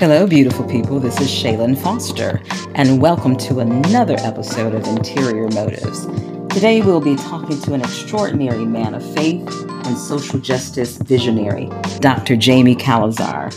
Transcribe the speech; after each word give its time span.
Hello, 0.00 0.26
beautiful 0.26 0.64
people. 0.64 0.98
This 0.98 1.20
is 1.20 1.28
Shaylin 1.28 1.78
Foster, 1.80 2.42
and 2.74 3.00
welcome 3.00 3.36
to 3.36 3.60
another 3.60 4.16
episode 4.20 4.74
of 4.74 4.84
Interior 4.88 5.48
Motives. 5.50 6.06
Today, 6.52 6.80
we'll 6.82 7.00
be 7.00 7.14
talking 7.14 7.60
to 7.60 7.74
an 7.74 7.82
extraordinary 7.82 8.64
man 8.64 8.94
of 8.94 9.14
faith 9.14 9.48
and 9.86 9.96
social 9.96 10.40
justice 10.40 10.96
visionary, 10.96 11.70
Dr. 12.00 12.34
Jamie 12.34 12.74
Calazar. 12.74 13.50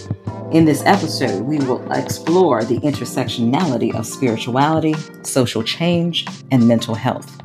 In 0.52 0.66
this 0.66 0.84
episode, 0.86 1.42
we 1.42 1.58
will 1.58 1.92
explore 1.92 2.64
the 2.64 2.78
intersectionality 2.82 3.96
of 3.96 4.06
spirituality, 4.06 4.94
social 5.24 5.64
change, 5.64 6.28
and 6.52 6.68
mental 6.68 6.94
health. 6.94 7.42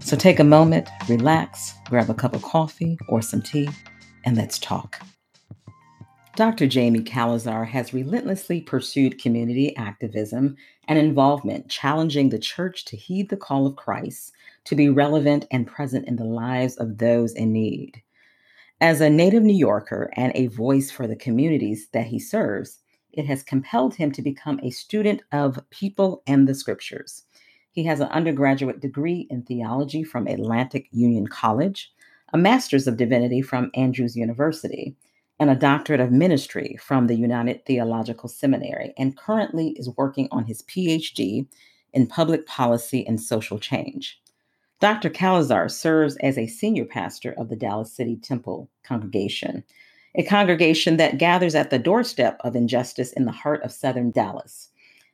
So 0.00 0.16
take 0.16 0.40
a 0.40 0.44
moment, 0.44 0.88
relax, 1.08 1.74
grab 1.88 2.10
a 2.10 2.14
cup 2.14 2.34
of 2.34 2.42
coffee 2.42 2.98
or 3.08 3.22
some 3.22 3.42
tea, 3.42 3.68
and 4.24 4.36
let's 4.36 4.58
talk. 4.58 5.00
Dr. 6.36 6.66
Jamie 6.66 7.02
Calazar 7.02 7.64
has 7.64 7.92
relentlessly 7.92 8.60
pursued 8.60 9.20
community 9.20 9.76
activism 9.76 10.56
and 10.88 10.98
involvement, 10.98 11.68
challenging 11.68 12.30
the 12.30 12.38
church 12.38 12.84
to 12.86 12.96
heed 12.96 13.28
the 13.28 13.36
call 13.36 13.66
of 13.66 13.76
Christ 13.76 14.32
to 14.64 14.74
be 14.74 14.88
relevant 14.88 15.46
and 15.50 15.66
present 15.66 16.08
in 16.08 16.16
the 16.16 16.24
lives 16.24 16.76
of 16.76 16.98
those 16.98 17.34
in 17.34 17.52
need. 17.52 18.02
As 18.80 19.00
a 19.00 19.10
native 19.10 19.42
New 19.42 19.56
Yorker 19.56 20.10
and 20.16 20.32
a 20.34 20.46
voice 20.46 20.90
for 20.90 21.06
the 21.06 21.16
communities 21.16 21.88
that 21.92 22.06
he 22.06 22.18
serves, 22.18 22.78
it 23.12 23.26
has 23.26 23.42
compelled 23.42 23.94
him 23.94 24.10
to 24.12 24.22
become 24.22 24.58
a 24.62 24.70
student 24.70 25.22
of 25.32 25.60
people 25.70 26.22
and 26.26 26.48
the 26.48 26.54
scriptures. 26.54 27.24
He 27.72 27.84
has 27.84 28.00
an 28.00 28.08
undergraduate 28.08 28.80
degree 28.80 29.26
in 29.30 29.42
theology 29.42 30.02
from 30.02 30.26
Atlantic 30.26 30.88
Union 30.90 31.26
College, 31.26 31.92
a 32.32 32.38
master's 32.38 32.86
of 32.86 32.96
divinity 32.96 33.42
from 33.42 33.70
Andrews 33.74 34.16
University, 34.16 34.96
and 35.38 35.50
a 35.50 35.54
doctorate 35.54 36.00
of 36.00 36.10
ministry 36.10 36.76
from 36.80 37.06
the 37.06 37.14
United 37.14 37.64
Theological 37.64 38.28
Seminary, 38.28 38.92
and 38.98 39.16
currently 39.16 39.70
is 39.76 39.88
working 39.96 40.28
on 40.30 40.44
his 40.44 40.62
PhD 40.62 41.46
in 41.92 42.06
public 42.06 42.46
policy 42.46 43.06
and 43.06 43.20
social 43.20 43.58
change. 43.58 44.20
Dr. 44.80 45.10
Calazar 45.10 45.68
serves 45.68 46.16
as 46.16 46.38
a 46.38 46.46
senior 46.46 46.84
pastor 46.84 47.32
of 47.32 47.48
the 47.48 47.56
Dallas 47.56 47.92
City 47.92 48.16
Temple 48.16 48.70
congregation, 48.82 49.62
a 50.14 50.24
congregation 50.24 50.96
that 50.96 51.18
gathers 51.18 51.54
at 51.54 51.70
the 51.70 51.78
doorstep 51.78 52.40
of 52.40 52.56
injustice 52.56 53.12
in 53.12 53.26
the 53.26 53.32
heart 53.32 53.62
of 53.62 53.72
Southern 53.72 54.10
Dallas. 54.10 54.69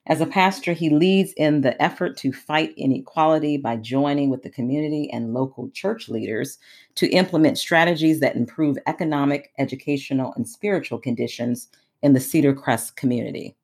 As 0.09 0.21
a 0.21 0.27
pastor, 0.27 0.73
he 0.73 0.89
leads 0.89 1.33
in 1.33 1.63
the 1.63 1.81
effort 1.83 2.17
to 2.19 2.33
fight 2.33 2.73
inequality 2.77 3.57
by 3.57 3.77
joining 3.77 4.31
with 4.31 4.45
the 4.45 4.51
community 4.51 5.11
and 5.11 5.35
local 5.35 5.69
church 5.71 6.09
leaders 6.09 6.59
to 6.95 7.11
implement 7.11 7.59
strategies 7.59 8.21
that 8.21 8.37
improve 8.37 8.79
economic, 8.87 9.53
educational, 9.59 10.33
and 10.35 10.49
spiritual 10.49 10.99
conditions 10.99 11.69
in 12.03 12.13
the 12.13 12.21
Cedar 12.21 12.55
Crest 12.55 12.95
community. 12.95 13.57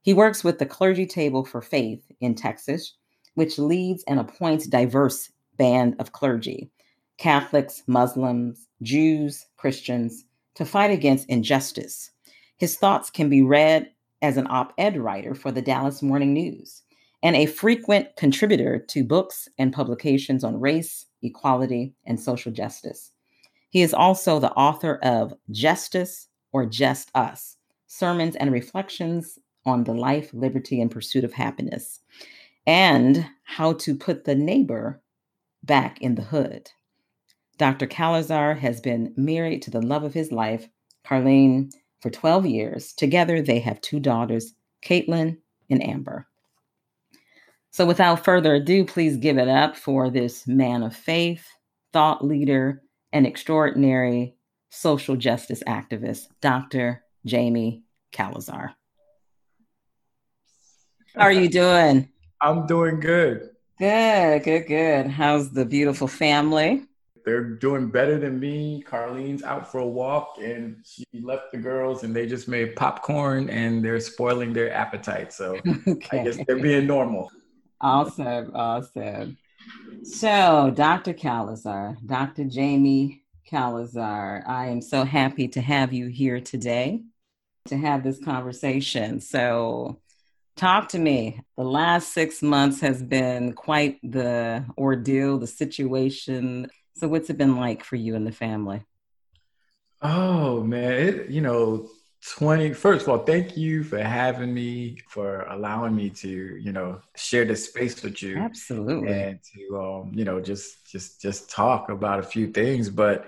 He 0.00 0.14
works 0.14 0.42
with 0.42 0.58
the 0.58 0.64
Clergy 0.64 1.04
Table 1.04 1.44
for 1.44 1.60
Faith 1.60 2.10
in 2.20 2.34
Texas, 2.34 2.94
which 3.34 3.58
leads 3.58 4.02
and 4.04 4.18
appoints 4.18 4.66
diverse 4.66 5.30
band 5.58 5.96
of 5.98 6.12
clergy, 6.12 6.70
Catholics, 7.18 7.82
Muslims, 7.86 8.66
Jews, 8.80 9.44
Christians, 9.58 10.24
to 10.54 10.64
fight 10.64 10.90
against 10.90 11.28
injustice. 11.28 12.12
His 12.56 12.76
thoughts 12.76 13.10
can 13.10 13.28
be 13.28 13.42
read 13.42 13.90
as 14.22 14.36
an 14.36 14.46
op 14.48 14.72
ed 14.78 14.96
writer 14.98 15.34
for 15.34 15.52
the 15.52 15.62
Dallas 15.62 16.02
Morning 16.02 16.32
News 16.32 16.82
and 17.22 17.36
a 17.36 17.46
frequent 17.46 18.14
contributor 18.16 18.78
to 18.78 19.04
books 19.04 19.48
and 19.58 19.72
publications 19.72 20.44
on 20.44 20.60
race, 20.60 21.06
equality, 21.22 21.94
and 22.04 22.20
social 22.20 22.52
justice. 22.52 23.12
He 23.70 23.82
is 23.82 23.94
also 23.94 24.38
the 24.38 24.52
author 24.52 24.98
of 25.02 25.34
Justice 25.50 26.28
or 26.52 26.66
Just 26.66 27.10
Us 27.14 27.56
Sermons 27.86 28.36
and 28.36 28.52
Reflections 28.52 29.38
on 29.64 29.84
the 29.84 29.94
Life, 29.94 30.30
Liberty, 30.32 30.80
and 30.80 30.90
Pursuit 30.90 31.24
of 31.24 31.32
Happiness, 31.32 32.00
and 32.66 33.26
How 33.44 33.72
to 33.74 33.94
Put 33.94 34.24
the 34.24 34.34
Neighbor 34.34 35.02
Back 35.62 36.00
in 36.00 36.14
the 36.14 36.22
Hood. 36.22 36.70
Dr. 37.58 37.86
Calazar 37.86 38.54
has 38.54 38.80
been 38.80 39.14
married 39.16 39.62
to 39.62 39.70
the 39.70 39.82
love 39.82 40.04
of 40.04 40.14
his 40.14 40.30
life, 40.30 40.68
Carlene 41.04 41.70
for 42.00 42.10
12 42.10 42.46
years. 42.46 42.92
Together, 42.92 43.42
they 43.42 43.60
have 43.60 43.80
two 43.80 44.00
daughters, 44.00 44.54
Caitlin 44.84 45.38
and 45.70 45.82
Amber. 45.82 46.26
So, 47.70 47.84
without 47.84 48.24
further 48.24 48.54
ado, 48.54 48.84
please 48.84 49.16
give 49.16 49.38
it 49.38 49.48
up 49.48 49.76
for 49.76 50.08
this 50.08 50.46
man 50.46 50.82
of 50.82 50.96
faith, 50.96 51.46
thought 51.92 52.24
leader, 52.24 52.82
and 53.12 53.26
extraordinary 53.26 54.34
social 54.70 55.16
justice 55.16 55.62
activist, 55.66 56.26
Dr. 56.40 57.02
Jamie 57.24 57.82
Calazar. 58.12 58.74
How 61.14 61.22
are 61.22 61.32
you 61.32 61.48
doing? 61.48 62.08
I'm 62.40 62.66
doing 62.66 63.00
good. 63.00 63.50
Good, 63.78 64.44
good, 64.44 64.66
good. 64.66 65.06
How's 65.08 65.50
the 65.50 65.64
beautiful 65.64 66.08
family? 66.08 66.84
They're 67.26 67.42
doing 67.42 67.88
better 67.88 68.18
than 68.18 68.38
me. 68.38 68.82
Carlene's 68.86 69.42
out 69.42 69.70
for 69.70 69.78
a 69.78 69.86
walk 69.86 70.38
and 70.40 70.76
she 70.84 71.04
left 71.20 71.50
the 71.50 71.58
girls 71.58 72.04
and 72.04 72.14
they 72.14 72.24
just 72.24 72.46
made 72.46 72.76
popcorn 72.76 73.50
and 73.50 73.84
they're 73.84 73.98
spoiling 73.98 74.52
their 74.52 74.72
appetite. 74.72 75.32
So 75.32 75.58
okay. 75.88 76.20
I 76.20 76.24
guess 76.24 76.38
they're 76.46 76.62
being 76.62 76.86
normal. 76.86 77.30
Awesome, 77.80 78.52
awesome. 78.54 79.36
So, 80.04 80.72
Dr. 80.74 81.12
Calazar, 81.12 81.96
Dr. 82.06 82.44
Jamie 82.44 83.24
Calazar, 83.44 84.44
I 84.46 84.68
am 84.68 84.80
so 84.80 85.04
happy 85.04 85.48
to 85.48 85.60
have 85.60 85.92
you 85.92 86.06
here 86.06 86.40
today 86.40 87.02
to 87.66 87.76
have 87.76 88.04
this 88.04 88.22
conversation. 88.24 89.20
So, 89.20 90.00
talk 90.54 90.90
to 90.90 90.98
me. 91.00 91.40
The 91.56 91.64
last 91.64 92.14
six 92.14 92.40
months 92.40 92.80
has 92.80 93.02
been 93.02 93.52
quite 93.52 93.98
the 94.02 94.64
ordeal, 94.78 95.38
the 95.38 95.48
situation 95.48 96.70
so, 96.96 97.08
what's 97.08 97.28
it 97.30 97.36
been 97.36 97.56
like 97.56 97.84
for 97.84 97.96
you 97.96 98.14
and 98.14 98.26
the 98.26 98.32
family? 98.32 98.84
Oh 100.00 100.62
man, 100.62 100.92
it, 100.92 101.30
you 101.30 101.40
know, 101.40 101.88
20 102.28 102.72
first 102.72 103.02
of 103.06 103.08
all 103.10 103.18
thank 103.18 103.56
you 103.56 103.84
for 103.84 104.02
having 104.02 104.52
me 104.52 104.98
for 105.08 105.42
allowing 105.42 105.94
me 105.94 106.10
to 106.10 106.56
you 106.56 106.72
know 106.72 106.98
share 107.14 107.44
this 107.44 107.66
space 107.66 108.02
with 108.02 108.20
you 108.20 108.36
absolutely. 108.36 109.12
and 109.12 109.38
to 109.54 109.78
um 109.78 110.10
you 110.12 110.24
know 110.24 110.40
just 110.40 110.90
just 110.90 111.20
just 111.20 111.48
talk 111.50 111.88
about 111.90 112.18
a 112.18 112.22
few 112.22 112.48
things. 112.48 112.88
But 112.88 113.26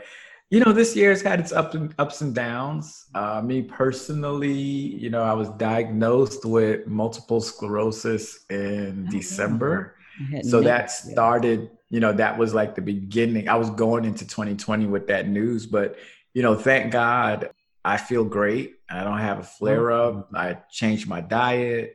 you 0.51 0.61
know 0.61 0.73
this 0.73 0.97
year 0.97 1.11
has 1.11 1.21
had 1.23 1.39
its 1.39 1.53
ups 1.53 1.75
and 1.75 1.95
ups 1.99 2.23
and 2.23 2.35
downs. 2.35 3.07
Uh 3.15 3.41
me 3.43 3.63
personally 3.63 4.53
you 4.53 5.11
know 5.11 5.23
i 5.23 5.33
was 5.33 5.51
diagnosed 5.51 6.45
with 6.45 6.87
multiple 6.87 7.41
sclerosis 7.41 8.47
in 8.51 9.07
oh, 9.07 9.11
december 9.11 9.98
so 10.43 10.61
that 10.61 10.91
started 10.91 11.71
you 11.91 12.01
know, 12.01 12.13
that 12.13 12.39
was 12.39 12.55
like 12.55 12.75
the 12.75 12.83
beginning. 12.83 13.49
I 13.49 13.57
was 13.57 13.71
going 13.71 14.05
into 14.05 14.27
2020 14.27 14.87
with 14.87 15.07
that 15.09 15.29
news, 15.29 15.67
but 15.67 15.97
you 16.35 16.43
know, 16.43 16.55
thank 16.55 16.93
God 16.93 17.51
I 17.85 17.97
feel 17.97 18.25
great. 18.25 18.75
I 18.91 19.05
don't 19.05 19.19
have 19.19 19.39
a 19.39 19.43
flare 19.43 19.91
up. 19.91 20.29
I 20.35 20.59
changed 20.71 21.09
my 21.09 21.21
diet. 21.21 21.95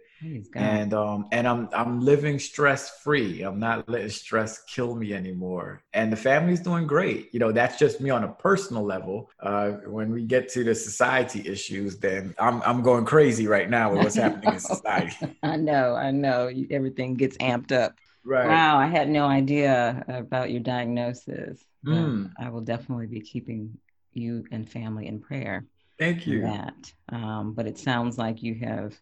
And 0.55 0.93
um 0.93 1.27
and 1.33 1.45
I'm 1.45 1.67
I'm 1.73 1.99
living 1.99 2.39
stress 2.39 3.01
free. 3.01 3.41
I'm 3.41 3.59
not 3.59 3.89
letting 3.89 4.09
stress 4.09 4.63
kill 4.63 4.95
me 4.95 5.13
anymore. 5.13 5.83
And 5.93 6.11
the 6.11 6.15
family's 6.15 6.61
doing 6.61 6.87
great. 6.87 7.29
You 7.33 7.39
know, 7.41 7.51
that's 7.51 7.77
just 7.77 7.99
me 7.99 8.09
on 8.09 8.23
a 8.23 8.29
personal 8.29 8.83
level. 8.83 9.29
Uh 9.41 9.71
when 9.85 10.11
we 10.11 10.23
get 10.23 10.47
to 10.53 10.63
the 10.63 10.73
society 10.73 11.45
issues, 11.45 11.97
then 11.97 12.33
I'm 12.39 12.61
I'm 12.63 12.81
going 12.81 13.03
crazy 13.03 13.47
right 13.47 13.69
now 13.69 13.91
with 13.91 14.03
what's 14.03 14.15
happening 14.15 14.53
in 14.53 14.59
society. 14.75 15.37
I 15.43 15.57
know, 15.57 15.95
I 15.95 16.11
know. 16.11 16.49
Everything 16.71 17.15
gets 17.15 17.35
amped 17.37 17.73
up. 17.73 17.97
Right. 18.25 18.47
Wow, 18.47 18.77
I 18.77 18.87
had 18.87 19.09
no 19.09 19.25
idea 19.25 20.03
about 20.07 20.51
your 20.51 20.61
diagnosis. 20.61 21.61
Mm. 21.85 22.31
I 22.39 22.49
will 22.49 22.61
definitely 22.61 23.07
be 23.07 23.19
keeping 23.19 23.77
you 24.13 24.45
and 24.51 24.69
family 24.69 25.07
in 25.07 25.19
prayer. 25.19 25.65
Thank 25.99 26.25
you. 26.25 26.41
That, 26.41 26.93
um, 27.09 27.53
but 27.53 27.67
it 27.67 27.77
sounds 27.77 28.17
like 28.17 28.41
you 28.41 28.55
have 28.55 28.93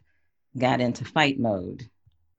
got 0.57 0.81
into 0.81 1.06
fight 1.06 1.40
mode. 1.40 1.88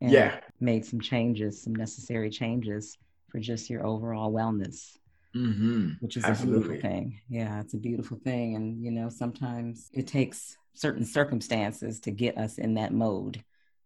yeah. 0.00 0.40
Made 0.60 0.84
some 0.84 1.00
changes, 1.00 1.62
some 1.62 1.74
necessary 1.74 2.30
changes 2.30 2.98
for 3.28 3.38
just 3.38 3.70
your 3.70 3.86
overall 3.86 4.32
wellness. 4.32 4.96
Mm-hmm. 5.34 5.92
Which 6.00 6.16
is 6.16 6.24
Absolutely. 6.24 6.58
a 6.58 6.60
beautiful 6.68 6.90
thing. 6.90 7.20
Yeah, 7.28 7.60
it's 7.60 7.74
a 7.74 7.78
beautiful 7.78 8.18
thing. 8.22 8.56
And, 8.56 8.84
you 8.84 8.90
know, 8.90 9.08
sometimes 9.08 9.88
it 9.94 10.06
takes 10.06 10.56
certain 10.74 11.04
circumstances 11.04 12.00
to 12.00 12.10
get 12.10 12.36
us 12.36 12.58
in 12.58 12.74
that 12.74 12.92
mode. 12.92 13.42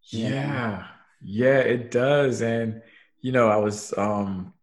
Yeah. 0.09 0.47
Know? 0.47 0.85
Yeah, 1.28 1.58
it 1.58 1.90
does. 1.90 2.40
And 2.40 2.82
you 3.20 3.32
know, 3.32 3.49
I 3.49 3.56
was 3.56 3.96
um 3.99 4.55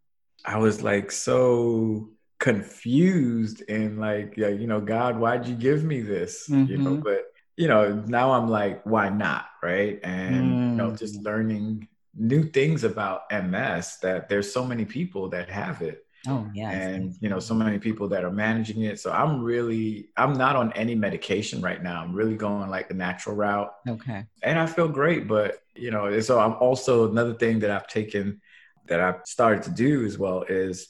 I 0.45 0.57
was 0.57 0.81
like 0.81 1.11
so 1.11 2.09
confused 2.39 3.63
and 3.69 3.99
like, 3.99 4.35
yeah, 4.37 4.47
you 4.47 4.67
know, 4.67 4.79
God, 4.79 5.19
why'd 5.19 5.45
you 5.45 5.55
give 5.55 5.83
me 5.83 6.01
this? 6.01 6.49
Mm-hmm. 6.49 6.71
You 6.71 6.77
know, 6.77 6.91
mm-hmm. 6.91 7.01
but 7.01 7.25
you 7.57 7.67
know, 7.67 8.03
now 8.07 8.31
I'm 8.31 8.49
like, 8.49 8.85
why 8.85 9.09
not? 9.09 9.45
Right. 9.61 9.99
And 10.03 10.35
mm. 10.35 10.69
you 10.69 10.75
know, 10.75 10.95
just 10.95 11.19
mm. 11.19 11.25
learning 11.25 11.87
new 12.15 12.43
things 12.43 12.83
about 12.83 13.23
MS 13.31 13.97
that 14.01 14.29
there's 14.29 14.51
so 14.51 14.65
many 14.65 14.85
people 14.85 15.29
that 15.29 15.49
have 15.49 15.81
it. 15.81 16.02
Oh, 16.27 16.47
yeah. 16.53 16.71
And, 16.71 17.15
you 17.19 17.29
know, 17.29 17.39
so 17.39 17.53
many 17.53 17.79
people 17.79 18.07
that 18.09 18.23
are 18.23 18.31
managing 18.31 18.83
it. 18.83 18.99
So 18.99 19.11
I'm 19.11 19.41
really, 19.41 20.09
I'm 20.15 20.33
not 20.33 20.55
on 20.55 20.71
any 20.73 20.95
medication 20.95 21.61
right 21.61 21.81
now. 21.81 22.01
I'm 22.01 22.13
really 22.13 22.35
going 22.35 22.69
like 22.69 22.87
the 22.87 22.93
natural 22.93 23.35
route. 23.35 23.73
Okay. 23.87 24.25
And 24.41 24.57
I 24.57 24.65
feel 24.65 24.87
great. 24.87 25.27
But, 25.27 25.61
you 25.75 25.91
know, 25.91 26.19
so 26.21 26.39
I'm 26.39 26.53
also 26.53 27.11
another 27.11 27.33
thing 27.33 27.59
that 27.59 27.71
I've 27.71 27.87
taken 27.87 28.41
that 28.87 29.01
I've 29.01 29.21
started 29.25 29.63
to 29.63 29.71
do 29.71 30.05
as 30.05 30.17
well 30.17 30.43
is 30.43 30.87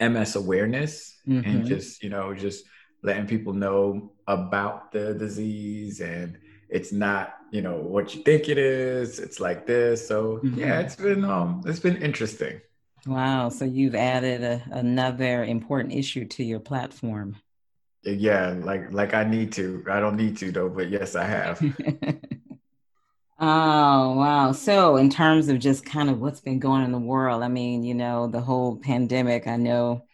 MS 0.00 0.36
awareness 0.36 1.18
mm-hmm. 1.26 1.48
and 1.48 1.66
just, 1.66 2.02
you 2.02 2.10
know, 2.10 2.32
just 2.34 2.64
letting 3.02 3.26
people 3.26 3.52
know 3.52 4.12
about 4.26 4.92
the 4.92 5.14
disease 5.14 6.00
and 6.00 6.38
it's 6.68 6.92
not 6.92 7.34
you 7.50 7.62
know 7.62 7.76
what 7.76 8.14
you 8.14 8.22
think 8.22 8.48
it 8.48 8.58
is 8.58 9.18
it's 9.18 9.40
like 9.40 9.66
this 9.66 10.06
so 10.06 10.36
mm-hmm. 10.36 10.58
yeah 10.58 10.80
it's 10.80 10.96
been 10.96 11.24
um 11.24 11.62
it's 11.66 11.80
been 11.80 11.96
interesting 11.96 12.60
wow 13.06 13.48
so 13.48 13.64
you've 13.64 13.94
added 13.94 14.42
a, 14.42 14.62
another 14.72 15.44
important 15.44 15.94
issue 15.94 16.24
to 16.26 16.44
your 16.44 16.60
platform. 16.60 17.36
Yeah 18.02 18.56
like 18.62 18.92
like 18.92 19.14
i 19.14 19.24
need 19.24 19.52
to 19.52 19.84
i 19.90 20.00
don't 20.00 20.16
need 20.16 20.36
to 20.38 20.50
though 20.50 20.68
but 20.68 20.88
yes 20.90 21.14
i 21.14 21.24
have. 21.24 21.62
Oh 23.42 24.16
wow. 24.16 24.52
So 24.52 24.96
in 24.98 25.08
terms 25.08 25.48
of 25.48 25.58
just 25.58 25.82
kind 25.82 26.10
of 26.10 26.20
what's 26.20 26.40
been 26.40 26.58
going 26.58 26.80
on 26.80 26.84
in 26.84 26.92
the 26.92 26.98
world 26.98 27.42
i 27.42 27.48
mean 27.48 27.82
you 27.82 27.94
know 27.94 28.26
the 28.26 28.40
whole 28.40 28.76
pandemic 28.76 29.46
i 29.46 29.56
know 29.56 30.04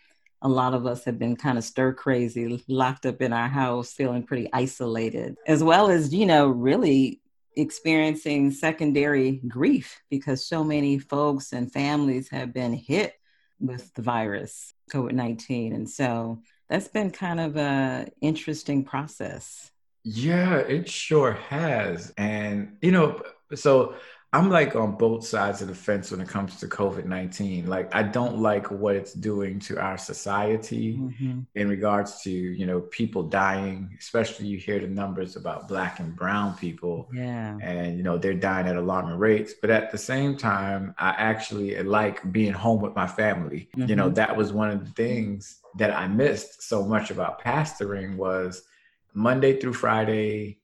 a 0.43 0.49
lot 0.49 0.75
of 0.75 0.87
us 0.87 1.05
have 1.05 1.19
been 1.19 1.37
kind 1.37 1.59
of 1.59 1.65
stir 1.65 1.93
crazy, 1.93 2.63
locked 2.69 3.07
up 3.07 3.21
in 3.21 3.33
our 3.33 3.49
house, 3.49 3.93
feeling 3.93 4.23
pretty 4.23 4.49
isolated, 4.53 5.37
as 5.47 5.63
well 5.63 5.91
as, 5.91 6.15
you 6.15 6.27
know, 6.27 6.47
really 6.49 7.21
experiencing 7.57 8.51
secondary 8.51 9.41
grief 9.49 10.01
because 10.11 10.47
so 10.47 10.63
many 10.63 10.99
folks 10.99 11.53
and 11.53 11.73
families 11.73 12.29
have 12.29 12.53
been 12.53 12.75
hit 12.75 13.15
with 13.59 13.93
the 13.95 14.03
virus, 14.03 14.75
COVID 14.93 15.13
19. 15.13 15.73
And 15.73 15.89
so 15.89 16.43
that's 16.69 16.89
been 16.89 17.11
kind 17.11 17.41
of 17.41 17.57
a 17.57 18.07
interesting 18.21 18.85
process. 18.85 19.71
Yeah, 20.05 20.59
it 20.59 20.89
sure 20.89 21.33
has. 21.33 22.13
And, 22.17 22.77
you 22.81 22.93
know, 22.93 23.21
so 23.55 23.95
I'm 24.37 24.51
like 24.51 24.77
on 24.77 24.97
both 24.97 25.27
sides 25.27 25.63
of 25.63 25.69
the 25.69 25.75
fence 25.75 26.11
when 26.11 26.21
it 26.21 26.29
comes 26.29 26.57
to 26.57 26.67
COVID 26.67 27.07
19. 27.07 27.67
Like, 27.69 27.95
I 27.95 28.03
don't 28.03 28.39
like 28.39 28.71
what 28.71 28.95
it's 28.95 29.15
doing 29.15 29.59
to 29.61 29.81
our 29.81 29.97
society 29.97 30.99
mm-hmm. 30.99 31.41
in 31.55 31.69
regards 31.71 32.21
to, 32.25 32.31
you 32.31 32.67
know, 32.67 32.83
people 32.83 33.23
dying, 33.23 33.97
especially 33.99 34.47
you 34.47 34.59
hear 34.59 34.79
the 34.79 34.89
numbers 34.89 35.37
about 35.37 35.69
black 35.69 36.01
and 36.01 36.15
brown 36.15 36.55
people. 36.59 37.09
Yeah. 37.15 37.57
And, 37.63 37.97
you 37.97 38.03
know, 38.03 38.19
they're 38.19 38.35
dying 38.35 38.67
at 38.67 38.77
alarming 38.77 39.17
rates. 39.17 39.55
But 39.59 39.71
at 39.71 39.91
the 39.91 39.97
same 39.97 40.37
time, 40.37 40.95
I 40.99 41.15
actually 41.17 41.83
like 41.83 42.31
being 42.31 42.53
home 42.53 42.83
with 42.83 42.95
my 42.95 43.07
family. 43.07 43.71
Mm-hmm. 43.75 43.89
You 43.89 43.97
know, 43.97 44.07
mm-hmm. 44.07 44.15
that 44.17 44.37
was 44.37 44.53
one 44.53 44.71
of 44.71 44.85
the 44.85 44.91
things 44.91 45.61
that 45.77 45.97
I 45.97 46.09
missed 46.09 46.63
so 46.63 46.85
much 46.85 47.11
about 47.11 47.43
pastoring 47.43 48.17
was 48.17 48.65
Monday 49.15 49.59
through 49.59 49.73
Friday, 49.73 50.59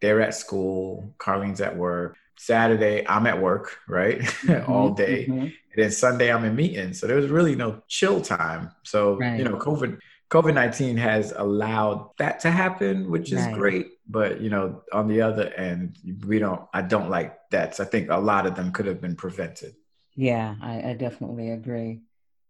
they're 0.00 0.22
at 0.22 0.34
school, 0.34 1.12
Carlene's 1.18 1.60
at 1.60 1.76
work 1.76 2.16
Saturday, 2.40 3.06
I'm 3.06 3.26
at 3.26 3.40
work, 3.40 3.76
right? 3.86 4.20
Mm-hmm, 4.40 4.72
All 4.72 4.90
day. 4.90 5.26
Mm-hmm. 5.26 5.40
And 5.40 5.76
then 5.76 5.90
Sunday, 5.90 6.32
I'm 6.32 6.44
in 6.44 6.56
meetings. 6.56 6.98
So 6.98 7.06
there 7.06 7.16
was 7.16 7.28
really 7.28 7.54
no 7.54 7.82
chill 7.86 8.22
time. 8.22 8.70
So, 8.82 9.18
right. 9.18 9.38
you 9.38 9.44
know, 9.44 9.56
COVID, 9.56 9.98
COVID 10.30 10.54
19 10.54 10.96
has 10.96 11.32
allowed 11.36 12.10
that 12.16 12.40
to 12.40 12.50
happen, 12.50 13.10
which 13.10 13.30
is 13.30 13.44
right. 13.44 13.54
great. 13.54 13.86
But, 14.08 14.40
you 14.40 14.48
know, 14.48 14.82
on 14.90 15.06
the 15.06 15.20
other 15.20 15.52
end, 15.52 15.98
we 16.26 16.38
don't, 16.38 16.62
I 16.72 16.80
don't 16.80 17.10
like 17.10 17.38
that. 17.50 17.76
So 17.76 17.84
I 17.84 17.86
think 17.86 18.10
a 18.10 18.16
lot 18.16 18.46
of 18.46 18.56
them 18.56 18.72
could 18.72 18.86
have 18.86 19.02
been 19.02 19.16
prevented. 19.16 19.74
Yeah, 20.16 20.54
I, 20.62 20.90
I 20.90 20.94
definitely 20.94 21.50
agree. 21.50 22.00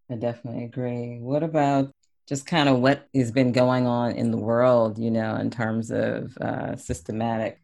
I 0.08 0.14
definitely 0.14 0.64
agree. 0.64 1.18
What 1.18 1.42
about 1.42 1.90
just 2.28 2.46
kind 2.46 2.68
of 2.68 2.78
what 2.78 3.08
has 3.12 3.32
been 3.32 3.50
going 3.50 3.88
on 3.88 4.12
in 4.12 4.30
the 4.30 4.38
world, 4.38 4.98
you 4.98 5.10
know, 5.10 5.34
in 5.34 5.50
terms 5.50 5.90
of 5.90 6.36
uh, 6.38 6.76
systematic 6.76 7.60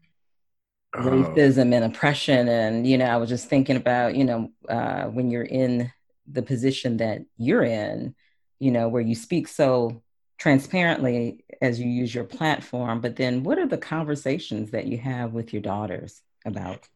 racism 0.95 1.73
and 1.73 1.83
oppression 1.83 2.47
and 2.47 2.87
you 2.87 2.97
know 2.97 3.05
i 3.05 3.17
was 3.17 3.29
just 3.29 3.49
thinking 3.49 3.75
about 3.75 4.15
you 4.15 4.23
know 4.23 4.49
uh, 4.69 5.03
when 5.03 5.29
you're 5.29 5.43
in 5.43 5.91
the 6.27 6.41
position 6.41 6.97
that 6.97 7.21
you're 7.37 7.63
in 7.63 8.15
you 8.59 8.71
know 8.71 8.87
where 8.87 9.01
you 9.01 9.13
speak 9.13 9.47
so 9.47 10.01
transparently 10.37 11.43
as 11.61 11.79
you 11.79 11.89
use 11.89 12.13
your 12.13 12.23
platform 12.23 13.01
but 13.01 13.15
then 13.15 13.43
what 13.43 13.59
are 13.59 13.67
the 13.67 13.77
conversations 13.77 14.71
that 14.71 14.87
you 14.87 14.97
have 14.97 15.33
with 15.33 15.51
your 15.51 15.61
daughters 15.61 16.21
about? 16.45 16.87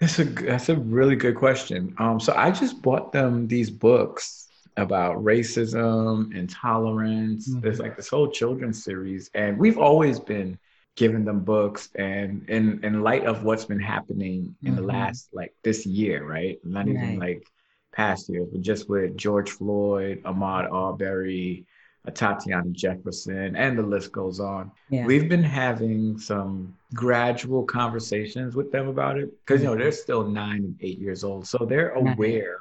That's 0.00 0.18
a 0.18 0.24
that's 0.24 0.68
a 0.68 0.76
really 0.76 1.16
good 1.16 1.36
question. 1.36 1.94
Um 1.98 2.20
so 2.20 2.34
i 2.36 2.50
just 2.50 2.80
bought 2.82 3.12
them 3.12 3.48
these 3.48 3.70
books 3.70 4.48
about 4.76 5.16
racism 5.24 6.34
intolerance 6.34 7.48
mm-hmm. 7.48 7.60
there's 7.60 7.80
like 7.80 7.96
this 7.96 8.08
whole 8.08 8.30
children's 8.30 8.84
series 8.84 9.30
and 9.34 9.56
we've 9.56 9.78
always 9.78 10.20
been 10.20 10.58
giving 10.96 11.24
them 11.24 11.40
books 11.40 11.90
and 11.94 12.48
in 12.48 12.82
in 12.82 13.02
light 13.02 13.24
of 13.26 13.44
what's 13.44 13.66
been 13.66 13.80
happening 13.80 14.56
in 14.62 14.72
mm-hmm. 14.72 14.76
the 14.76 14.82
last 14.82 15.28
like 15.32 15.54
this 15.62 15.86
year 15.86 16.26
right 16.26 16.58
not 16.64 16.86
right. 16.86 16.96
even 16.96 17.18
like 17.18 17.46
past 17.92 18.28
years 18.28 18.48
but 18.50 18.62
just 18.62 18.88
with 18.88 19.16
george 19.16 19.50
floyd 19.50 20.22
ahmaud 20.24 20.70
arbery 20.72 21.66
atatiana 22.08 22.72
jefferson 22.72 23.54
and 23.56 23.78
the 23.78 23.82
list 23.82 24.10
goes 24.10 24.40
on 24.40 24.70
yeah. 24.90 25.04
we've 25.04 25.28
been 25.28 25.42
having 25.42 26.18
some 26.18 26.74
gradual 26.94 27.64
conversations 27.64 28.54
with 28.54 28.72
them 28.72 28.88
about 28.88 29.18
it 29.18 29.30
because 29.44 29.60
you 29.60 29.66
know 29.66 29.76
they're 29.76 29.92
still 29.92 30.24
nine 30.24 30.64
and 30.64 30.76
eight 30.80 30.98
years 30.98 31.24
old 31.24 31.46
so 31.46 31.58
they're 31.68 31.90
aware 31.90 32.60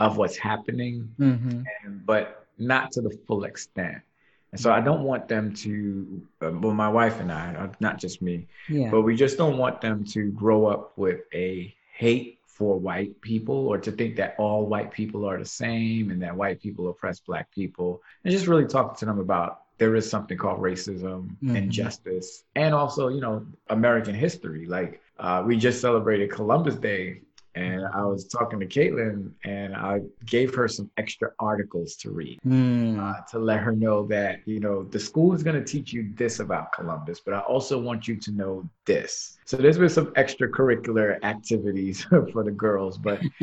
of 0.00 0.16
what's 0.16 0.36
happening 0.36 1.08
mm-hmm. 1.18 1.62
and, 1.84 2.04
but 2.04 2.46
not 2.58 2.90
to 2.90 3.00
the 3.00 3.16
full 3.26 3.44
extent 3.44 4.02
and 4.52 4.60
so 4.60 4.70
I 4.70 4.80
don't 4.80 5.02
want 5.02 5.28
them 5.28 5.54
to, 5.54 6.22
uh, 6.42 6.50
well, 6.52 6.74
my 6.74 6.88
wife 6.88 7.20
and 7.20 7.32
I, 7.32 7.54
uh, 7.54 7.72
not 7.80 7.98
just 7.98 8.20
me, 8.20 8.46
yeah. 8.68 8.90
but 8.90 9.00
we 9.00 9.16
just 9.16 9.38
don't 9.38 9.56
want 9.56 9.80
them 9.80 10.04
to 10.06 10.30
grow 10.32 10.66
up 10.66 10.92
with 10.96 11.20
a 11.32 11.74
hate 11.94 12.38
for 12.46 12.78
white 12.78 13.18
people 13.22 13.66
or 13.66 13.78
to 13.78 13.90
think 13.90 14.16
that 14.16 14.34
all 14.38 14.66
white 14.66 14.92
people 14.92 15.24
are 15.24 15.38
the 15.38 15.44
same 15.44 16.10
and 16.10 16.20
that 16.22 16.36
white 16.36 16.60
people 16.60 16.88
oppress 16.90 17.18
black 17.18 17.50
people. 17.50 18.02
And 18.24 18.32
just 18.32 18.46
really 18.46 18.66
talk 18.66 18.98
to 18.98 19.06
them 19.06 19.18
about 19.18 19.62
there 19.78 19.96
is 19.96 20.08
something 20.08 20.36
called 20.36 20.60
racism, 20.60 21.30
mm-hmm. 21.42 21.56
injustice, 21.56 22.44
and 22.54 22.74
also, 22.74 23.08
you 23.08 23.22
know, 23.22 23.46
American 23.70 24.14
history. 24.14 24.66
Like 24.66 25.00
uh, 25.18 25.42
we 25.46 25.56
just 25.56 25.80
celebrated 25.80 26.30
Columbus 26.30 26.76
Day 26.76 27.22
and 27.54 27.86
I 27.86 28.04
was 28.04 28.26
talking 28.26 28.58
to 28.60 28.66
Caitlin, 28.66 29.30
and 29.44 29.74
I 29.74 30.00
gave 30.24 30.54
her 30.54 30.68
some 30.68 30.90
extra 30.96 31.32
articles 31.38 31.96
to 31.96 32.10
read 32.10 32.40
mm. 32.46 32.98
uh, 32.98 33.20
to 33.30 33.38
let 33.38 33.60
her 33.60 33.72
know 33.72 34.06
that 34.06 34.40
you 34.46 34.60
know 34.60 34.84
the 34.84 34.98
school 34.98 35.34
is 35.34 35.42
going 35.42 35.56
to 35.56 35.64
teach 35.64 35.92
you 35.92 36.10
this 36.14 36.40
about 36.40 36.72
Columbus, 36.72 37.20
but 37.20 37.34
I 37.34 37.40
also 37.40 37.78
want 37.78 38.08
you 38.08 38.16
to 38.16 38.32
know 38.32 38.68
this. 38.86 39.38
So 39.44 39.56
there's 39.56 39.78
been 39.78 39.88
some 39.88 40.06
extracurricular 40.14 41.22
activities 41.22 42.02
for 42.32 42.42
the 42.42 42.50
girls, 42.50 42.96
but 42.98 43.20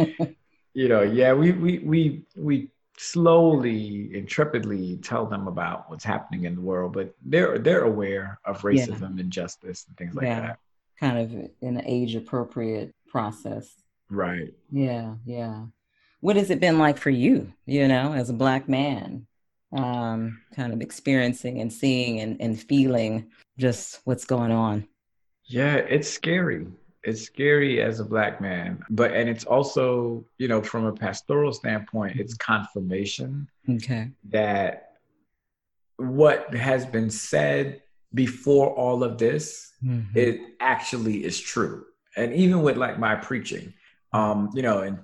you 0.74 0.88
know, 0.88 1.01
yeah, 1.01 1.34
we 1.34 1.51
we 1.51 1.79
we 1.79 2.22
we 2.36 2.69
slowly, 2.98 4.13
intrepidly 4.13 4.98
tell 4.98 5.25
them 5.25 5.48
about 5.48 5.89
what's 5.89 6.03
happening 6.03 6.43
in 6.43 6.55
the 6.55 6.62
world, 6.62 6.93
but 6.93 7.13
they're 7.25 7.57
they're 7.57 7.84
aware 7.84 8.39
of 8.45 8.62
racism, 8.62 9.15
yeah. 9.15 9.22
injustice, 9.22 9.86
and 9.88 9.98
things 9.98 10.15
like 10.15 10.25
yeah. 10.25 10.41
that. 10.41 10.60
Kind 11.00 11.17
of 11.17 11.31
an 11.62 11.81
age 11.86 12.15
appropriate 12.15 12.93
process. 13.07 13.74
Right. 14.10 14.54
Yeah, 14.72 15.16
yeah. 15.25 15.66
What 16.22 16.36
has 16.36 16.50
it 16.50 16.60
been 16.60 16.80
like 16.80 16.98
for 16.98 17.10
you, 17.10 17.54
you 17.66 17.88
know, 17.88 18.13
as 18.13 18.30
a 18.30 18.34
black 18.34 18.68
man, 18.68 19.25
um, 19.72 20.42
kind 20.56 20.74
of 20.74 20.82
experiencing 20.82 21.62
and 21.62 21.72
seeing 21.72 22.20
and, 22.20 22.42
and 22.42 22.60
feeling 22.60 23.32
just 23.58 24.01
what's 24.04 24.25
going 24.25 24.51
on? 24.51 24.88
Yeah, 25.46 25.75
it's 25.75 26.10
scary. 26.10 26.68
It's 27.04 27.22
scary 27.22 27.82
as 27.82 28.01
a 28.01 28.06
black 28.06 28.42
man, 28.42 28.84
but 28.89 29.13
and 29.13 29.30
it's 29.30 29.46
also, 29.46 30.25
you 30.38 30.50
know, 30.50 30.62
from 30.62 30.86
a 30.86 30.92
pastoral 30.92 31.54
standpoint, 31.54 32.20
it's 32.20 32.34
confirmation 32.34 33.48
okay. 33.70 34.12
that 34.25 34.98
what 35.96 36.54
has 36.54 36.86
been 36.86 37.10
said 37.10 37.82
before 38.13 38.72
all 38.72 39.04
of 39.04 39.18
this, 39.18 39.72
mm-hmm. 39.84 40.18
it 40.18 40.42
actually 40.60 41.24
is 41.24 41.39
true. 41.39 41.86
And 42.18 42.34
even 42.34 42.63
with 42.63 42.78
like 42.78 43.00
my 43.00 43.16
preaching, 43.16 43.74
um, 44.13 44.50
you 44.54 44.62
know, 44.62 44.82
in 44.82 45.00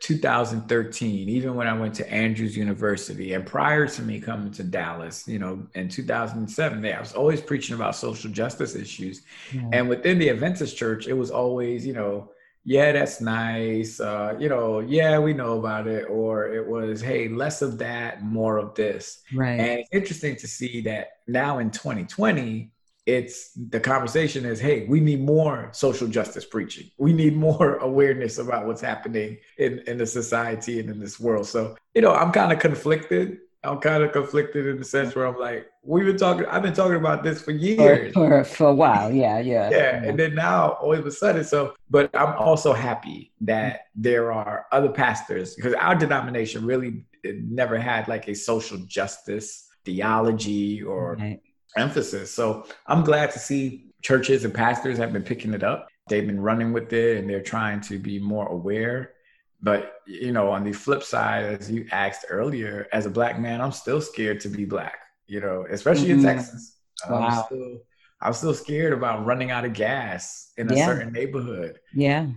2013, 0.00 1.28
even 1.28 1.54
when 1.54 1.66
I 1.66 1.78
went 1.78 1.94
to 1.96 2.10
Andrews 2.12 2.56
University, 2.56 3.34
and 3.34 3.44
prior 3.44 3.86
to 3.86 4.02
me 4.02 4.20
coming 4.20 4.52
to 4.52 4.62
Dallas, 4.62 5.26
you 5.26 5.38
know, 5.38 5.66
in 5.74 5.88
2007, 5.88 6.84
I 6.84 7.00
was 7.00 7.12
always 7.14 7.40
preaching 7.40 7.74
about 7.74 7.96
social 7.96 8.30
justice 8.30 8.74
issues. 8.74 9.22
Yeah. 9.52 9.68
And 9.72 9.88
within 9.88 10.18
the 10.18 10.30
Adventist 10.30 10.76
church, 10.76 11.08
it 11.08 11.14
was 11.14 11.30
always, 11.30 11.84
you 11.84 11.94
know, 11.94 12.30
yeah, 12.64 12.92
that's 12.92 13.20
nice. 13.20 13.98
Uh, 13.98 14.36
you 14.38 14.48
know, 14.48 14.80
yeah, 14.80 15.18
we 15.18 15.32
know 15.32 15.58
about 15.58 15.86
it. 15.86 16.04
Or 16.08 16.52
it 16.52 16.66
was, 16.66 17.00
hey, 17.00 17.28
less 17.28 17.62
of 17.62 17.78
that, 17.78 18.22
more 18.22 18.58
of 18.58 18.74
this. 18.74 19.22
Right. 19.32 19.58
And 19.58 19.80
it's 19.80 19.88
interesting 19.90 20.36
to 20.36 20.46
see 20.46 20.82
that 20.82 21.12
now 21.26 21.58
in 21.58 21.70
2020, 21.70 22.70
it's 23.08 23.52
the 23.70 23.80
conversation 23.80 24.44
is 24.44 24.60
hey 24.60 24.84
we 24.86 25.00
need 25.00 25.20
more 25.20 25.70
social 25.72 26.06
justice 26.06 26.44
preaching. 26.44 26.90
We 26.98 27.14
need 27.14 27.34
more 27.34 27.76
awareness 27.90 28.36
about 28.36 28.66
what's 28.66 28.82
happening 28.82 29.38
in, 29.56 29.82
in 29.86 29.96
the 29.96 30.06
society 30.06 30.78
and 30.78 30.90
in 30.90 31.00
this 31.00 31.18
world. 31.18 31.46
So 31.46 31.74
you 31.94 32.02
know 32.02 32.12
i'm 32.12 32.30
kind 32.30 32.52
of 32.52 32.58
conflicted. 32.60 33.38
I'm 33.64 33.80
kind 33.80 34.04
of 34.04 34.12
conflicted 34.12 34.66
in 34.66 34.78
the 34.78 34.84
sense 34.84 35.16
where 35.16 35.26
i'm 35.26 35.38
like 35.38 35.66
we've 35.82 36.04
been 36.04 36.18
talking 36.18 36.46
i've 36.46 36.62
been 36.62 36.74
talking 36.74 36.96
about 36.96 37.24
this 37.24 37.40
for 37.40 37.50
years. 37.50 38.12
for, 38.12 38.44
for, 38.44 38.44
for 38.44 38.66
a 38.68 38.74
while. 38.74 39.10
Yeah, 39.10 39.40
yeah. 39.40 39.70
Yeah 39.70 40.04
and 40.04 40.18
then 40.18 40.34
now 40.34 40.72
all 40.82 40.92
of 40.92 41.06
a 41.06 41.10
sudden 41.10 41.44
so 41.44 41.74
but 41.90 42.14
i'm 42.14 42.34
also 42.38 42.72
happy 42.72 43.32
that 43.40 43.86
there 43.96 44.32
are 44.32 44.66
other 44.70 44.90
pastors 44.90 45.54
because 45.54 45.74
our 45.74 45.94
denomination 45.94 46.64
really 46.64 47.04
never 47.24 47.78
had 47.78 48.06
like 48.06 48.28
a 48.28 48.34
social 48.34 48.78
justice 48.86 49.66
theology 49.84 50.82
or 50.82 51.16
right 51.16 51.40
emphasis. 51.76 52.32
So 52.32 52.66
I'm 52.86 53.04
glad 53.04 53.30
to 53.32 53.38
see 53.38 53.92
churches 54.02 54.44
and 54.44 54.54
pastors 54.54 54.98
have 54.98 55.12
been 55.12 55.22
picking 55.22 55.54
it 55.54 55.62
up. 55.62 55.88
They've 56.08 56.26
been 56.26 56.40
running 56.40 56.72
with 56.72 56.92
it 56.92 57.18
and 57.18 57.28
they're 57.28 57.42
trying 57.42 57.80
to 57.82 57.98
be 57.98 58.18
more 58.18 58.46
aware. 58.48 59.12
But 59.60 59.94
you 60.06 60.32
know, 60.32 60.50
on 60.50 60.64
the 60.64 60.72
flip 60.72 61.02
side, 61.02 61.44
as 61.44 61.70
you 61.70 61.86
asked 61.90 62.26
earlier, 62.30 62.86
as 62.92 63.06
a 63.06 63.10
black 63.10 63.38
man, 63.38 63.60
I'm 63.60 63.72
still 63.72 64.00
scared 64.00 64.40
to 64.40 64.48
be 64.48 64.64
black. 64.64 64.98
You 65.26 65.40
know, 65.40 65.66
especially 65.68 66.08
mm-hmm. 66.08 66.26
in 66.26 66.36
Texas. 66.36 66.76
Wow. 67.08 67.22
I'm 67.22 67.44
still, 67.44 67.78
I'm 68.20 68.32
still 68.32 68.54
scared 68.54 68.92
about 68.92 69.26
running 69.26 69.50
out 69.50 69.64
of 69.64 69.72
gas 69.72 70.52
in 70.56 70.70
a 70.72 70.76
yeah. 70.76 70.86
certain 70.86 71.12
neighborhood. 71.12 71.78
Yeah. 71.92 72.28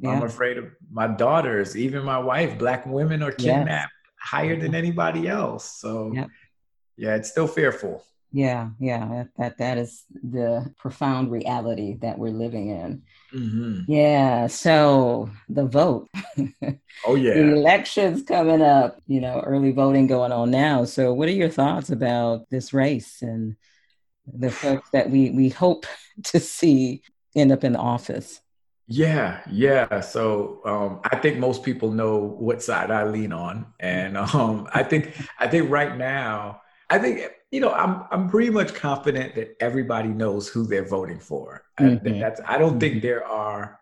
yeah. 0.00 0.10
I'm 0.10 0.22
afraid 0.22 0.56
of 0.56 0.66
my 0.90 1.06
daughters, 1.08 1.76
even 1.76 2.04
my 2.04 2.18
wife. 2.18 2.58
Black 2.58 2.86
women 2.86 3.22
are 3.22 3.32
kidnapped 3.32 3.68
yes. 3.68 3.88
higher 4.20 4.56
than 4.56 4.74
anybody 4.74 5.28
else. 5.28 5.78
So, 5.78 6.12
yep. 6.12 6.28
yeah, 6.96 7.16
it's 7.16 7.30
still 7.30 7.46
fearful. 7.46 8.02
Yeah, 8.30 8.70
yeah, 8.78 9.24
that 9.38 9.56
that 9.58 9.78
is 9.78 10.04
the 10.10 10.72
profound 10.78 11.30
reality 11.30 11.96
that 12.02 12.18
we're 12.18 12.28
living 12.28 12.68
in. 12.68 13.02
Mm-hmm. 13.34 13.90
Yeah, 13.90 14.46
so 14.48 15.30
the 15.48 15.66
vote. 15.66 16.08
Oh 17.06 17.14
yeah, 17.14 17.34
the 17.34 17.54
elections 17.54 18.24
coming 18.24 18.60
up. 18.60 19.00
You 19.06 19.20
know, 19.20 19.40
early 19.46 19.70
voting 19.70 20.08
going 20.08 20.32
on 20.32 20.50
now. 20.50 20.84
So, 20.84 21.14
what 21.14 21.28
are 21.28 21.32
your 21.32 21.48
thoughts 21.48 21.90
about 21.90 22.50
this 22.50 22.72
race 22.72 23.22
and 23.22 23.54
the 24.26 24.50
folks 24.50 24.90
that 24.90 25.08
we 25.08 25.30
we 25.30 25.48
hope 25.48 25.86
to 26.24 26.40
see 26.40 27.02
end 27.36 27.52
up 27.52 27.62
in 27.62 27.76
office? 27.76 28.40
Yeah, 28.88 29.42
yeah. 29.48 30.00
So 30.00 30.60
um, 30.64 31.00
I 31.04 31.16
think 31.18 31.38
most 31.38 31.62
people 31.62 31.92
know 31.92 32.16
what 32.16 32.62
side 32.62 32.90
I 32.90 33.04
lean 33.04 33.32
on, 33.32 33.66
and 33.78 34.16
um, 34.34 34.66
I 34.74 34.82
think 34.82 35.16
I 35.38 35.46
think 35.46 35.70
right 35.70 35.96
now 35.96 36.62
I 36.90 36.98
think 36.98 37.30
you 37.50 37.60
know 37.60 37.72
I'm 37.72 38.04
I'm 38.10 38.28
pretty 38.28 38.50
much 38.50 38.74
confident 38.74 39.34
that 39.34 39.56
everybody 39.60 40.08
knows 40.08 40.48
who 40.48 40.66
they're 40.66 40.86
voting 40.86 41.18
for. 41.18 41.64
Mm-hmm. 41.80 42.14
I, 42.14 42.18
that's 42.18 42.40
I 42.46 42.58
don't 42.58 42.72
mm-hmm. 42.72 42.78
think 42.80 43.02
there 43.02 43.26
are 43.26 43.80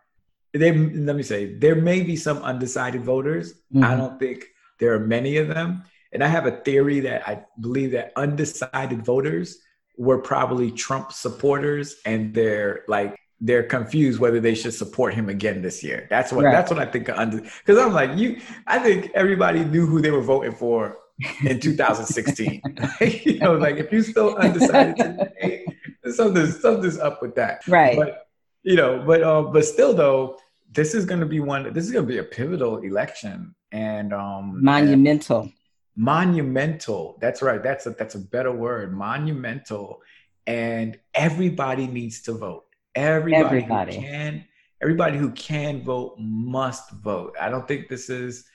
there. 0.53 0.73
Let 0.73 1.15
me 1.15 1.23
say 1.23 1.55
there 1.55 1.75
may 1.75 2.01
be 2.01 2.15
some 2.15 2.37
undecided 2.39 3.03
voters. 3.03 3.53
Mm-hmm. 3.73 3.83
I 3.83 3.95
don't 3.95 4.19
think 4.19 4.45
there 4.79 4.93
are 4.93 4.99
many 4.99 5.37
of 5.37 5.47
them. 5.47 5.83
And 6.13 6.23
I 6.23 6.27
have 6.27 6.45
a 6.45 6.51
theory 6.51 7.01
that 7.01 7.27
I 7.27 7.43
believe 7.59 7.91
that 7.91 8.13
undecided 8.15 9.03
voters 9.03 9.59
were 9.97 10.19
probably 10.19 10.71
Trump 10.71 11.11
supporters, 11.11 11.97
and 12.05 12.33
they're 12.33 12.85
like 12.87 13.19
they're 13.41 13.63
confused 13.63 14.19
whether 14.19 14.39
they 14.39 14.55
should 14.55 14.73
support 14.73 15.13
him 15.13 15.29
again 15.29 15.61
this 15.61 15.83
year. 15.83 16.07
That's 16.09 16.31
what 16.31 16.45
right. 16.45 16.51
that's 16.51 16.71
what 16.71 16.79
I 16.79 16.85
think. 16.85 17.07
Because 17.07 17.77
I'm 17.77 17.93
like 17.93 18.17
you, 18.17 18.39
I 18.65 18.79
think 18.79 19.11
everybody 19.13 19.65
knew 19.65 19.85
who 19.85 20.01
they 20.01 20.11
were 20.11 20.21
voting 20.21 20.53
for 20.53 20.97
in 21.45 21.59
2016. 21.59 22.61
you 23.01 23.39
know, 23.39 23.53
like 23.53 23.77
if 23.77 23.91
you 23.91 24.01
still 24.01 24.35
undecided 24.35 24.95
today, 24.97 25.65
something 26.11 26.47
something's 26.47 26.99
up 26.99 27.21
with 27.21 27.35
that. 27.35 27.67
Right. 27.67 27.97
But 27.97 28.27
you 28.63 28.75
know, 28.75 29.03
but 29.05 29.23
uh, 29.23 29.43
but 29.43 29.65
still 29.65 29.93
though, 29.93 30.37
this 30.71 30.93
is 30.93 31.05
going 31.05 31.19
to 31.19 31.25
be 31.25 31.39
one. 31.39 31.71
This 31.73 31.85
is 31.85 31.91
going 31.91 32.05
to 32.05 32.11
be 32.11 32.19
a 32.19 32.23
pivotal 32.23 32.77
election 32.79 33.55
and 33.71 34.13
um 34.13 34.63
monumental. 34.63 35.41
And 35.41 35.53
monumental. 35.95 37.17
That's 37.19 37.41
right. 37.41 37.61
That's 37.61 37.85
a 37.85 37.91
that's 37.91 38.15
a 38.15 38.19
better 38.19 38.51
word. 38.51 38.95
Monumental, 38.95 40.01
and 40.45 40.97
everybody 41.13 41.87
needs 41.87 42.21
to 42.23 42.33
vote. 42.33 42.65
Everybody, 42.95 43.43
everybody. 43.43 43.93
Can. 43.93 44.45
Everybody 44.79 45.17
who 45.17 45.31
can 45.31 45.81
vote 45.81 46.15
must 46.19 46.91
vote. 46.91 47.35
I 47.41 47.49
don't 47.49 47.67
think 47.67 47.89
this 47.89 48.11
is 48.11 48.45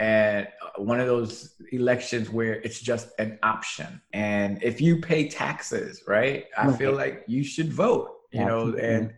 and 0.00 0.48
uh, 0.62 0.82
one 0.82 0.98
of 0.98 1.06
those 1.06 1.54
elections 1.72 2.30
where 2.30 2.54
it's 2.54 2.80
just 2.80 3.10
an 3.18 3.38
option. 3.42 4.00
And 4.12 4.60
if 4.62 4.80
you 4.80 5.00
pay 5.00 5.28
taxes, 5.28 6.02
right, 6.08 6.46
I 6.56 6.72
feel 6.72 6.92
like 6.92 7.24
you 7.28 7.44
should 7.44 7.72
vote. 7.72 8.16
You 8.32 8.44
know, 8.44 8.74
and 8.76 9.12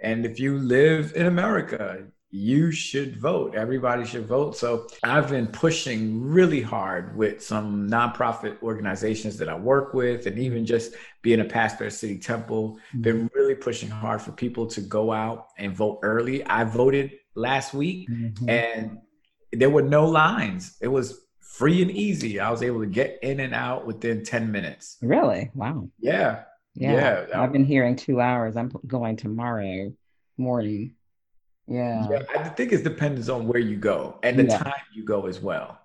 and 0.00 0.24
if 0.24 0.38
you 0.38 0.58
live 0.58 1.12
in 1.16 1.26
America, 1.26 2.04
you 2.30 2.70
should 2.70 3.16
vote. 3.16 3.54
Everybody 3.54 4.04
should 4.04 4.26
vote. 4.26 4.56
So 4.56 4.86
I've 5.02 5.30
been 5.30 5.46
pushing 5.46 6.22
really 6.22 6.60
hard 6.60 7.16
with 7.16 7.42
some 7.42 7.88
nonprofit 7.88 8.62
organizations 8.62 9.38
that 9.38 9.48
I 9.48 9.56
work 9.56 9.94
with, 9.94 10.26
and 10.26 10.38
even 10.38 10.66
just 10.66 10.92
being 11.22 11.40
a 11.40 11.44
pastor 11.44 11.86
at 11.86 11.94
City 11.94 12.18
Temple, 12.18 12.78
mm-hmm. 12.90 13.00
been 13.00 13.30
really 13.34 13.54
pushing 13.54 13.88
hard 13.88 14.20
for 14.20 14.32
people 14.32 14.66
to 14.68 14.82
go 14.82 15.10
out 15.10 15.48
and 15.58 15.74
vote 15.74 16.00
early. 16.02 16.44
I 16.44 16.64
voted 16.64 17.12
last 17.34 17.72
week, 17.72 18.08
mm-hmm. 18.10 18.48
and 18.48 18.98
there 19.52 19.70
were 19.70 19.82
no 19.82 20.06
lines. 20.06 20.76
It 20.80 20.88
was 20.88 21.20
free 21.40 21.82
and 21.82 21.90
easy. 21.90 22.40
I 22.40 22.50
was 22.50 22.62
able 22.62 22.80
to 22.80 22.86
get 22.86 23.18
in 23.22 23.40
and 23.40 23.54
out 23.54 23.86
within 23.86 24.24
10 24.24 24.52
minutes. 24.52 24.96
Really? 25.02 25.50
Wow. 25.54 25.88
Yeah. 25.98 26.44
Yeah. 26.74 27.24
yeah. 27.28 27.42
I've 27.42 27.52
been 27.52 27.64
hearing 27.64 27.96
two 27.96 28.20
hours. 28.20 28.56
I'm 28.56 28.70
going 28.86 29.16
tomorrow 29.16 29.92
morning. 30.36 30.94
Yeah. 31.66 32.06
yeah. 32.08 32.22
I 32.38 32.48
think 32.50 32.72
it 32.72 32.84
depends 32.84 33.28
on 33.28 33.46
where 33.46 33.58
you 33.58 33.76
go 33.76 34.18
and 34.22 34.38
the 34.38 34.44
yeah. 34.44 34.58
time 34.58 34.82
you 34.94 35.04
go 35.04 35.26
as 35.26 35.40
well. 35.40 35.78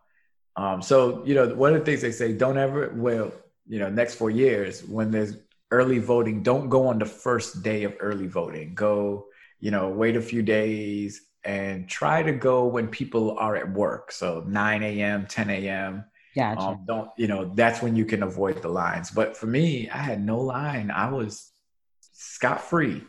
Um, 0.56 0.82
so, 0.82 1.24
you 1.26 1.34
know, 1.34 1.48
one 1.56 1.74
of 1.74 1.80
the 1.80 1.86
things 1.86 2.02
they 2.02 2.12
say, 2.12 2.34
don't 2.34 2.58
ever, 2.58 2.94
well, 2.96 3.32
you 3.68 3.80
know, 3.80 3.90
next 3.90 4.16
four 4.16 4.30
years 4.30 4.84
when 4.84 5.10
there's 5.10 5.38
early 5.72 5.98
voting, 5.98 6.44
don't 6.44 6.70
go 6.70 6.88
on 6.88 7.00
the 7.00 7.06
first 7.06 7.64
day 7.64 7.84
of 7.84 7.96
early 8.00 8.28
voting. 8.28 8.76
Go, 8.76 9.26
you 9.60 9.72
know, 9.72 9.90
wait 9.90 10.16
a 10.16 10.22
few 10.22 10.44
days, 10.44 11.22
and 11.44 11.88
try 11.88 12.24
to 12.24 12.32
go 12.32 12.66
when 12.66 12.88
people 12.88 13.38
are 13.38 13.56
at 13.56 13.72
work. 13.72 14.12
So 14.12 14.44
9 14.48 14.84
a.m., 14.84 15.28
10 15.28 15.50
a.m. 15.50 16.06
Yeah. 16.36 16.56
Gotcha. 16.56 16.68
Um, 16.68 16.84
don't, 16.88 17.10
you 17.18 17.28
know, 17.28 17.52
that's 17.54 17.82
when 17.82 17.96
you 17.96 18.06
can 18.06 18.24
avoid 18.24 18.62
the 18.62 18.70
lines. 18.70 19.12
But 19.12 19.38
for 19.38 19.46
me, 19.46 19.90
I 19.90 19.98
had 19.98 20.24
no 20.24 20.40
line. 20.40 20.90
I 20.92 21.12
was 21.12 21.52
scot 22.00 22.62
free. 22.62 23.04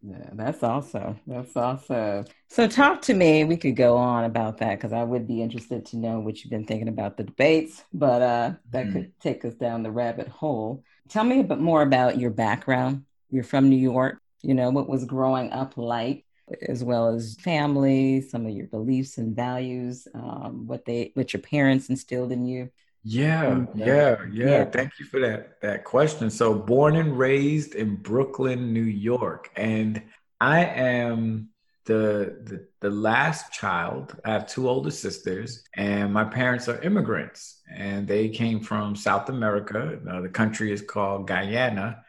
Yeah, 0.00 0.30
that's 0.32 0.62
awesome. 0.62 1.18
That's 1.26 1.56
awesome. 1.56 2.24
So, 2.48 2.68
talk 2.68 3.02
to 3.02 3.14
me. 3.14 3.42
We 3.42 3.56
could 3.56 3.74
go 3.74 3.96
on 3.96 4.24
about 4.24 4.58
that 4.58 4.76
because 4.76 4.92
I 4.92 5.02
would 5.02 5.26
be 5.26 5.42
interested 5.42 5.86
to 5.86 5.96
know 5.96 6.20
what 6.20 6.38
you've 6.38 6.50
been 6.50 6.66
thinking 6.66 6.88
about 6.88 7.16
the 7.16 7.24
debates, 7.24 7.82
but 7.92 8.22
uh, 8.22 8.52
that 8.70 8.86
mm-hmm. 8.86 8.92
could 8.92 9.20
take 9.20 9.44
us 9.44 9.54
down 9.54 9.82
the 9.82 9.90
rabbit 9.90 10.28
hole. 10.28 10.84
Tell 11.08 11.24
me 11.24 11.40
a 11.40 11.44
bit 11.44 11.58
more 11.58 11.82
about 11.82 12.18
your 12.18 12.30
background. 12.30 13.06
You're 13.30 13.42
from 13.42 13.68
New 13.68 13.76
York. 13.76 14.20
You 14.42 14.54
know, 14.54 14.70
what 14.70 14.88
was 14.88 15.04
growing 15.04 15.50
up 15.50 15.76
like? 15.76 16.24
As 16.68 16.84
well 16.84 17.08
as 17.08 17.36
family, 17.40 18.20
some 18.20 18.46
of 18.46 18.52
your 18.52 18.66
beliefs 18.66 19.18
and 19.18 19.34
values, 19.34 20.08
um, 20.14 20.66
what 20.66 20.84
they 20.84 21.12
what 21.14 21.32
your 21.32 21.42
parents 21.42 21.88
instilled 21.88 22.32
in 22.32 22.46
you. 22.46 22.70
Yeah, 23.04 23.48
uh, 23.48 23.66
yeah, 23.74 24.16
yeah, 24.30 24.46
yeah. 24.46 24.64
Thank 24.64 24.98
you 24.98 25.06
for 25.06 25.20
that 25.20 25.60
that 25.62 25.84
question. 25.84 26.30
So, 26.30 26.54
born 26.54 26.96
and 26.96 27.18
raised 27.18 27.74
in 27.74 27.96
Brooklyn, 27.96 28.72
New 28.72 28.82
York, 28.82 29.50
and 29.56 30.02
I 30.40 30.64
am 30.64 31.50
the, 31.86 32.36
the 32.44 32.68
the 32.80 32.90
last 32.90 33.52
child. 33.52 34.14
I 34.24 34.32
have 34.32 34.46
two 34.46 34.68
older 34.68 34.90
sisters, 34.90 35.64
and 35.74 36.12
my 36.12 36.24
parents 36.24 36.68
are 36.68 36.80
immigrants, 36.82 37.62
and 37.72 38.06
they 38.06 38.28
came 38.28 38.60
from 38.60 38.94
South 38.94 39.28
America. 39.28 39.98
Uh, 40.08 40.20
the 40.20 40.28
country 40.28 40.72
is 40.72 40.82
called 40.82 41.26
Guyana, 41.26 42.04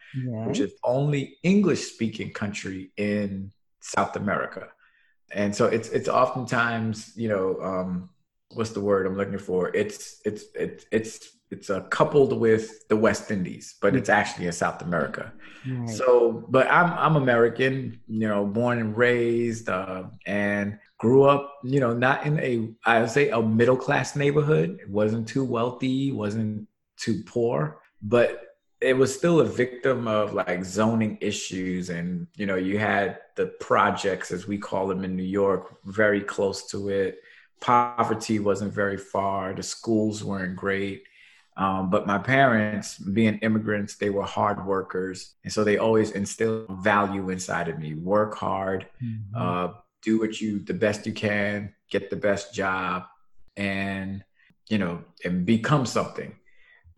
which 0.48 0.60
is 0.60 0.74
only 0.84 1.38
English 1.43 1.93
speaking 1.93 2.34
country 2.34 2.91
in 2.98 3.51
South 3.89 4.15
America. 4.15 4.69
And 5.31 5.55
so 5.55 5.65
it's 5.65 5.89
it's 5.89 6.10
oftentimes, 6.10 7.13
you 7.15 7.29
know, 7.29 7.62
um, 7.62 8.10
what's 8.53 8.72
the 8.72 8.81
word 8.81 9.05
I'm 9.05 9.17
looking 9.17 9.38
for? 9.38 9.75
It's 9.75 10.22
it's 10.25 10.46
it's 10.55 10.86
it's 10.91 11.29
it's 11.51 11.69
uh, 11.69 11.81
coupled 11.81 12.39
with 12.39 12.88
the 12.89 12.96
West 12.96 13.31
Indies, 13.31 13.75
but 13.81 13.96
it's 13.96 14.10
actually 14.10 14.46
in 14.46 14.51
South 14.51 14.81
America. 14.81 15.34
Right. 15.67 15.89
So, 15.89 16.46
but 16.50 16.67
I'm 16.67 16.93
I'm 16.93 17.15
American, 17.15 18.00
you 18.08 18.27
know, 18.27 18.46
born 18.46 18.79
and 18.79 18.96
raised, 18.96 19.69
uh, 19.69 20.03
and 20.25 20.77
grew 21.00 21.24
up, 21.24 21.55
you 21.63 21.79
know, 21.79 21.93
not 21.93 22.25
in 22.25 22.39
a 22.39 22.69
I 22.86 23.01
would 23.01 23.10
say 23.10 23.29
a 23.29 23.41
middle 23.41 23.77
class 23.77 24.15
neighborhood. 24.15 24.79
It 24.81 24.89
wasn't 24.89 25.27
too 25.27 25.43
wealthy, 25.43 26.12
wasn't 26.12 26.67
too 26.98 27.24
poor, 27.25 27.81
but 28.01 28.49
it 28.81 28.95
was 28.95 29.13
still 29.13 29.41
a 29.41 29.45
victim 29.45 30.07
of 30.07 30.33
like 30.33 30.63
zoning 30.63 31.17
issues 31.21 31.89
and 31.89 32.27
you 32.36 32.45
know 32.45 32.55
you 32.55 32.77
had 32.79 33.19
the 33.36 33.48
projects 33.59 34.31
as 34.31 34.48
we 34.48 34.57
call 34.57 34.88
them 34.88 35.03
in 35.03 35.15
new 35.15 35.24
york 35.24 35.77
very 35.86 36.21
close 36.21 36.67
to 36.67 36.89
it 36.89 37.19
poverty 37.59 38.39
wasn't 38.39 38.74
very 38.74 38.98
far 38.98 39.53
the 39.53 39.63
schools 39.63 40.24
weren't 40.24 40.55
great 40.55 41.03
Um, 41.59 41.89
but 41.89 42.07
my 42.07 42.17
parents, 42.17 42.98
being 42.98 43.38
immigrants, 43.39 43.98
they 43.98 44.09
were 44.09 44.24
hard 44.24 44.65
workers. 44.65 45.36
And 45.43 45.51
so 45.51 45.65
they 45.65 45.77
always 45.77 46.12
instilled 46.12 46.71
value 46.81 47.31
inside 47.31 47.67
of 47.67 47.77
me 47.77 47.95
work 47.95 48.38
hard, 48.38 48.88
mm-hmm. 49.03 49.36
uh, 49.36 49.74
do 50.01 50.19
what 50.19 50.39
you, 50.39 50.63
the 50.63 50.74
best 50.74 51.05
you 51.05 51.12
can, 51.12 51.74
get 51.91 52.09
the 52.09 52.15
best 52.15 52.53
job, 52.53 53.03
and, 53.57 54.24
you 54.69 54.77
know, 54.77 55.03
and 55.25 55.45
become 55.45 55.86
something. 55.86 56.31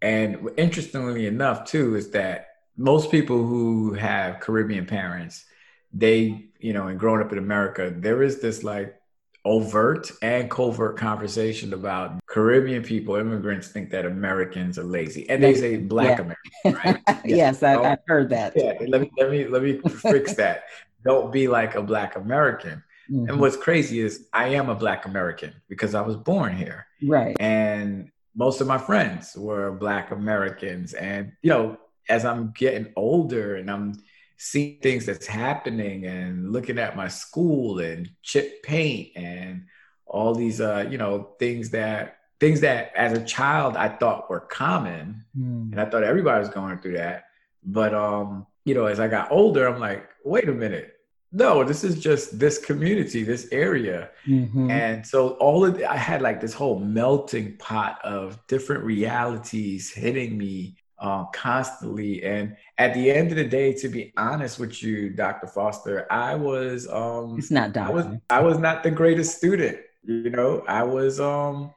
And 0.01 0.49
interestingly 0.57 1.27
enough, 1.27 1.65
too, 1.65 1.95
is 1.95 2.11
that 2.11 2.47
most 2.77 3.11
people 3.11 3.45
who 3.45 3.93
have 3.93 4.39
Caribbean 4.39 4.85
parents, 4.85 5.45
they, 5.93 6.49
you 6.59 6.73
know, 6.73 6.87
and 6.87 6.99
growing 6.99 7.21
up 7.21 7.31
in 7.31 7.37
America, 7.37 7.93
there 7.95 8.23
is 8.23 8.41
this 8.41 8.63
like 8.63 8.95
overt 9.43 10.11
and 10.21 10.49
covert 10.49 10.97
conversation 10.97 11.73
about 11.73 12.19
Caribbean 12.27 12.83
people, 12.83 13.15
immigrants 13.15 13.69
think 13.69 13.89
that 13.91 14.05
Americans 14.05 14.77
are 14.77 14.83
lazy, 14.83 15.29
and 15.29 15.43
they 15.43 15.55
say 15.55 15.77
Black 15.77 16.17
yeah. 16.17 16.33
Americans. 16.65 16.85
Right? 16.85 17.21
yes, 17.25 17.63
I, 17.63 17.81
have 17.81 17.99
heard 18.07 18.29
that. 18.29 18.53
Yeah, 18.55 18.73
let 18.87 19.01
me 19.01 19.11
let 19.17 19.31
me 19.31 19.47
let 19.47 19.63
me 19.63 19.79
fix 19.79 20.35
that. 20.35 20.65
Don't 21.03 21.31
be 21.31 21.47
like 21.47 21.75
a 21.75 21.81
Black 21.81 22.15
American. 22.15 22.83
Mm-hmm. 23.09 23.29
And 23.29 23.39
what's 23.39 23.57
crazy 23.57 23.99
is 23.99 24.27
I 24.31 24.49
am 24.49 24.69
a 24.69 24.75
Black 24.75 25.05
American 25.05 25.53
because 25.67 25.95
I 25.95 26.01
was 26.01 26.15
born 26.15 26.55
here. 26.55 26.87
Right. 27.03 27.35
And 27.39 28.11
most 28.35 28.61
of 28.61 28.67
my 28.67 28.77
friends 28.77 29.35
were 29.35 29.71
Black 29.71 30.11
Americans, 30.11 30.93
and 30.93 31.33
you 31.41 31.49
know, 31.49 31.77
as 32.09 32.25
I'm 32.25 32.51
getting 32.51 32.91
older 32.95 33.55
and 33.55 33.69
I'm 33.69 34.01
seeing 34.37 34.79
things 34.79 35.05
that's 35.05 35.27
happening 35.27 36.05
and 36.05 36.51
looking 36.51 36.79
at 36.79 36.95
my 36.95 37.07
school 37.07 37.79
and 37.79 38.09
chip 38.23 38.63
paint 38.63 39.09
and 39.15 39.65
all 40.07 40.33
these 40.33 40.59
uh 40.59 40.85
you 40.89 40.97
know 40.97 41.29
things 41.37 41.69
that 41.69 42.17
things 42.39 42.59
that 42.61 42.91
as 42.95 43.13
a 43.13 43.23
child 43.23 43.77
I 43.77 43.87
thought 43.87 44.29
were 44.31 44.39
common 44.39 45.23
mm. 45.37 45.71
and 45.71 45.79
I 45.79 45.85
thought 45.85 46.03
everybody 46.03 46.39
was 46.39 46.49
going 46.49 46.79
through 46.79 46.97
that. 46.97 47.25
But 47.63 47.93
um 47.93 48.47
you 48.65 48.73
know 48.73 48.87
as 48.87 48.99
I 48.99 49.07
got 49.07 49.31
older 49.31 49.67
I'm 49.67 49.79
like 49.79 50.09
wait 50.25 50.49
a 50.49 50.53
minute 50.53 50.95
no 51.31 51.63
this 51.63 51.83
is 51.83 51.99
just 51.99 52.39
this 52.39 52.57
community 52.57 53.23
this 53.23 53.47
area 53.51 54.09
mm-hmm. 54.27 54.69
and 54.69 55.05
so 55.05 55.29
all 55.35 55.65
of 55.65 55.81
I 55.83 55.95
had 55.95 56.21
like 56.21 56.41
this 56.41 56.53
whole 56.53 56.79
melting 56.79 57.57
pot 57.57 57.99
of 58.03 58.39
different 58.47 58.83
realities 58.83 59.91
hitting 59.91 60.37
me 60.37 60.75
uh, 61.01 61.25
constantly. 61.25 62.23
And 62.23 62.55
at 62.77 62.93
the 62.93 63.11
end 63.11 63.31
of 63.31 63.37
the 63.37 63.43
day, 63.43 63.73
to 63.73 63.89
be 63.89 64.13
honest 64.17 64.59
with 64.59 64.81
you, 64.83 65.09
Dr. 65.09 65.47
Foster, 65.47 66.05
I 66.11 66.35
was 66.35 66.87
um 66.87 67.37
it's 67.37 67.51
not 67.51 67.73
doctor. 67.73 67.91
I 67.91 67.95
was 67.95 68.05
I 68.29 68.39
was 68.41 68.59
not 68.59 68.83
the 68.83 68.91
greatest 68.91 69.37
student. 69.37 69.79
You 70.03 70.31
know, 70.31 70.63
I 70.67 70.83
was 70.83 71.19
um 71.19 71.73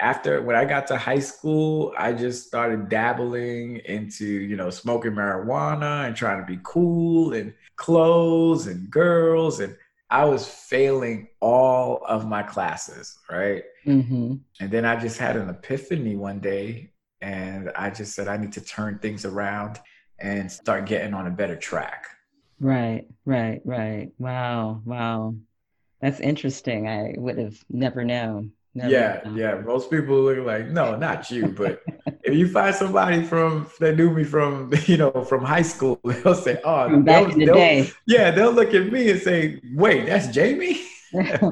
after 0.00 0.40
when 0.42 0.56
I 0.56 0.64
got 0.64 0.86
to 0.88 0.96
high 0.96 1.18
school, 1.18 1.92
I 1.98 2.12
just 2.12 2.46
started 2.46 2.88
dabbling 2.88 3.82
into, 3.84 4.24
you 4.26 4.56
know, 4.56 4.70
smoking 4.70 5.12
marijuana 5.12 6.06
and 6.06 6.16
trying 6.16 6.40
to 6.40 6.46
be 6.46 6.58
cool 6.62 7.34
and 7.34 7.52
clothes 7.76 8.66
and 8.66 8.90
girls 8.90 9.60
and 9.60 9.76
I 10.10 10.24
was 10.24 10.48
failing 10.48 11.28
all 11.40 12.02
of 12.06 12.26
my 12.26 12.42
classes, 12.42 13.18
right? 13.30 13.64
Mm-hmm. 13.86 14.36
And 14.60 14.70
then 14.70 14.86
I 14.86 14.96
just 14.96 15.18
had 15.18 15.36
an 15.36 15.50
epiphany 15.50 16.16
one 16.16 16.40
day 16.40 16.92
and 17.20 17.70
I 17.76 17.90
just 17.90 18.14
said 18.14 18.28
I 18.28 18.38
need 18.38 18.52
to 18.52 18.62
turn 18.62 18.98
things 19.00 19.26
around 19.26 19.78
and 20.18 20.50
start 20.50 20.86
getting 20.86 21.12
on 21.12 21.26
a 21.26 21.30
better 21.30 21.56
track. 21.56 22.06
Right, 22.58 23.06
right, 23.24 23.60
right. 23.64 24.10
Wow, 24.18 24.82
wow. 24.84 25.34
That's 26.00 26.20
interesting. 26.20 26.88
I 26.88 27.14
would 27.16 27.38
have 27.38 27.62
never 27.68 28.04
known. 28.04 28.52
Never 28.74 28.90
yeah, 28.90 29.20
known. 29.24 29.36
yeah. 29.36 29.54
Most 29.54 29.90
people 29.90 30.22
look 30.22 30.38
like, 30.46 30.68
no, 30.68 30.96
not 30.96 31.30
you, 31.30 31.48
but 31.48 31.82
if 32.22 32.34
you 32.34 32.48
find 32.48 32.74
somebody 32.74 33.24
from 33.24 33.68
that 33.80 33.96
knew 33.96 34.10
me 34.10 34.24
from, 34.24 34.72
you 34.86 34.96
know, 34.96 35.24
from 35.24 35.44
high 35.44 35.62
school, 35.62 35.98
they'll 36.04 36.34
say, 36.34 36.60
oh, 36.64 36.88
from 36.88 37.02
back 37.02 37.32
in 37.32 37.40
the 37.40 37.46
day. 37.46 37.90
Yeah, 38.06 38.30
they'll 38.30 38.52
look 38.52 38.74
at 38.74 38.92
me 38.92 39.10
and 39.10 39.20
say, 39.20 39.60
wait, 39.74 40.06
that's 40.06 40.28
Jamie. 40.28 40.80
yeah, 41.12 41.50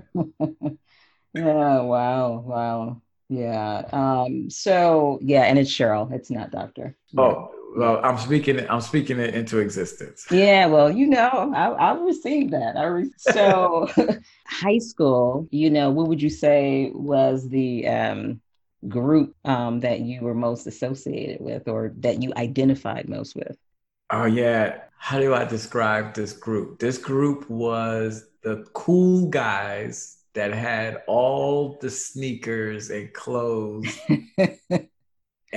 wow, 1.35 2.39
wow. 2.41 3.03
Yeah. 3.29 3.83
Um, 3.93 4.49
so 4.51 5.19
yeah, 5.21 5.43
and 5.43 5.59
it's 5.59 5.71
Cheryl. 5.71 6.13
It's 6.13 6.31
not 6.31 6.53
Doctor. 6.53 6.97
Oh, 7.19 7.51
well, 7.75 8.01
I'm 8.03 8.19
speaking. 8.19 8.69
I'm 8.69 8.81
speaking 8.81 9.19
it 9.19 9.35
into 9.35 9.59
existence. 9.59 10.27
Yeah. 10.31 10.67
Well, 10.67 10.91
you 10.91 11.09
know, 11.09 11.53
I, 11.55 11.69
I 11.69 11.99
received 11.99 12.53
that. 12.53 12.77
I 12.77 12.85
re- 12.85 13.11
so 13.19 13.89
high 14.47 14.79
school. 14.79 15.49
You 15.51 15.71
know, 15.71 15.91
what 15.91 16.09
would 16.09 16.23
you 16.23 16.31
say 16.31 16.91
was 16.95 17.49
the 17.49 17.89
um, 17.89 18.41
group 18.89 19.35
um, 19.45 19.81
that 19.81 20.01
you 20.01 20.21
were 20.21 20.35
most 20.35 20.67
associated 20.67 21.41
with, 21.41 21.69
or 21.69 21.93
that 21.99 22.23
you 22.23 22.33
identified 22.37 23.09
most 23.09 23.35
with? 23.35 23.57
Oh 24.11 24.27
yeah. 24.27 24.83
How 24.99 25.19
do 25.19 25.35
I 25.35 25.45
describe 25.45 26.15
this 26.15 26.33
group? 26.33 26.79
This 26.79 26.99
group 26.99 27.49
was 27.51 28.27
the 28.43 28.65
cool 28.73 29.29
guys 29.29 30.19
that 30.35 30.53
had 30.53 31.03
all 31.07 31.79
the 31.81 31.91
sneakers 31.91 32.91
and 32.91 33.13
clothes 33.13 33.87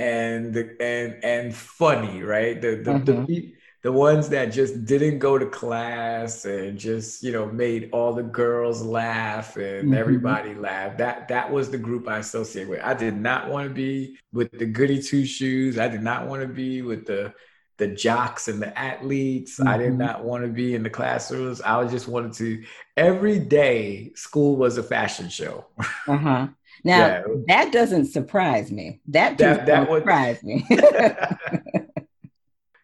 and 0.00 0.56
and 0.80 1.24
and 1.24 1.54
funny, 1.54 2.22
right? 2.22 2.60
The 2.60 2.76
the, 2.76 2.92
the 2.98 3.12
mm-hmm. 3.12 3.50
the 3.82 3.92
ones 3.92 4.28
that 4.30 4.46
just 4.46 4.84
didn't 4.84 5.18
go 5.18 5.38
to 5.38 5.46
class 5.46 6.44
and 6.44 6.78
just 6.78 7.22
you 7.22 7.32
know 7.32 7.46
made 7.46 7.90
all 7.92 8.12
the 8.14 8.22
girls 8.22 8.82
laugh 8.82 9.56
and 9.56 9.84
mm-hmm. 9.88 9.94
everybody 9.94 10.54
laugh 10.54 10.96
that 10.98 11.28
that 11.28 11.50
was 11.50 11.70
the 11.70 11.78
group 11.78 12.06
i 12.06 12.18
associate 12.18 12.68
with 12.68 12.80
i 12.82 12.92
did 12.92 13.16
not 13.16 13.48
want 13.48 13.66
to 13.66 13.74
be 13.74 14.18
with 14.34 14.50
the 14.58 14.66
goody 14.66 15.02
two 15.02 15.24
shoes 15.24 15.78
i 15.78 15.88
did 15.88 16.02
not 16.02 16.26
want 16.26 16.42
to 16.42 16.48
be 16.48 16.82
with 16.82 17.06
the 17.06 17.32
the 17.80 17.88
jocks 17.88 18.46
and 18.46 18.62
the 18.62 18.78
athletes. 18.78 19.58
Mm-hmm. 19.58 19.68
I 19.68 19.78
did 19.78 19.88
mm-hmm. 19.88 19.98
not 19.98 20.22
want 20.22 20.44
to 20.44 20.50
be 20.50 20.76
in 20.76 20.84
the 20.84 20.90
classrooms. 20.90 21.60
I 21.62 21.84
just 21.88 22.06
wanted 22.06 22.34
to. 22.34 22.62
Every 22.96 23.40
day, 23.40 24.12
school 24.14 24.54
was 24.56 24.78
a 24.78 24.82
fashion 24.82 25.28
show. 25.28 25.66
Uh 26.06 26.16
huh. 26.16 26.48
Now 26.84 27.06
yeah. 27.06 27.22
that 27.48 27.72
doesn't 27.72 28.06
surprise 28.06 28.70
me. 28.70 29.00
That 29.08 29.38
that, 29.38 29.66
that 29.66 29.88
would 29.88 30.02
surprise 30.02 30.42
me. 30.42 30.66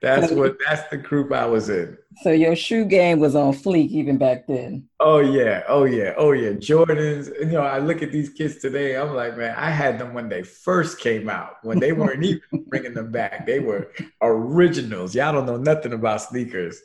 That's 0.03 0.31
what 0.31 0.57
that's 0.65 0.89
the 0.89 0.99
group 0.99 1.33
I 1.33 1.47
was 1.47 1.69
in. 1.69 1.97
So 2.23 2.31
your 2.31 2.55
shoe 2.55 2.85
game 2.85 3.19
was 3.19 3.35
on 3.35 3.53
fleek 3.53 3.89
even 3.89 4.19
back 4.19 4.47
then. 4.47 4.89
Oh 5.01 5.19
yeah, 5.19 5.65
oh 5.69 5.85
yeah, 5.85 6.15
oh 6.17 6.33
yeah. 6.33 6.51
Jordans. 6.51 7.29
You 7.41 7.47
know, 7.47 7.63
I 7.63 7.79
look 7.79 8.03
at 8.03 8.13
these 8.13 8.29
kids 8.29 8.57
today. 8.57 8.97
I'm 8.97 9.15
like, 9.15 9.37
man, 9.37 9.55
I 9.57 9.71
had 9.71 9.99
them 9.99 10.15
when 10.15 10.29
they 10.29 10.43
first 10.43 11.01
came 11.01 11.29
out. 11.29 11.57
When 11.63 11.81
they 11.81 11.93
weren't 11.93 12.23
even 12.23 12.43
bringing 12.69 12.95
them 12.95 13.11
back, 13.11 13.47
they 13.47 13.59
were 13.59 13.91
originals. 14.21 15.15
Y'all 15.15 15.33
don't 15.33 15.47
know 15.47 15.57
nothing 15.57 15.93
about 15.93 16.23
sneakers. 16.23 16.81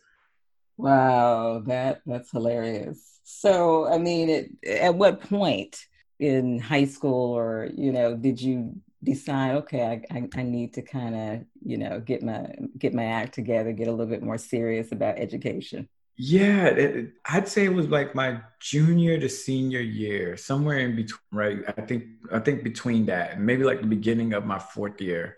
Wow, 0.78 1.64
that 1.68 2.02
that's 2.06 2.32
hilarious. 2.32 3.20
So, 3.24 3.88
I 3.88 3.98
mean, 3.98 4.30
it, 4.30 4.52
at 4.66 4.96
what 4.96 5.22
point 5.22 5.86
in 6.22 6.60
high 6.60 6.86
school, 6.86 7.36
or 7.36 7.70
you 7.76 7.92
know, 7.92 8.16
did 8.16 8.40
you 8.40 8.76
decide 9.04 9.56
okay 9.56 10.04
I, 10.12 10.16
I, 10.16 10.30
I 10.36 10.44
need 10.44 10.74
to 10.76 10.82
kind 10.82 11.16
of 11.16 11.46
you 11.64 11.78
know 11.78 12.00
get 12.00 12.24
my 12.24 12.54
get 12.78 12.94
my 12.94 13.06
act 13.06 13.34
together 13.34 13.72
get 13.72 13.88
a 13.88 13.92
little 13.92 14.06
bit 14.06 14.22
more 14.22 14.38
serious 14.38 14.92
about 14.92 15.18
education 15.18 15.90
yeah 16.18 16.66
it, 16.66 17.14
i'd 17.26 17.48
say 17.48 17.66
it 17.66 17.74
was 17.74 17.88
like 17.88 18.14
my 18.14 18.42
junior 18.60 19.20
to 19.20 19.28
senior 19.28 19.80
year 19.80 20.38
somewhere 20.38 20.80
in 20.80 20.96
between 20.96 21.20
right 21.32 21.60
i 21.68 21.82
think 21.82 22.04
i 22.32 22.40
think 22.40 22.64
between 22.64 23.08
that 23.08 23.32
and 23.32 23.46
maybe 23.46 23.64
like 23.64 23.82
the 23.82 23.88
beginning 23.88 24.34
of 24.34 24.46
my 24.46 24.60
fourth 24.60 25.02
year 25.02 25.38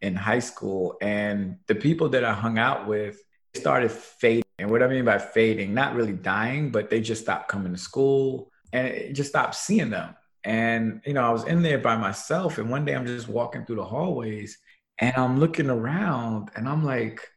in 0.00 0.16
high 0.16 0.38
school 0.38 0.96
and 1.02 1.58
the 1.66 1.74
people 1.74 2.08
that 2.08 2.24
i 2.24 2.32
hung 2.32 2.58
out 2.58 2.86
with 2.86 3.22
started 3.54 3.90
fading 3.90 4.42
and 4.58 4.70
what 4.70 4.82
i 4.82 4.86
mean 4.86 5.04
by 5.04 5.18
fading 5.18 5.74
not 5.74 5.94
really 5.94 6.14
dying 6.14 6.70
but 6.70 6.88
they 6.88 7.00
just 7.00 7.22
stopped 7.22 7.48
coming 7.48 7.72
to 7.72 7.78
school 7.78 8.50
and 8.72 8.86
it 8.86 9.12
just 9.12 9.28
stopped 9.28 9.54
seeing 9.54 9.90
them 9.90 10.14
and, 10.44 11.00
you 11.06 11.12
know, 11.12 11.22
I 11.22 11.30
was 11.30 11.44
in 11.44 11.62
there 11.62 11.78
by 11.78 11.96
myself. 11.96 12.58
And 12.58 12.70
one 12.70 12.84
day 12.84 12.94
I'm 12.94 13.06
just 13.06 13.28
walking 13.28 13.64
through 13.64 13.76
the 13.76 13.84
hallways 13.84 14.58
and 14.98 15.16
I'm 15.16 15.38
looking 15.38 15.70
around 15.70 16.50
and 16.56 16.68
I'm 16.68 16.84
like, 16.84 17.28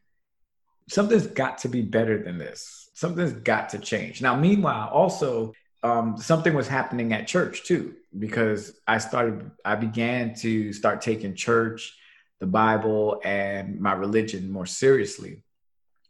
something's 0.88 1.26
got 1.26 1.58
to 1.58 1.68
be 1.68 1.82
better 1.82 2.22
than 2.22 2.38
this. 2.38 2.90
Something's 2.94 3.32
got 3.32 3.70
to 3.70 3.78
change. 3.78 4.22
Now, 4.22 4.36
meanwhile, 4.36 4.88
also, 4.88 5.52
um, 5.82 6.16
something 6.16 6.54
was 6.54 6.66
happening 6.66 7.12
at 7.12 7.28
church 7.28 7.64
too, 7.64 7.94
because 8.18 8.80
I 8.88 8.98
started, 8.98 9.50
I 9.64 9.76
began 9.76 10.34
to 10.36 10.72
start 10.72 11.00
taking 11.00 11.34
church, 11.34 11.96
the 12.40 12.46
Bible, 12.46 13.20
and 13.24 13.80
my 13.80 13.92
religion 13.92 14.50
more 14.50 14.66
seriously. 14.66 15.42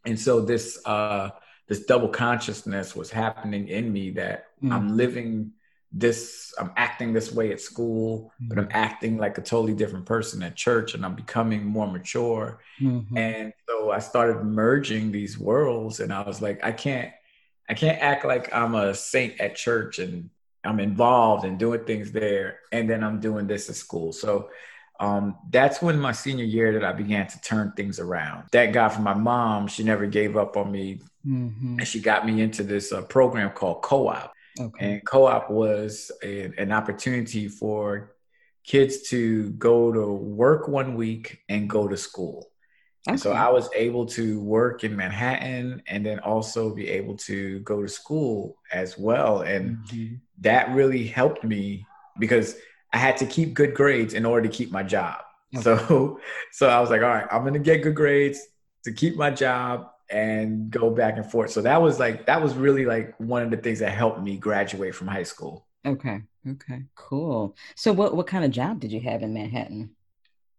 And 0.05 0.19
so 0.19 0.41
this, 0.41 0.79
uh, 0.85 1.29
this 1.67 1.85
double 1.85 2.09
consciousness 2.09 2.95
was 2.95 3.11
happening 3.11 3.67
in 3.67 3.91
me 3.91 4.11
that 4.11 4.45
mm. 4.63 4.71
I'm 4.71 4.95
living 4.95 5.51
this 5.91 6.53
i'm 6.59 6.71
acting 6.75 7.13
this 7.13 7.31
way 7.31 7.51
at 7.51 7.61
school 7.61 8.31
but 8.41 8.57
i'm 8.57 8.65
mm-hmm. 8.65 8.77
acting 8.77 9.17
like 9.17 9.37
a 9.37 9.41
totally 9.41 9.73
different 9.73 10.05
person 10.05 10.43
at 10.43 10.55
church 10.55 10.93
and 10.93 11.05
i'm 11.05 11.15
becoming 11.15 11.65
more 11.65 11.87
mature 11.87 12.59
mm-hmm. 12.81 13.17
and 13.17 13.53
so 13.67 13.91
i 13.91 13.99
started 13.99 14.43
merging 14.43 15.11
these 15.11 15.39
worlds 15.39 15.99
and 16.01 16.11
i 16.11 16.21
was 16.21 16.41
like 16.41 16.61
i 16.63 16.71
can't 16.71 17.11
i 17.69 17.73
can't 17.73 18.01
act 18.01 18.25
like 18.25 18.53
i'm 18.53 18.75
a 18.75 18.93
saint 18.93 19.39
at 19.39 19.55
church 19.55 19.99
and 19.99 20.29
i'm 20.65 20.81
involved 20.81 21.45
and 21.45 21.57
doing 21.57 21.83
things 21.85 22.11
there 22.11 22.59
and 22.73 22.89
then 22.89 23.01
i'm 23.01 23.21
doing 23.21 23.47
this 23.47 23.69
at 23.69 23.75
school 23.75 24.11
so 24.11 24.49
um, 24.99 25.37
that's 25.49 25.81
when 25.81 25.99
my 25.99 26.11
senior 26.11 26.43
year 26.43 26.73
that 26.73 26.83
I 26.83 26.91
began 26.91 27.27
to 27.27 27.41
turn 27.41 27.71
things 27.73 27.99
around. 27.99 28.45
Thank 28.51 28.73
God 28.73 28.89
for 28.89 29.01
my 29.01 29.13
mom; 29.13 29.67
she 29.67 29.83
never 29.83 30.07
gave 30.07 30.35
up 30.35 30.57
on 30.57 30.71
me, 30.71 31.01
mm-hmm. 31.25 31.77
and 31.77 31.87
she 31.87 31.99
got 31.99 32.25
me 32.25 32.41
into 32.41 32.63
this 32.63 32.91
uh, 32.91 33.03
program 33.03 33.51
called 33.51 33.83
Co-op. 33.83 34.33
Okay. 34.59 34.93
And 34.93 35.05
co-op 35.05 35.49
was 35.49 36.11
a, 36.23 36.51
an 36.57 36.71
opportunity 36.71 37.47
for 37.47 38.15
kids 38.63 39.09
to 39.09 39.51
go 39.51 39.91
to 39.91 40.11
work 40.11 40.67
one 40.67 40.95
week 40.95 41.39
and 41.49 41.69
go 41.69 41.87
to 41.87 41.97
school. 41.97 42.49
Okay. 43.07 43.15
so 43.15 43.31
I 43.31 43.49
was 43.49 43.69
able 43.73 44.05
to 44.07 44.41
work 44.41 44.83
in 44.83 44.93
Manhattan 44.93 45.81
and 45.87 46.05
then 46.05 46.19
also 46.19 46.75
be 46.75 46.89
able 46.89 47.15
to 47.19 47.59
go 47.61 47.81
to 47.81 47.87
school 47.87 48.57
as 48.73 48.97
well. 48.97 49.41
And 49.41 49.77
mm-hmm. 49.77 50.15
that 50.41 50.69
really 50.71 51.07
helped 51.07 51.45
me 51.45 51.85
because 52.19 52.57
I 52.91 52.97
had 52.97 53.15
to 53.17 53.25
keep 53.25 53.53
good 53.53 53.73
grades 53.73 54.13
in 54.13 54.25
order 54.25 54.49
to 54.49 54.53
keep 54.53 54.71
my 54.71 54.83
job. 54.83 55.21
Okay. 55.55 55.63
So 55.63 56.19
so 56.51 56.67
I 56.67 56.81
was 56.81 56.89
like, 56.89 57.01
all 57.01 57.07
right, 57.07 57.27
I'm 57.31 57.45
gonna 57.45 57.59
get 57.59 57.81
good 57.81 57.95
grades 57.95 58.41
to 58.83 58.91
keep 58.91 59.15
my 59.15 59.29
job 59.29 59.89
and 60.09 60.69
go 60.71 60.89
back 60.89 61.17
and 61.17 61.29
forth. 61.29 61.51
So 61.51 61.61
that 61.61 61.81
was 61.81 61.99
like 61.99 62.25
that 62.25 62.41
was 62.41 62.55
really 62.55 62.85
like 62.85 63.13
one 63.19 63.43
of 63.43 63.51
the 63.51 63.57
things 63.57 63.79
that 63.79 63.91
helped 63.91 64.21
me 64.21 64.37
graduate 64.37 64.95
from 64.95 65.07
high 65.07 65.23
school. 65.23 65.67
Okay. 65.85 66.21
Okay. 66.47 66.83
Cool. 66.95 67.55
So 67.75 67.91
what 67.91 68.15
what 68.15 68.27
kind 68.27 68.45
of 68.45 68.51
job 68.51 68.79
did 68.79 68.91
you 68.91 69.01
have 69.01 69.23
in 69.23 69.33
Manhattan? 69.33 69.91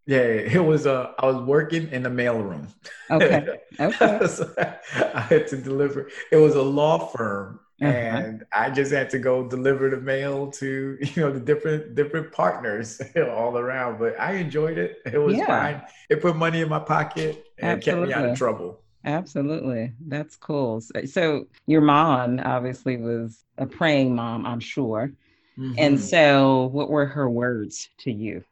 Yeah, 0.09 0.21
it 0.21 0.65
was. 0.65 0.87
Uh, 0.87 1.13
I 1.19 1.27
was 1.27 1.37
working 1.37 1.91
in 1.93 2.03
the 2.03 2.09
mailroom. 2.09 2.69
Okay. 3.11 3.47
Okay. 3.81 4.27
so 4.27 4.53
I 4.59 5.21
had 5.21 5.47
to 5.49 5.57
deliver. 5.57 6.11
It 6.33 6.37
was 6.37 6.57
a 6.57 6.63
law 6.63 6.99
firm, 6.99 7.61
uh-huh. 7.81 7.93
and 7.93 8.45
I 8.51 8.71
just 8.71 8.91
had 8.91 9.11
to 9.11 9.19
go 9.19 9.47
deliver 9.47 9.89
the 9.91 10.01
mail 10.01 10.51
to 10.53 10.99
you 11.01 11.23
know 11.23 11.31
the 11.31 11.39
different 11.39 11.95
different 11.95 12.33
partners 12.33 13.01
all 13.17 13.59
around. 13.59 13.99
But 13.99 14.19
I 14.19 14.33
enjoyed 14.33 14.79
it. 14.79 14.97
It 15.05 15.19
was 15.19 15.37
yeah. 15.37 15.47
fine. 15.47 15.83
It 16.09 16.23
put 16.23 16.37
money 16.37 16.63
in 16.63 16.71
my 16.71 16.81
pocket 16.81 17.45
and 17.59 17.73
Absolutely. 17.73 18.09
kept 18.09 18.21
me 18.21 18.25
out 18.25 18.33
of 18.33 18.39
trouble. 18.39 18.83
Absolutely. 19.05 19.93
That's 20.07 20.37
cool. 20.37 20.81
So, 20.81 21.05
so, 21.05 21.47
your 21.67 21.81
mom 21.81 22.41
obviously 22.45 22.97
was 22.97 23.45
a 23.57 23.67
praying 23.67 24.15
mom, 24.15 24.45
I'm 24.45 24.61
sure. 24.61 25.13
Mm-hmm. 25.59 25.75
And 25.79 26.01
so 26.01 26.67
what 26.73 26.91
were 26.91 27.07
her 27.07 27.29
words 27.29 27.89
to 27.99 28.13
you? 28.13 28.45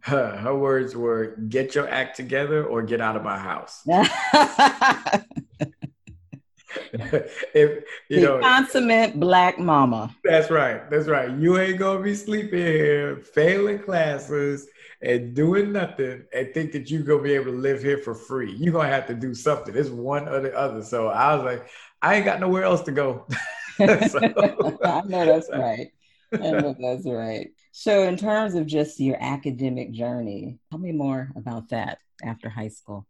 Her, 0.00 0.36
her 0.36 0.56
words 0.56 0.96
were 0.96 1.36
get 1.48 1.74
your 1.74 1.88
act 1.88 2.16
together 2.16 2.64
or 2.64 2.82
get 2.82 3.00
out 3.00 3.16
of 3.16 3.22
my 3.22 3.38
house. 3.38 3.86
if 7.54 7.84
you 8.08 8.20
the 8.20 8.20
know 8.20 8.40
consummate 8.40 9.18
black 9.18 9.58
mama. 9.58 10.14
That's 10.24 10.50
right. 10.50 10.90
That's 10.90 11.08
right. 11.08 11.30
You 11.30 11.58
ain't 11.58 11.78
gonna 11.78 12.02
be 12.02 12.14
sleeping 12.14 12.58
here, 12.58 13.16
failing 13.16 13.78
classes 13.78 14.68
and 15.00 15.34
doing 15.34 15.72
nothing 15.72 16.24
and 16.34 16.52
think 16.52 16.72
that 16.72 16.90
you're 16.90 17.02
gonna 17.02 17.22
be 17.22 17.32
able 17.32 17.52
to 17.52 17.58
live 17.58 17.82
here 17.82 17.98
for 17.98 18.14
free. 18.14 18.52
You're 18.52 18.74
gonna 18.74 18.88
have 18.88 19.06
to 19.06 19.14
do 19.14 19.34
something. 19.34 19.74
It's 19.74 19.88
one 19.88 20.28
or 20.28 20.40
the 20.40 20.54
other. 20.56 20.82
So 20.82 21.08
I 21.08 21.34
was 21.34 21.44
like, 21.44 21.66
I 22.02 22.16
ain't 22.16 22.24
got 22.24 22.40
nowhere 22.40 22.64
else 22.64 22.82
to 22.82 22.92
go. 22.92 23.26
so, 23.78 24.18
I 24.84 25.02
know 25.06 25.24
that's 25.24 25.48
right. 25.50 25.88
I 26.32 26.36
know 26.36 26.76
that's 26.78 27.06
right. 27.06 27.50
So, 27.72 28.02
in 28.04 28.16
terms 28.16 28.54
of 28.54 28.66
just 28.66 29.00
your 29.00 29.16
academic 29.18 29.92
journey, 29.92 30.58
tell 30.70 30.78
me 30.78 30.92
more 30.92 31.30
about 31.36 31.70
that 31.70 31.98
after 32.22 32.48
high 32.48 32.68
school. 32.68 33.06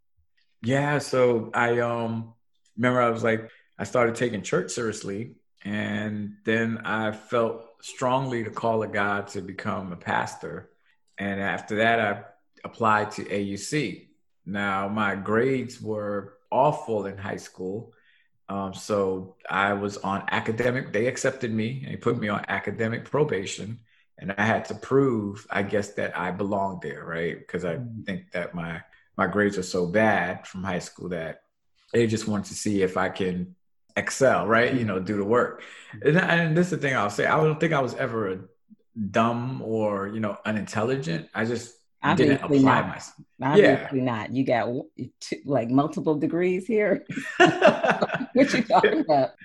Yeah, 0.63 0.99
so 0.99 1.51
I 1.53 1.81
um 1.81 2.35
remember 2.77 3.01
I 3.01 3.11
was 3.11 3.25
like 3.25 3.51
I 3.83 3.85
started 3.85 4.15
taking 4.15 4.43
church 4.43 4.71
seriously, 4.71 5.35
and 5.65 6.37
then 6.45 6.83
I 6.85 7.11
felt 7.11 7.65
strongly 7.81 8.45
to 8.45 8.51
call 8.51 8.85
a 8.85 8.87
God 8.87 9.27
to 9.31 9.41
become 9.41 9.91
a 9.91 9.97
pastor. 9.97 10.71
And 11.19 11.41
after 11.41 11.75
that, 11.79 11.99
I 11.99 12.23
applied 12.63 13.11
to 13.13 13.25
AUC. 13.25 14.07
Now, 14.47 14.87
my 14.87 15.17
grades 15.17 15.83
were 15.83 16.35
awful 16.49 17.07
in 17.07 17.19
high 17.19 17.39
school. 17.39 17.93
Um, 18.49 18.73
so 18.73 19.35
I 19.51 19.73
was 19.73 19.97
on 19.97 20.27
academic, 20.31 20.93
they 20.93 21.09
accepted 21.09 21.53
me 21.53 21.85
and 21.89 22.01
put 22.01 22.21
me 22.21 22.29
on 22.29 22.45
academic 22.47 23.05
probation. 23.05 23.81
And 24.17 24.33
I 24.39 24.45
had 24.45 24.67
to 24.67 24.77
prove, 24.77 25.45
I 25.51 25.65
guess, 25.65 25.95
that 25.95 26.17
I 26.17 26.31
belonged 26.31 26.83
there, 26.83 27.05
right? 27.05 27.37
Because 27.37 27.65
I 27.65 27.79
mm. 27.79 28.07
think 28.07 28.31
that 28.31 28.55
my 28.55 28.81
my 29.17 29.27
grades 29.27 29.59
are 29.59 29.65
so 29.65 29.89
bad 29.89 30.47
from 30.47 30.63
high 30.63 30.79
school 30.79 31.09
that 31.09 31.43
they 31.93 32.07
just 32.07 32.29
wanted 32.29 32.47
to 32.47 32.55
see 32.55 32.83
if 32.83 32.97
I 32.97 33.09
can 33.09 33.57
excel, 33.97 34.47
right? 34.47 34.73
You 34.75 34.85
know, 34.85 34.97
mm-hmm. 34.97 35.05
do 35.05 35.17
the 35.17 35.25
work. 35.25 35.63
And, 36.03 36.17
and 36.17 36.57
this 36.57 36.67
is 36.67 36.73
the 36.73 36.77
thing 36.79 36.97
I'll 36.97 37.11
say. 37.11 37.27
I 37.27 37.37
don't 37.37 37.61
think 37.61 37.73
I 37.73 37.81
was 37.81 37.95
ever 37.95 38.49
dumb 39.11 39.63
or 39.63 40.09
you 40.09 40.21
know 40.21 40.37
unintelligent. 40.45 41.29
I 41.35 41.45
just 41.45 41.75
Obviously 42.05 42.35
didn't 42.35 42.45
apply 42.45 42.81
not. 42.81 42.89
myself. 42.89 43.27
Obviously 43.43 43.99
yeah. 43.99 44.05
not. 44.05 44.33
You 44.33 44.45
got 44.45 44.69
two, 45.21 45.37
like 45.45 45.71
multiple 45.71 46.17
degrees 46.17 46.67
here. 46.67 47.05
what 47.39 48.53
you 48.53 48.63
talking 48.65 49.01
about? 49.01 49.31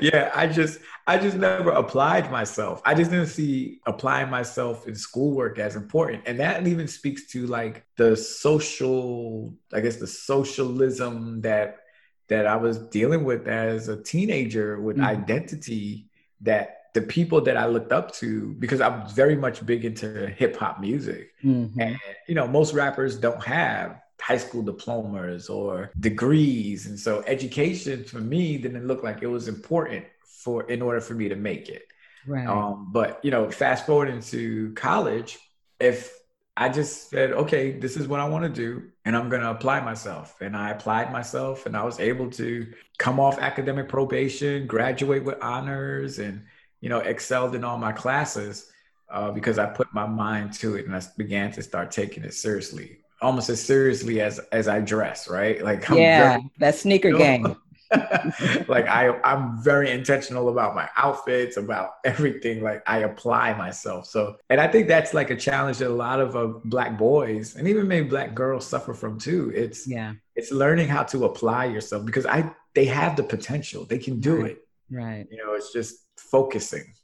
yeah, 0.00 0.30
I 0.34 0.46
just 0.46 0.80
I 1.06 1.18
just 1.18 1.36
never 1.36 1.70
applied 1.70 2.30
myself. 2.30 2.80
I 2.86 2.94
just 2.94 3.10
didn't 3.10 3.26
see 3.26 3.80
applying 3.86 4.30
myself 4.30 4.88
in 4.88 4.94
schoolwork 4.94 5.58
as 5.58 5.76
important. 5.76 6.22
And 6.26 6.40
that 6.40 6.66
even 6.66 6.88
speaks 6.88 7.26
to 7.32 7.46
like 7.46 7.84
the 7.96 8.16
social, 8.16 9.54
I 9.72 9.80
guess 9.80 9.96
the 9.96 10.06
socialism 10.06 11.42
that 11.42 11.80
that 12.28 12.46
I 12.46 12.56
was 12.56 12.78
dealing 12.78 13.24
with 13.24 13.46
as 13.46 13.88
a 13.88 14.02
teenager 14.02 14.80
with 14.80 14.96
mm-hmm. 14.96 15.06
identity 15.06 16.06
that 16.40 16.84
the 16.94 17.02
people 17.02 17.40
that 17.42 17.56
I 17.56 17.66
looked 17.66 17.92
up 17.92 18.12
to 18.14 18.54
because 18.58 18.80
I'm 18.80 19.06
very 19.08 19.34
much 19.34 19.66
big 19.66 19.84
into 19.84 20.28
hip 20.28 20.56
hop 20.56 20.80
music. 20.80 21.32
Mm-hmm. 21.42 21.80
And 21.80 21.98
you 22.28 22.34
know, 22.34 22.46
most 22.46 22.72
rappers 22.72 23.16
don't 23.16 23.42
have 23.42 24.00
high 24.20 24.38
school 24.38 24.62
diplomas 24.62 25.48
or 25.48 25.90
degrees. 26.00 26.86
And 26.86 26.98
so 26.98 27.22
education 27.26 28.04
for 28.04 28.20
me 28.20 28.56
didn't 28.56 28.86
look 28.86 29.02
like 29.02 29.22
it 29.22 29.26
was 29.26 29.48
important 29.48 30.06
for 30.24 30.62
in 30.70 30.80
order 30.80 31.00
for 31.00 31.14
me 31.14 31.28
to 31.28 31.36
make 31.36 31.68
it. 31.68 31.86
Right. 32.26 32.46
Um, 32.46 32.88
but 32.90 33.20
you 33.22 33.30
know, 33.30 33.50
fast 33.50 33.86
forward 33.86 34.08
into 34.08 34.72
college, 34.74 35.38
if 35.80 36.16
I 36.56 36.68
just 36.68 37.10
said, 37.10 37.32
okay, 37.32 37.72
this 37.72 37.96
is 37.96 38.06
what 38.06 38.20
I 38.20 38.28
want 38.28 38.44
to 38.44 38.48
do, 38.48 38.84
and 39.04 39.16
I'm 39.16 39.28
going 39.28 39.42
to 39.42 39.50
apply 39.50 39.80
myself. 39.80 40.36
And 40.40 40.56
I 40.56 40.70
applied 40.70 41.12
myself, 41.12 41.66
and 41.66 41.76
I 41.76 41.82
was 41.82 41.98
able 41.98 42.30
to 42.32 42.72
come 42.98 43.18
off 43.18 43.38
academic 43.38 43.88
probation, 43.88 44.66
graduate 44.66 45.24
with 45.24 45.42
honors, 45.42 46.20
and 46.20 46.44
you 46.80 46.88
know, 46.88 46.98
excelled 46.98 47.54
in 47.54 47.64
all 47.64 47.78
my 47.78 47.92
classes 47.92 48.70
uh, 49.10 49.30
because 49.30 49.58
I 49.58 49.66
put 49.66 49.92
my 49.94 50.06
mind 50.06 50.52
to 50.54 50.76
it 50.76 50.86
and 50.86 50.94
I 50.94 51.02
began 51.16 51.50
to 51.52 51.62
start 51.62 51.90
taking 51.90 52.24
it 52.24 52.34
seriously, 52.34 52.98
almost 53.20 53.48
as 53.48 53.60
seriously 53.60 54.20
as 54.20 54.38
as 54.52 54.68
I 54.68 54.80
dress. 54.80 55.28
Right? 55.28 55.62
Like, 55.64 55.90
I'm 55.90 55.96
yeah, 55.96 56.30
very, 56.32 56.50
that 56.58 56.74
sneaker 56.76 57.08
you 57.08 57.14
know, 57.14 57.18
game. 57.18 57.56
like 58.68 58.86
I, 58.86 59.18
I'm 59.22 59.62
very 59.62 59.90
intentional 59.90 60.48
about 60.48 60.74
my 60.74 60.88
outfits, 60.96 61.56
about 61.56 61.94
everything. 62.04 62.62
Like 62.62 62.82
I 62.86 62.98
apply 62.98 63.54
myself. 63.54 64.06
So, 64.06 64.36
and 64.50 64.60
I 64.60 64.68
think 64.68 64.88
that's 64.88 65.14
like 65.14 65.30
a 65.30 65.36
challenge 65.36 65.78
that 65.78 65.88
a 65.88 65.90
lot 65.90 66.20
of 66.20 66.36
uh, 66.36 66.46
black 66.64 66.98
boys 66.98 67.56
and 67.56 67.68
even 67.68 67.88
maybe 67.88 68.08
black 68.08 68.34
girls 68.34 68.66
suffer 68.66 68.94
from 68.94 69.18
too. 69.18 69.52
It's 69.54 69.86
yeah, 69.86 70.14
it's 70.34 70.50
learning 70.50 70.88
how 70.88 71.02
to 71.04 71.24
apply 71.24 71.66
yourself 71.66 72.04
because 72.04 72.26
I 72.26 72.52
they 72.74 72.86
have 72.86 73.16
the 73.16 73.22
potential, 73.22 73.84
they 73.84 73.98
can 73.98 74.20
do 74.20 74.42
right. 74.42 74.50
it. 74.52 74.58
Right. 74.90 75.26
You 75.30 75.38
know, 75.38 75.54
it's 75.54 75.72
just 75.72 75.96
focusing 76.16 76.94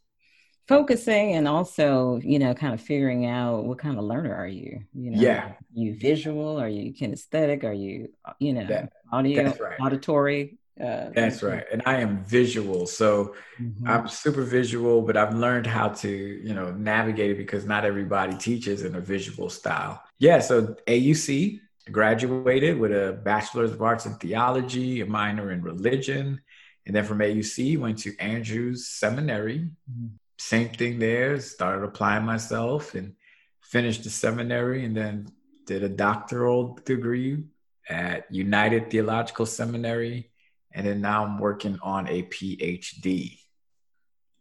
focusing 0.70 1.33
and 1.33 1.48
also 1.48 2.20
you 2.22 2.38
know 2.38 2.55
kind 2.55 2.72
of 2.72 2.81
figuring 2.81 3.26
out 3.26 3.64
what 3.64 3.76
kind 3.76 3.98
of 3.98 4.05
learner 4.05 4.33
are 4.33 4.46
you 4.46 4.81
you 4.94 5.11
know 5.11 5.20
yeah 5.20 5.50
you 5.74 5.96
visual 5.96 6.61
are 6.61 6.68
you 6.68 6.94
kinesthetic 6.94 7.64
are 7.64 7.72
you 7.72 8.09
you 8.38 8.53
know 8.53 8.64
that, 8.64 8.92
audio 9.11 9.53
right. 9.59 9.81
auditory 9.81 10.60
uh, 10.78 11.11
that's 11.14 11.42
right 11.42 11.64
and 11.72 11.83
i 11.87 11.96
am 11.96 12.22
visual 12.24 12.87
so 12.87 13.35
mm-hmm. 13.61 13.88
i'm 13.88 14.09
super 14.09 14.42
visual 14.42 15.02
but 15.02 15.16
i've 15.16 15.35
learned 15.35 15.66
how 15.66 15.88
to 15.88 16.09
you 16.09 16.54
know 16.54 16.70
navigate 16.72 17.30
it 17.30 17.37
because 17.37 17.66
not 17.66 17.85
everybody 17.85 18.37
teaches 18.37 18.83
in 18.83 18.94
a 18.94 19.00
visual 19.00 19.50
style 19.50 20.02
yeah 20.18 20.38
so 20.38 20.74
auc 20.87 21.61
graduated 21.90 22.78
with 22.78 22.92
a 22.92 23.20
bachelor's 23.24 23.72
of 23.72 23.83
arts 23.83 24.06
in 24.06 24.14
theology 24.14 25.00
a 25.00 25.06
minor 25.06 25.50
in 25.50 25.61
religion 25.62 26.40
and 26.87 26.96
then 26.96 27.04
from 27.04 27.18
AUC, 27.18 27.78
went 27.78 27.98
to 27.98 28.16
Andrews 28.18 28.88
Seminary. 28.88 29.59
Mm-hmm. 29.59 30.06
Same 30.38 30.70
thing 30.70 30.98
there. 30.98 31.38
Started 31.38 31.85
applying 31.85 32.24
myself 32.24 32.94
and 32.94 33.14
finished 33.61 34.04
the 34.04 34.11
seminary, 34.11 34.85
and 34.85 34.96
then 34.96 35.30
did 35.66 35.85
a 35.85 35.88
doctoral 35.88 36.78
degree 36.85 37.44
at 37.88 38.26
United 38.35 38.90
Theological 38.90 39.46
Seminary, 39.46 40.30
and 40.72 40.87
then 40.87 41.00
now 41.00 41.24
I'm 41.24 41.38
working 41.38 41.78
on 41.83 42.06
a 42.09 42.22
PhD. 42.24 43.38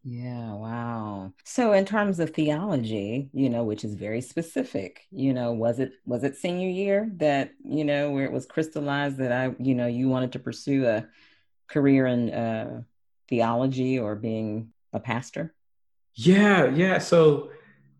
Yeah, 0.04 0.54
wow. 0.54 1.34
So 1.44 1.74
in 1.74 1.86
terms 1.86 2.20
of 2.20 2.30
theology, 2.30 3.30
you 3.34 3.50
know, 3.50 3.64
which 3.64 3.84
is 3.84 3.96
very 3.96 4.22
specific, 4.22 5.02
you 5.12 5.34
know, 5.34 5.52
was 5.52 5.80
it 5.80 5.92
was 6.06 6.24
it 6.24 6.38
senior 6.38 6.70
year 6.70 7.12
that, 7.18 7.52
you 7.66 7.84
know, 7.84 8.12
where 8.12 8.24
it 8.24 8.32
was 8.32 8.46
crystallized 8.46 9.18
that 9.18 9.32
I, 9.32 9.54
you 9.60 9.76
know, 9.76 9.88
you 9.88 10.08
wanted 10.08 10.32
to 10.34 10.40
pursue 10.40 10.88
a 10.88 11.06
career 11.68 12.08
in 12.08 12.30
uh, 12.32 12.82
theology 13.28 14.00
or 14.00 14.16
being 14.16 14.70
a 14.94 15.00
pastor? 15.00 15.54
Yeah, 16.16 16.70
yeah. 16.70 17.00
So 17.00 17.52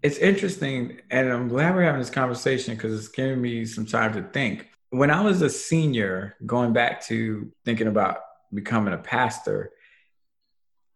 it's 0.02 0.18
interesting, 0.18 1.02
and 1.12 1.30
I'm 1.30 1.50
glad 1.50 1.76
we're 1.76 1.84
having 1.84 2.00
this 2.00 2.10
conversation 2.10 2.76
because 2.76 2.98
it's 2.98 3.10
giving 3.10 3.42
me 3.42 3.66
some 3.66 3.86
time 3.86 4.14
to 4.14 4.24
think. 4.24 4.68
When 4.92 5.12
I 5.12 5.22
was 5.22 5.42
a 5.42 5.50
senior, 5.50 6.36
going 6.46 6.74
back 6.74 7.06
to 7.06 7.52
thinking 7.66 7.88
about 7.88 8.20
becoming 8.54 8.94
a 8.94 8.98
pastor, 8.98 9.72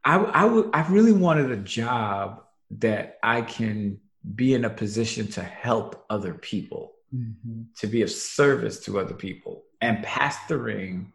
I, 0.04 0.18
I, 0.18 0.42
w- 0.44 0.70
I 0.74 0.88
really 0.90 1.12
wanted 1.12 1.52
a 1.52 1.58
job 1.58 2.44
that 2.80 3.20
I 3.22 3.42
can 3.42 4.00
be 4.36 4.54
in 4.54 4.66
a 4.66 4.70
position 4.70 5.28
to 5.28 5.44
help 5.44 6.06
other 6.10 6.34
people, 6.34 6.94
mm-hmm. 7.14 7.64
to 7.78 7.88
be 7.88 8.02
of 8.02 8.10
service 8.10 8.80
to 8.86 9.00
other 9.00 9.14
people. 9.14 9.64
And 9.82 10.04
pastoring 10.04 11.08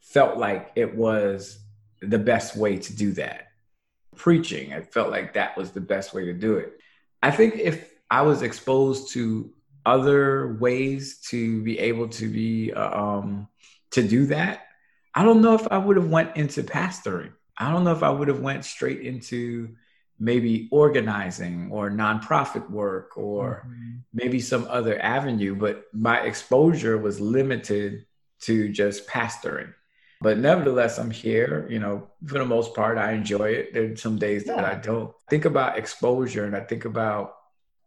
felt 0.00 0.38
like 0.38 0.72
it 0.74 0.94
was 0.94 1.58
the 2.00 2.18
best 2.18 2.56
way 2.56 2.78
to 2.78 2.96
do 2.96 3.12
that. 3.12 3.48
Preaching, 4.16 4.72
I 4.72 4.82
felt 4.82 5.10
like 5.10 5.34
that 5.34 5.56
was 5.56 5.70
the 5.70 5.80
best 5.80 6.14
way 6.14 6.24
to 6.26 6.32
do 6.32 6.56
it. 6.56 6.80
I 7.22 7.30
think 7.30 7.56
if 7.56 7.92
I 8.10 8.22
was 8.22 8.42
exposed 8.42 9.12
to 9.12 9.52
other 9.84 10.56
ways 10.60 11.18
to 11.30 11.62
be 11.62 11.78
able 11.78 12.08
to 12.08 12.28
be 12.28 12.72
uh, 12.72 13.00
um, 13.00 13.48
to 13.92 14.06
do 14.06 14.26
that, 14.26 14.66
I 15.14 15.22
don't 15.24 15.42
know 15.42 15.54
if 15.54 15.66
I 15.70 15.78
would 15.78 15.96
have 15.96 16.08
went 16.08 16.36
into 16.36 16.62
pastoring. 16.62 17.32
I 17.58 17.70
don't 17.70 17.84
know 17.84 17.92
if 17.92 18.02
I 18.02 18.10
would 18.10 18.28
have 18.28 18.40
went 18.40 18.64
straight 18.64 19.00
into 19.00 19.76
maybe 20.18 20.68
organizing 20.70 21.68
or 21.70 21.90
nonprofit 21.90 22.70
work 22.70 23.16
or 23.16 23.66
mm-hmm. 23.66 23.98
maybe 24.14 24.40
some 24.40 24.66
other 24.70 25.00
avenue, 25.02 25.54
but 25.54 25.84
my 25.92 26.20
exposure 26.20 26.96
was 26.96 27.20
limited 27.20 28.06
to 28.42 28.68
just 28.70 29.06
pastoring. 29.08 29.74
But 30.20 30.38
nevertheless, 30.38 30.98
I'm 30.98 31.10
here. 31.10 31.66
You 31.68 31.80
know, 31.80 32.08
for 32.24 32.38
the 32.38 32.44
most 32.44 32.74
part, 32.74 32.96
I 32.96 33.12
enjoy 33.12 33.50
it. 33.50 33.74
There's 33.74 34.00
some 34.00 34.18
days 34.18 34.44
yeah. 34.46 34.56
that 34.56 34.64
I 34.64 34.74
don't. 34.76 35.12
Think 35.28 35.44
about 35.44 35.76
exposure 35.76 36.44
and 36.44 36.54
I 36.54 36.60
think 36.60 36.84
about 36.84 37.34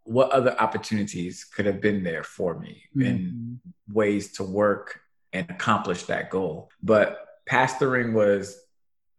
what 0.05 0.31
other 0.31 0.55
opportunities 0.59 1.43
could 1.43 1.65
have 1.65 1.81
been 1.81 2.03
there 2.03 2.23
for 2.23 2.57
me 2.59 2.83
mm-hmm. 2.95 3.05
in 3.05 3.59
ways 3.91 4.33
to 4.33 4.43
work 4.43 5.01
and 5.33 5.49
accomplish 5.49 6.03
that 6.03 6.29
goal. 6.29 6.69
But 6.81 7.25
pastoring 7.49 8.13
was 8.13 8.57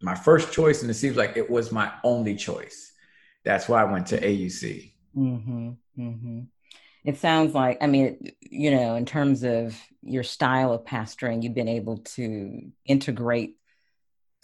my 0.01 0.15
first 0.15 0.51
choice, 0.51 0.81
and 0.81 0.89
it 0.89 0.95
seems 0.95 1.17
like 1.17 1.37
it 1.37 1.49
was 1.49 1.71
my 1.71 1.91
only 2.03 2.35
choice. 2.35 2.93
That's 3.43 3.67
why 3.67 3.81
I 3.81 3.91
went 3.91 4.07
to 4.07 4.19
AUC. 4.19 4.93
Mm-hmm. 5.15 5.69
Mm-hmm. 5.99 6.39
It 7.03 7.17
sounds 7.17 7.53
like, 7.53 7.77
I 7.81 7.87
mean, 7.87 8.31
you 8.41 8.71
know, 8.71 8.95
in 8.95 9.05
terms 9.05 9.43
of 9.43 9.79
your 10.01 10.23
style 10.23 10.73
of 10.73 10.83
pastoring, 10.83 11.43
you've 11.43 11.53
been 11.53 11.67
able 11.67 11.99
to 11.99 12.71
integrate 12.85 13.55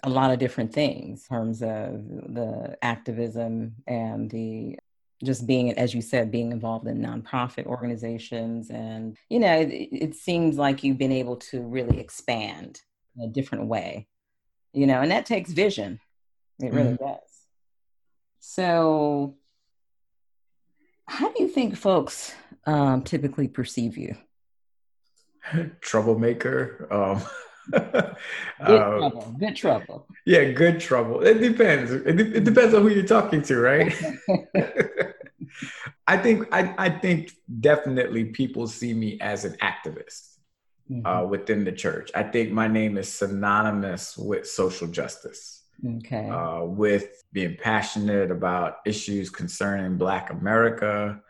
a 0.03 0.10
lot 0.10 0.32
of 0.32 0.39
different 0.39 0.73
things 0.73 1.25
in 1.29 1.38
terms 1.38 1.62
of 1.62 1.93
the 2.34 2.77
activism 2.82 3.75
and 3.88 4.29
the 4.29 4.77
just 5.23 5.47
being 5.47 5.71
as 5.73 5.93
you 5.93 6.01
said 6.01 6.31
being 6.31 6.51
involved 6.51 6.88
in 6.88 6.99
nonprofit 6.99 7.65
organizations 7.65 8.69
and 8.69 9.17
you 9.29 9.39
know 9.39 9.59
it, 9.59 9.89
it, 9.91 10.15
seems 10.15 10.57
like 10.57 10.83
you've 10.83 10.97
been 10.97 11.12
able 11.12 11.38
to 11.38 11.62
really 11.62 11.99
expand 11.99 12.81
in 13.15 13.23
a 13.23 13.27
different 13.27 13.67
way 13.67 14.07
you 14.73 14.86
know 14.86 15.01
and 15.01 15.12
that 15.12 15.25
takes 15.25 15.51
vision 15.51 15.99
it 16.62 16.73
really 16.73 16.91
mm-hmm. 16.91 17.05
does 17.05 17.19
so 18.39 19.36
how 21.07 21.31
do 21.31 21.43
you 21.43 21.49
think 21.49 21.75
folks 21.75 22.33
um, 22.65 23.03
typically 23.03 23.47
perceive 23.47 23.97
you? 23.97 24.15
Troublemaker. 25.81 26.88
Um, 26.91 27.21
good 27.71 28.15
um, 28.59 28.99
trouble. 28.99 29.36
Good 29.39 29.55
trouble. 29.55 30.07
Yeah, 30.25 30.51
good 30.51 30.79
trouble. 30.79 31.21
It 31.21 31.36
depends. 31.36 31.91
It, 31.91 32.19
it 32.19 32.43
depends 32.43 32.73
on 32.73 32.83
who 32.83 32.89
you're 32.89 33.05
talking 33.05 33.41
to, 33.43 33.59
right? 33.59 33.93
I 36.08 36.17
think 36.17 36.48
I, 36.52 36.74
I 36.78 36.89
think 36.89 37.32
definitely 37.60 38.26
people 38.26 38.67
see 38.67 38.93
me 38.93 39.19
as 39.19 39.46
an 39.46 39.54
activist 39.62 40.38
mm-hmm. 40.89 41.06
uh, 41.06 41.24
within 41.24 41.63
the 41.63 41.72
church. 41.72 42.12
I 42.15 42.24
think 42.24 42.52
my 42.52 42.67
name 42.67 42.98
is 42.98 43.12
synonymous 43.12 44.17
with 44.17 44.48
social 44.48 44.88
justice. 44.88 45.62
Okay. 45.86 46.30
Uh, 46.30 46.63
with 46.63 47.24
being 47.34 47.58
passionate 47.62 48.32
about 48.32 48.78
issues 48.86 49.30
concerning 49.30 49.98
Black 49.98 50.30
America, 50.30 51.22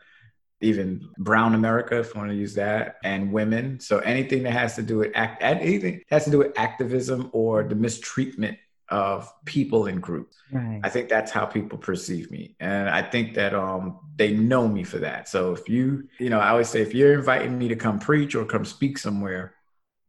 even 0.60 1.08
brown 1.18 1.54
America, 1.54 1.98
if 1.98 2.14
you 2.14 2.20
want 2.20 2.30
to 2.30 2.36
use 2.36 2.54
that, 2.54 2.96
and 3.02 3.32
women. 3.32 3.80
So 3.80 3.98
anything 3.98 4.42
that 4.44 4.52
has 4.52 4.76
to 4.76 4.82
do 4.82 4.98
with 4.98 5.12
act, 5.14 5.42
anything 5.42 6.02
has 6.08 6.24
to 6.24 6.30
do 6.30 6.38
with 6.38 6.58
activism 6.58 7.30
or 7.32 7.64
the 7.64 7.74
mistreatment 7.74 8.58
of 8.88 9.32
people 9.44 9.86
in 9.86 10.00
groups. 10.00 10.36
Right. 10.52 10.80
I 10.82 10.88
think 10.88 11.08
that's 11.08 11.30
how 11.30 11.46
people 11.46 11.78
perceive 11.78 12.30
me, 12.30 12.56
and 12.60 12.88
I 12.88 13.02
think 13.02 13.34
that 13.34 13.54
um 13.54 14.00
they 14.16 14.32
know 14.32 14.68
me 14.68 14.84
for 14.84 14.98
that. 14.98 15.28
So 15.28 15.52
if 15.52 15.68
you, 15.68 16.08
you 16.18 16.30
know, 16.30 16.38
I 16.38 16.50
always 16.50 16.68
say 16.68 16.82
if 16.82 16.94
you're 16.94 17.14
inviting 17.14 17.58
me 17.58 17.68
to 17.68 17.76
come 17.76 17.98
preach 17.98 18.34
or 18.34 18.44
come 18.44 18.64
speak 18.64 18.98
somewhere, 18.98 19.54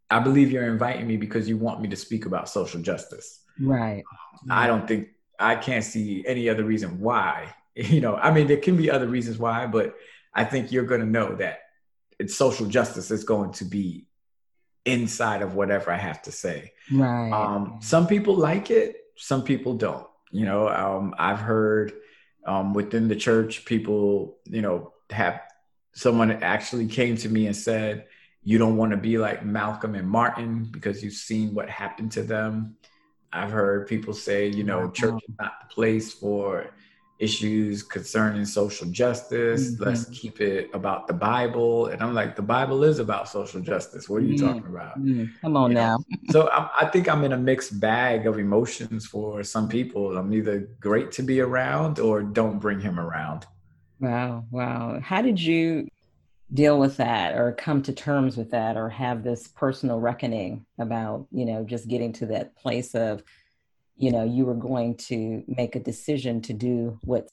I 0.09 0.19
believe 0.19 0.51
you're 0.51 0.67
inviting 0.67 1.07
me 1.07 1.17
because 1.17 1.49
you 1.49 1.57
want 1.57 1.81
me 1.81 1.87
to 1.89 1.95
speak 1.95 2.25
about 2.25 2.49
social 2.49 2.81
justice. 2.81 3.41
Right. 3.59 4.03
I 4.49 4.67
don't 4.67 4.87
think 4.87 5.09
I 5.39 5.55
can't 5.55 5.83
see 5.83 6.23
any 6.27 6.49
other 6.49 6.63
reason 6.63 6.99
why. 6.99 7.53
You 7.77 7.99
know, 7.99 8.15
I 8.15 8.31
mean, 8.31 8.47
there 8.47 8.55
can 8.55 8.77
be 8.77 8.89
other 8.89 9.05
reasons 9.05 9.37
why, 9.37 9.67
but 9.67 9.95
I 10.33 10.45
think 10.45 10.71
you're 10.71 10.85
going 10.85 11.01
to 11.01 11.05
know 11.05 11.35
that 11.35 11.59
it's 12.17 12.33
social 12.33 12.67
justice 12.67 13.11
is 13.11 13.25
going 13.25 13.51
to 13.51 13.65
be 13.65 14.07
inside 14.85 15.41
of 15.41 15.55
whatever 15.55 15.91
I 15.91 15.97
have 15.97 16.21
to 16.23 16.31
say. 16.31 16.73
Right. 16.91 17.31
Um, 17.31 17.79
some 17.81 18.07
people 18.07 18.35
like 18.35 18.71
it, 18.71 18.97
some 19.17 19.43
people 19.43 19.75
don't. 19.75 20.07
You 20.31 20.45
know, 20.45 20.69
um, 20.69 21.15
I've 21.17 21.39
heard 21.39 21.93
um, 22.45 22.73
within 22.73 23.07
the 23.07 23.15
church, 23.15 23.65
people, 23.65 24.37
you 24.45 24.61
know, 24.61 24.93
have 25.09 25.41
someone 25.93 26.31
actually 26.43 26.87
came 26.87 27.15
to 27.17 27.29
me 27.29 27.47
and 27.47 27.55
said, 27.55 28.07
you 28.43 28.57
don't 28.59 28.77
want 28.77 28.91
to 28.91 28.97
be 28.97 29.17
like 29.17 29.43
Malcolm 29.43 29.95
and 29.95 30.07
Martin 30.07 30.67
because 30.69 31.03
you've 31.03 31.13
seen 31.13 31.53
what 31.55 31.69
happened 31.69 32.11
to 32.11 32.21
them. 32.21 32.75
I've 33.33 33.51
heard 33.51 33.87
people 33.87 34.13
say, 34.13 34.47
you 34.47 34.63
know, 34.63 34.91
church 34.91 35.21
is 35.27 35.35
not 35.39 35.53
the 35.61 35.73
place 35.73 36.13
for 36.13 36.67
issues 37.17 37.81
concerning 37.81 38.45
social 38.45 38.87
justice. 38.87 39.71
Mm-hmm. 39.71 39.83
Let's 39.83 40.05
keep 40.05 40.41
it 40.41 40.69
about 40.73 41.07
the 41.07 41.13
Bible. 41.13 41.87
And 41.87 42.01
I'm 42.01 42.13
like, 42.13 42.35
the 42.35 42.41
Bible 42.41 42.83
is 42.83 42.99
about 42.99 43.29
social 43.29 43.61
justice. 43.61 44.09
What 44.09 44.17
are 44.17 44.25
you 44.25 44.35
mm-hmm. 44.35 44.47
talking 44.47 44.65
about? 44.65 44.99
Mm-hmm. 44.99 45.25
Come 45.41 45.57
on 45.57 45.71
you 45.71 45.75
now. 45.75 45.97
so 46.29 46.49
I, 46.49 46.69
I, 46.81 46.85
think 46.87 47.07
I'm 47.07 47.23
in 47.23 47.31
a 47.31 47.37
mixed 47.37 47.79
bag 47.79 48.27
of 48.27 48.37
emotions 48.37 49.05
for 49.05 49.43
some 49.43 49.69
people. 49.69 50.17
I'm 50.17 50.33
either 50.33 50.69
great 50.79 51.11
to 51.13 51.23
be 51.23 51.39
around 51.39 51.99
or 51.99 52.21
don't 52.21 52.59
bring 52.59 52.81
him 52.81 52.99
around. 52.99 53.45
Wow. 53.99 54.45
Wow. 54.51 54.99
How 55.01 55.21
did 55.21 55.39
you 55.39 55.87
deal 56.53 56.77
with 56.79 56.97
that 56.97 57.35
or 57.35 57.53
come 57.53 57.81
to 57.83 57.93
terms 57.93 58.35
with 58.35 58.51
that 58.51 58.75
or 58.75 58.89
have 58.89 59.23
this 59.23 59.47
personal 59.47 59.99
reckoning 59.99 60.65
about, 60.79 61.27
you 61.31 61.45
know, 61.45 61.63
just 61.63 61.87
getting 61.87 62.11
to 62.13 62.25
that 62.27 62.55
place 62.57 62.93
of, 62.93 63.23
you 63.97 64.11
know 64.11 64.23
you 64.23 64.45
were 64.45 64.55
going 64.55 64.95
to 64.95 65.43
make 65.47 65.75
a 65.75 65.79
decision 65.79 66.41
to 66.41 66.53
do 66.53 66.99
what 67.03 67.27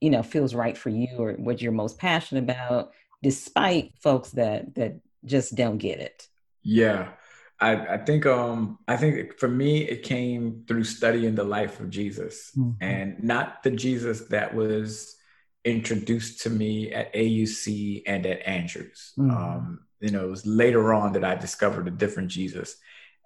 you 0.00 0.10
know 0.10 0.22
feels 0.22 0.54
right 0.54 0.76
for 0.76 0.90
you 0.90 1.08
or 1.18 1.32
what 1.32 1.60
you're 1.60 1.72
most 1.72 1.98
passionate 1.98 2.44
about 2.44 2.92
despite 3.22 3.92
folks 4.00 4.30
that 4.30 4.74
that 4.74 5.00
just 5.24 5.54
don't 5.54 5.78
get 5.78 6.00
it 6.00 6.28
yeah 6.62 7.10
I, 7.60 7.94
I 7.94 7.98
think 7.98 8.26
um 8.26 8.78
I 8.88 8.96
think 8.96 9.38
for 9.38 9.48
me 9.48 9.82
it 9.82 10.02
came 10.02 10.64
through 10.66 10.84
studying 10.84 11.34
the 11.34 11.44
life 11.44 11.78
of 11.80 11.90
Jesus 11.90 12.50
mm-hmm. 12.56 12.82
and 12.82 13.22
not 13.22 13.62
the 13.62 13.70
Jesus 13.70 14.22
that 14.28 14.54
was 14.54 15.16
introduced 15.64 16.40
to 16.42 16.50
me 16.50 16.92
at 16.92 17.14
AUC 17.14 18.02
and 18.06 18.26
at 18.26 18.46
Andrews. 18.46 19.12
Mm-hmm. 19.16 19.30
Um, 19.30 19.80
you 20.00 20.10
know, 20.10 20.24
it 20.24 20.30
was 20.30 20.44
later 20.44 20.92
on 20.92 21.12
that 21.12 21.24
I 21.24 21.36
discovered 21.36 21.86
a 21.86 21.92
different 21.92 22.28
Jesus. 22.28 22.76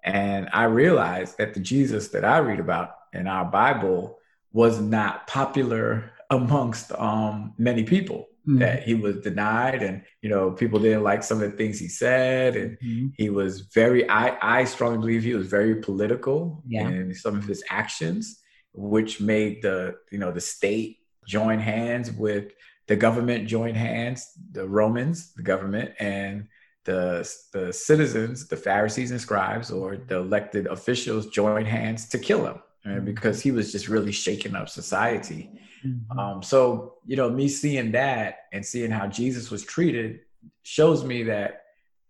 And 0.03 0.49
I 0.53 0.63
realized 0.63 1.37
that 1.37 1.53
the 1.53 1.59
Jesus 1.59 2.09
that 2.09 2.23
I 2.23 2.39
read 2.39 2.59
about 2.59 2.91
in 3.13 3.27
our 3.27 3.45
Bible 3.45 4.17
was 4.53 4.79
not 4.79 5.27
popular 5.27 6.11
amongst 6.29 6.91
um, 6.93 7.53
many 7.57 7.83
people. 7.83 8.27
Mm-hmm. 8.47 8.59
That 8.59 8.83
he 8.83 8.93
was 8.95 9.17
denied, 9.17 9.83
and 9.83 10.03
you 10.21 10.29
know, 10.29 10.51
people 10.51 10.79
didn't 10.79 11.03
like 11.03 11.21
some 11.21 11.41
of 11.41 11.51
the 11.51 11.57
things 11.57 11.79
he 11.79 11.89
said, 11.89 12.55
and 12.55 12.77
mm-hmm. 12.79 13.07
he 13.17 13.29
was 13.29 13.67
very. 13.73 14.09
I 14.09 14.37
I 14.59 14.63
strongly 14.63 14.99
believe 14.99 15.23
he 15.23 15.33
was 15.33 15.47
very 15.47 15.75
political 15.81 16.63
yeah. 16.65 16.87
in 16.87 17.13
some 17.13 17.37
of 17.37 17.43
his 17.43 17.61
actions, 17.69 18.39
which 18.73 19.19
made 19.19 19.61
the 19.63 19.95
you 20.13 20.17
know 20.17 20.31
the 20.31 20.39
state 20.39 20.99
join 21.27 21.59
hands 21.59 22.09
with 22.09 22.53
the 22.87 22.95
government, 22.95 23.47
join 23.47 23.75
hands, 23.75 24.31
the 24.53 24.65
Romans, 24.65 25.33
the 25.33 25.43
government, 25.43 25.91
and 25.99 26.47
the, 26.87 27.29
the 27.51 27.71
citizens, 27.71 28.47
the 28.47 28.55
Pharisees 28.55 29.11
and 29.11 29.21
scribes, 29.21 29.69
or 29.69 29.97
the 29.97 30.17
elected 30.17 30.65
officials 30.67 31.27
joined 31.27 31.67
hands 31.67 32.07
to 32.09 32.17
kill 32.17 32.45
him 32.45 32.59
right? 32.85 33.03
because 33.03 33.41
he 33.41 33.51
was 33.51 33.71
just 33.71 33.87
really 33.87 34.11
shaking 34.11 34.55
up 34.55 34.69
society. 34.69 35.51
Mm-hmm. 35.85 36.17
Um, 36.17 36.41
so, 36.41 36.95
you 37.05 37.15
know, 37.15 37.29
me 37.29 37.47
seeing 37.49 37.91
that 37.91 38.45
and 38.53 38.65
seeing 38.65 38.89
how 38.89 39.07
Jesus 39.07 39.51
was 39.51 39.63
treated 39.63 40.21
shows 40.63 41.03
me 41.03 41.23
that 41.23 41.63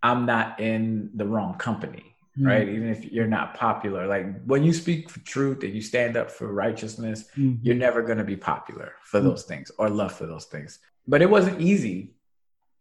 I'm 0.04 0.26
not 0.26 0.60
in 0.60 1.10
the 1.16 1.26
wrong 1.26 1.56
company. 1.58 2.04
mm-hmm. 2.38 2.48
right? 2.48 2.70
Even 2.70 2.90
if 2.90 3.12
you're 3.12 3.28
not 3.28 3.56
popular, 3.56 4.08
like 4.08 4.26
when 4.46 4.64
you 4.64 4.74
speak 4.74 5.10
for 5.10 5.20
truth 5.22 5.64
and 5.64 5.74
you 5.74 5.82
stand 5.82 6.16
up 6.16 6.30
for 6.30 6.54
righteousness, 6.54 7.26
mm-hmm. 7.36 7.56
you're 7.64 7.76
never 7.76 8.02
going 8.04 8.20
to 8.20 8.24
be 8.24 8.38
popular 8.38 8.94
for 9.04 9.20
mm-hmm. 9.20 9.30
those 9.30 9.44
things 9.44 9.72
or 9.80 9.90
love 9.90 10.14
for 10.14 10.28
those 10.28 10.46
things. 10.46 10.80
But 11.08 11.22
it 11.22 11.30
wasn't 11.30 11.62
easy. 11.62 12.14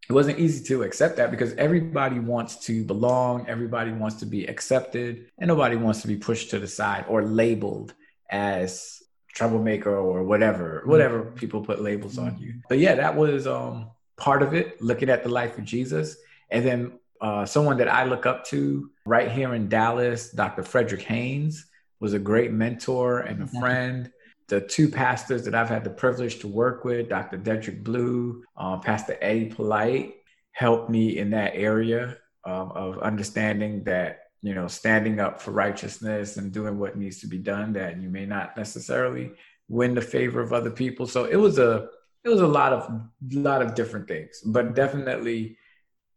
It 0.09 0.13
wasn't 0.13 0.39
easy 0.39 0.63
to 0.67 0.85
accept 0.85 1.17
that 1.17 1.31
because 1.31 1.53
everybody 1.55 2.21
wants 2.21 2.57
to 2.67 2.85
belong, 2.85 3.47
everybody 3.49 3.91
wants 3.91 4.17
to 4.17 4.27
be 4.27 4.47
accepted, 4.47 5.27
and 5.39 5.49
nobody 5.49 5.77
wants 5.77 6.03
to 6.03 6.09
be 6.09 6.17
pushed 6.17 6.51
to 6.51 6.59
the 6.59 6.69
side 6.69 7.07
or 7.09 7.25
labeled 7.25 7.95
as 8.31 9.03
troublemaker 9.35 9.95
or 9.95 10.23
whatever, 10.23 10.83
whatever 10.87 11.23
mm-hmm. 11.23 11.35
people 11.35 11.61
put 11.61 11.83
labels 11.83 12.19
on 12.19 12.39
you. 12.39 12.55
But 12.69 12.79
yeah, 12.79 12.95
that 12.95 13.17
was 13.17 13.47
um 13.47 13.91
part 14.17 14.43
of 14.43 14.55
it, 14.55 14.81
looking 14.81 15.11
at 15.11 15.23
the 15.23 15.29
life 15.29 15.59
of 15.59 15.65
Jesus. 15.65 16.17
And 16.51 16.65
then 16.65 16.99
uh, 17.21 17.45
someone 17.45 17.79
that 17.79 17.89
I 17.89 18.05
look 18.05 18.27
up 18.27 18.45
to 18.47 18.91
right 19.05 19.31
here 19.31 19.55
in 19.55 19.69
Dallas, 19.69 20.31
Dr. 20.31 20.63
Frederick 20.63 21.03
Haynes, 21.03 21.67
was 22.01 22.13
a 22.13 22.19
great 22.19 22.53
mentor 22.53 23.21
and 23.21 23.43
a 23.43 23.47
friend. 23.47 24.11
The 24.49 24.61
two 24.61 24.89
pastors 24.89 25.45
that 25.45 25.55
I've 25.55 25.69
had 25.69 25.85
the 25.85 25.91
privilege 25.91 26.39
to 26.41 26.49
work 26.49 26.85
with, 26.85 27.09
Dr. 27.09 27.39
Dedrick 27.39 27.83
Blue, 27.83 28.45
uh, 28.57 28.79
Pastor 28.79 29.19
Eddie 29.21 29.47
Polite, 29.47 30.15
helped 30.53 30.89
me 30.89 31.19
in 31.19 31.31
that 31.31 31.53
area 31.55 32.17
um, 32.45 32.71
of 32.73 32.99
understanding 32.99 33.83
that 33.85 34.21
you 34.43 34.55
know 34.55 34.69
standing 34.69 35.19
up 35.19 35.43
for 35.43 35.51
righteousness 35.51 36.37
and 36.37 36.53
doing 36.53 36.79
what 36.79 36.97
needs 36.97 37.19
to 37.21 37.27
be 37.27 37.39
done 37.39 37.73
that 37.73 38.01
you 38.01 38.09
may 38.09 38.25
not 38.25 38.57
necessarily 38.57 39.33
win 39.69 39.95
the 39.95 40.01
favor 40.01 40.41
of 40.41 40.53
other 40.53 40.71
people 40.71 41.07
so 41.07 41.25
it 41.25 41.37
was 41.37 41.59
a 41.59 41.89
it 42.25 42.29
was 42.29 42.41
a 42.41 42.47
lot 42.47 42.73
of 42.73 42.89
lot 43.33 43.63
of 43.63 43.75
different 43.75 44.07
things 44.07 44.41
but 44.47 44.75
definitely 44.75 45.59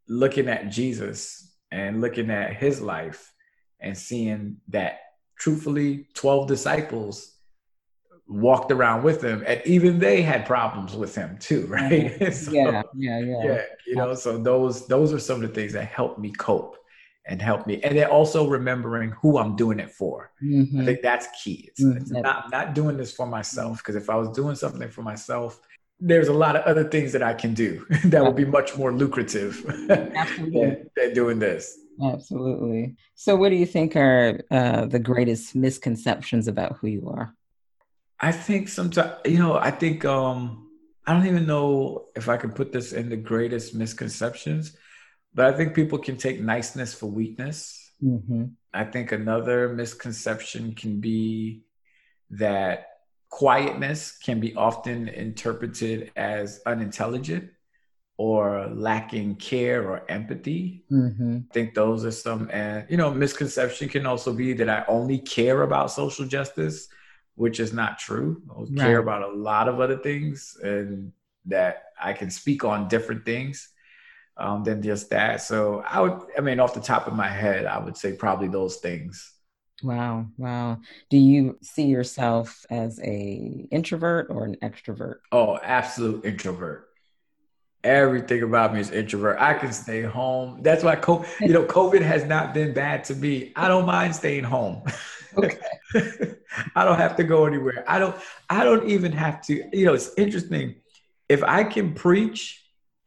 looking 0.07 0.47
at 0.47 0.69
jesus 0.69 1.55
and 1.71 2.01
looking 2.01 2.29
at 2.29 2.55
his 2.55 2.79
life 2.81 3.33
and 3.79 3.97
seeing 3.97 4.57
that 4.67 4.99
truthfully 5.37 6.07
12 6.13 6.47
disciples 6.47 7.38
walked 8.29 8.71
around 8.71 9.03
with 9.03 9.23
him 9.23 9.43
and 9.47 9.59
even 9.65 9.97
they 9.97 10.21
had 10.21 10.45
problems 10.45 10.95
with 10.95 11.15
him 11.15 11.35
too 11.39 11.65
right 11.69 12.33
so, 12.33 12.51
yeah 12.51 12.83
yeah 12.95 13.19
yeah 13.19 13.43
yeah 13.43 13.61
you 13.87 13.95
know 13.95 14.13
so 14.13 14.37
those 14.37 14.87
those 14.87 15.11
are 15.11 15.19
some 15.19 15.37
of 15.37 15.41
the 15.41 15.53
things 15.53 15.73
that 15.73 15.85
helped 15.85 16.19
me 16.19 16.31
cope 16.31 16.79
and 17.29 17.41
help 17.41 17.67
me. 17.67 17.79
And 17.81 17.97
then 17.97 18.07
also 18.07 18.47
remembering 18.47 19.11
who 19.11 19.37
I'm 19.37 19.55
doing 19.55 19.79
it 19.79 19.91
for. 19.91 20.31
Mm-hmm. 20.43 20.81
I 20.81 20.85
think 20.85 21.01
that's 21.01 21.27
key. 21.41 21.69
It's, 21.69 21.83
mm-hmm. 21.83 21.97
it's 21.97 22.11
not 22.11 22.51
not 22.51 22.73
doing 22.73 22.97
this 22.97 23.13
for 23.13 23.27
myself 23.27 23.77
because 23.77 23.95
if 23.95 24.09
I 24.09 24.15
was 24.15 24.29
doing 24.29 24.55
something 24.55 24.89
for 24.89 25.03
myself, 25.03 25.61
there's 25.99 26.27
a 26.27 26.33
lot 26.33 26.55
of 26.55 26.63
other 26.63 26.83
things 26.83 27.11
that 27.13 27.23
I 27.23 27.33
can 27.33 27.53
do 27.53 27.85
that 28.05 28.23
would 28.23 28.35
be 28.35 28.45
much 28.45 28.75
more 28.77 28.91
lucrative 28.91 29.63
than, 29.87 30.89
than, 30.95 31.13
doing 31.13 31.39
this. 31.39 31.77
Absolutely. 32.01 32.95
So, 33.15 33.35
what 33.35 33.49
do 33.49 33.55
you 33.55 33.65
think 33.65 33.95
are 33.95 34.41
uh, 34.49 34.85
the 34.85 34.99
greatest 34.99 35.55
misconceptions 35.55 36.47
about 36.47 36.77
who 36.77 36.87
you 36.87 37.09
are? 37.09 37.35
I 38.19 38.31
think 38.31 38.67
sometimes, 38.67 39.13
you 39.25 39.39
know, 39.39 39.55
I 39.57 39.71
think 39.71 40.03
um, 40.05 40.67
I 41.07 41.13
don't 41.13 41.25
even 41.25 41.45
know 41.45 42.07
if 42.15 42.27
I 42.27 42.37
can 42.37 42.51
put 42.51 42.71
this 42.71 42.91
in 42.91 43.09
the 43.09 43.17
greatest 43.17 43.73
misconceptions 43.73 44.75
but 45.33 45.45
I 45.45 45.55
think 45.55 45.73
people 45.73 45.99
can 45.99 46.17
take 46.17 46.41
niceness 46.41 46.93
for 46.93 47.07
weakness. 47.07 47.91
Mm-hmm. 48.03 48.45
I 48.73 48.83
think 48.85 49.11
another 49.11 49.69
misconception 49.69 50.75
can 50.75 50.99
be 50.99 51.63
that 52.31 52.87
quietness 53.29 54.17
can 54.17 54.39
be 54.39 54.55
often 54.55 55.07
interpreted 55.07 56.11
as 56.15 56.61
unintelligent 56.65 57.51
or 58.17 58.67
lacking 58.73 59.35
care 59.35 59.89
or 59.89 60.03
empathy. 60.09 60.83
Mm-hmm. 60.91 61.37
I 61.49 61.53
think 61.53 61.73
those 61.73 62.05
are 62.05 62.11
some, 62.11 62.49
and 62.51 62.85
you 62.89 62.97
know, 62.97 63.11
misconception 63.11 63.87
can 63.87 64.05
also 64.05 64.33
be 64.33 64.53
that 64.53 64.69
I 64.69 64.83
only 64.87 65.19
care 65.19 65.61
about 65.61 65.91
social 65.91 66.25
justice, 66.25 66.89
which 67.39 67.61
is 67.61 67.71
not 67.71 67.97
true. 67.97 68.41
I 68.51 68.59
right. 68.59 68.77
care 68.77 68.97
about 68.97 69.21
a 69.21 69.33
lot 69.33 69.69
of 69.69 69.79
other 69.79 69.97
things, 69.97 70.57
and 70.61 71.13
that 71.45 71.83
I 71.99 72.11
can 72.11 72.29
speak 72.29 72.65
on 72.65 72.89
different 72.89 73.23
things 73.23 73.69
um, 74.35 74.65
than 74.65 74.81
just 74.81 75.09
that. 75.11 75.41
So 75.41 75.81
I 75.87 76.01
would, 76.01 76.19
I 76.37 76.41
mean, 76.41 76.59
off 76.59 76.73
the 76.73 76.81
top 76.81 77.07
of 77.07 77.13
my 77.13 77.29
head, 77.29 77.65
I 77.65 77.79
would 77.79 77.95
say 77.95 78.11
probably 78.11 78.49
those 78.49 78.77
things. 78.77 79.35
Wow, 79.81 80.27
wow. 80.35 80.79
Do 81.09 81.15
you 81.15 81.57
see 81.61 81.85
yourself 81.85 82.65
as 82.69 82.99
a 82.99 83.67
introvert 83.71 84.27
or 84.29 84.43
an 84.43 84.57
extrovert? 84.61 85.19
Oh, 85.31 85.57
absolute 85.63 86.25
introvert. 86.25 86.89
Everything 87.85 88.43
about 88.43 88.73
me 88.73 88.81
is 88.81 88.91
introvert. 88.91 89.37
I 89.39 89.53
can 89.53 89.71
stay 89.71 90.01
home. 90.01 90.59
That's 90.61 90.83
why, 90.83 90.97
COVID, 90.97 91.39
you 91.39 91.53
know, 91.53 91.63
COVID 91.63 92.01
has 92.01 92.25
not 92.25 92.53
been 92.53 92.73
bad 92.73 93.05
to 93.05 93.15
me. 93.15 93.53
I 93.55 93.69
don't 93.69 93.85
mind 93.85 94.13
staying 94.13 94.43
home. 94.43 94.83
Okay. 95.37 95.59
I 96.75 96.85
don't 96.85 96.97
have 96.97 97.15
to 97.17 97.23
go 97.23 97.45
anywhere. 97.45 97.83
I 97.87 97.99
don't. 97.99 98.15
I 98.49 98.63
don't 98.63 98.89
even 98.89 99.11
have 99.11 99.41
to. 99.43 99.69
You 99.73 99.85
know, 99.85 99.93
it's 99.93 100.11
interesting. 100.17 100.75
If 101.27 101.43
I 101.43 101.63
can 101.63 101.93
preach 101.93 102.59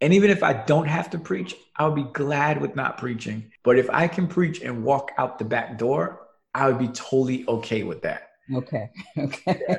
and 0.02 0.12
even 0.12 0.30
if 0.30 0.42
I 0.42 0.52
don't 0.52 0.88
have 0.88 1.10
to 1.10 1.18
preach, 1.18 1.54
I'll 1.76 1.92
be 1.92 2.02
glad 2.02 2.60
with 2.60 2.74
not 2.74 2.98
preaching. 2.98 3.52
But 3.62 3.78
if 3.78 3.88
I 3.88 4.08
can 4.08 4.26
preach 4.26 4.60
and 4.60 4.82
walk 4.82 5.12
out 5.16 5.38
the 5.38 5.44
back 5.44 5.78
door, 5.78 6.26
I 6.52 6.66
would 6.68 6.78
be 6.80 6.88
totally 6.88 7.44
okay 7.46 7.84
with 7.84 8.02
that. 8.02 8.30
Okay. 8.52 8.90
Okay. 9.16 9.62
Yeah. 9.68 9.76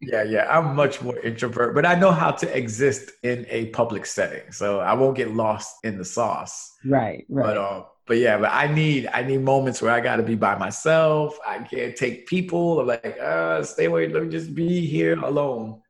yeah, 0.00 0.22
yeah. 0.24 0.58
I'm 0.58 0.74
much 0.74 1.00
more 1.00 1.16
introvert, 1.20 1.74
but 1.76 1.86
I 1.86 1.94
know 1.94 2.10
how 2.10 2.32
to 2.32 2.56
exist 2.56 3.12
in 3.22 3.46
a 3.48 3.66
public 3.66 4.06
setting. 4.06 4.50
So 4.50 4.80
I 4.80 4.94
won't 4.94 5.16
get 5.16 5.32
lost 5.34 5.76
in 5.84 5.96
the 5.98 6.04
sauce. 6.04 6.69
Right. 6.84 7.26
Right. 7.28 7.46
But 7.46 7.58
um, 7.58 7.84
but 8.06 8.18
yeah, 8.18 8.38
but 8.38 8.50
I 8.52 8.66
need 8.66 9.08
I 9.12 9.22
need 9.22 9.40
moments 9.42 9.80
where 9.80 9.92
I 9.92 10.00
gotta 10.00 10.22
be 10.22 10.34
by 10.34 10.56
myself. 10.56 11.38
I 11.46 11.58
can't 11.58 11.94
take 11.94 12.26
people. 12.26 12.80
I'm 12.80 12.86
like, 12.86 13.16
uh, 13.20 13.62
stay 13.62 13.84
away, 13.84 14.08
let 14.08 14.22
me 14.24 14.28
just 14.28 14.54
be 14.54 14.86
here 14.86 15.18
alone. 15.18 15.80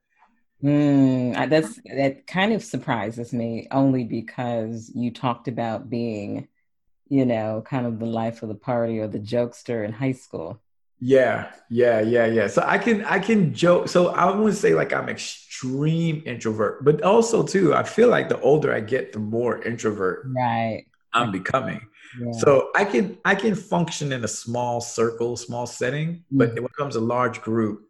Mm, 0.62 1.48
that's 1.48 1.80
that 1.96 2.26
kind 2.26 2.52
of 2.52 2.62
surprises 2.62 3.32
me 3.32 3.66
only 3.70 4.04
because 4.04 4.92
you 4.94 5.10
talked 5.10 5.48
about 5.48 5.88
being, 5.88 6.48
you 7.08 7.24
know, 7.24 7.62
kind 7.64 7.86
of 7.86 7.98
the 7.98 8.06
life 8.06 8.42
of 8.42 8.50
the 8.50 8.54
party 8.54 8.98
or 8.98 9.08
the 9.08 9.18
jokester 9.18 9.84
in 9.84 9.92
high 9.92 10.12
school. 10.12 10.60
Yeah, 11.00 11.50
yeah, 11.70 12.00
yeah, 12.00 12.26
yeah. 12.26 12.46
So 12.46 12.62
I 12.66 12.78
can 12.78 13.04
I 13.04 13.18
can 13.18 13.54
joke. 13.54 13.88
So 13.88 14.08
I 14.08 14.30
wouldn't 14.30 14.56
say 14.56 14.74
like 14.74 14.92
I'm 14.92 15.08
extreme 15.08 16.22
introvert, 16.26 16.84
but 16.84 17.02
also 17.02 17.42
too, 17.42 17.74
I 17.74 17.82
feel 17.82 18.08
like 18.08 18.28
the 18.28 18.40
older 18.40 18.74
I 18.74 18.80
get, 18.80 19.12
the 19.12 19.18
more 19.18 19.62
introvert 19.62 20.26
right 20.26 20.84
I'm 21.12 21.32
becoming. 21.32 21.80
Yeah. 22.20 22.32
So 22.32 22.70
I 22.74 22.84
can 22.84 23.18
I 23.24 23.34
can 23.34 23.54
function 23.54 24.12
in 24.12 24.24
a 24.24 24.28
small 24.28 24.80
circle, 24.80 25.36
small 25.36 25.66
setting, 25.66 26.24
but 26.30 26.50
mm-hmm. 26.50 26.56
when 26.56 26.64
it 26.66 26.76
comes 26.76 26.96
a 26.96 27.00
large 27.00 27.40
group, 27.40 27.88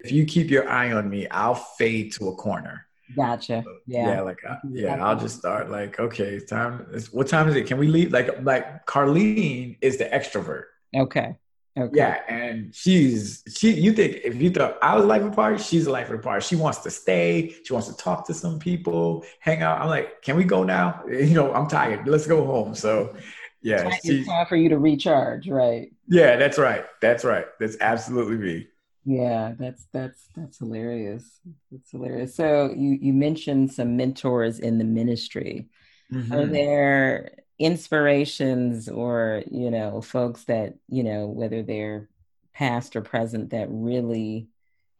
if 0.00 0.12
you 0.12 0.24
keep 0.24 0.50
your 0.50 0.68
eye 0.68 0.92
on 0.92 1.10
me, 1.10 1.26
I'll 1.28 1.54
fade 1.54 2.12
to 2.14 2.28
a 2.28 2.34
corner. 2.34 2.86
Gotcha. 3.14 3.64
yeah. 3.86 4.14
Yeah. 4.14 4.20
Like, 4.22 4.38
uh, 4.48 4.56
yeah, 4.68 5.04
I'll 5.04 5.18
just 5.18 5.38
start 5.38 5.70
like, 5.70 5.98
okay, 6.00 6.40
time. 6.40 6.86
what 7.12 7.28
time 7.28 7.48
is 7.48 7.54
it? 7.54 7.66
Can 7.66 7.78
we 7.78 7.86
leave? 7.86 8.12
Like, 8.12 8.42
like 8.42 8.84
Carlene 8.86 9.78
is 9.80 9.98
the 9.98 10.06
extrovert. 10.06 10.64
Okay. 10.94 11.36
Okay. 11.78 11.98
Yeah, 11.98 12.20
and 12.26 12.74
she's 12.74 13.42
she. 13.54 13.72
You 13.72 13.92
think 13.92 14.20
if 14.24 14.34
you 14.36 14.50
thought 14.50 14.78
I 14.80 14.94
was 14.94 15.04
a 15.04 15.06
life 15.06 15.22
of 15.22 15.34
party, 15.34 15.62
she's 15.62 15.86
a 15.86 15.90
life 15.90 16.08
of 16.08 16.22
party. 16.22 16.42
She 16.42 16.56
wants 16.56 16.78
to 16.78 16.90
stay. 16.90 17.54
She 17.64 17.72
wants 17.74 17.88
to 17.88 17.96
talk 17.96 18.26
to 18.28 18.34
some 18.34 18.58
people, 18.58 19.26
hang 19.40 19.62
out. 19.62 19.82
I'm 19.82 19.88
like, 19.88 20.22
can 20.22 20.36
we 20.36 20.44
go 20.44 20.64
now? 20.64 21.02
You 21.26 21.34
know, 21.34 21.52
I'm 21.52 21.68
tired. 21.68 22.08
Let's 22.08 22.26
go 22.26 22.46
home. 22.46 22.74
So, 22.74 23.14
yeah, 23.60 23.90
it's 24.02 24.26
time 24.26 24.46
for 24.46 24.56
you 24.56 24.70
to 24.70 24.78
recharge, 24.78 25.48
right? 25.48 25.92
Yeah, 26.08 26.36
that's 26.36 26.56
right. 26.56 26.84
That's 27.02 27.24
right. 27.24 27.44
That's 27.60 27.76
absolutely 27.80 28.38
me. 28.38 28.68
Yeah, 29.04 29.52
that's 29.58 29.86
that's 29.92 30.28
that's 30.34 30.58
hilarious. 30.58 31.24
That's 31.70 31.90
hilarious. 31.90 32.34
So 32.34 32.72
you 32.74 32.98
you 33.00 33.12
mentioned 33.12 33.72
some 33.72 33.96
mentors 33.96 34.60
in 34.60 34.78
the 34.78 34.84
ministry. 34.84 35.68
Mm-hmm. 36.12 36.32
Are 36.32 36.46
there 36.46 37.30
inspirations 37.58 38.88
or 38.88 39.42
you 39.50 39.70
know 39.70 40.00
folks 40.00 40.44
that 40.44 40.74
you 40.88 41.02
know 41.02 41.26
whether 41.26 41.62
they're 41.62 42.08
past 42.54 42.96
or 42.96 43.02
present 43.02 43.50
that 43.50 43.68
really 43.70 44.48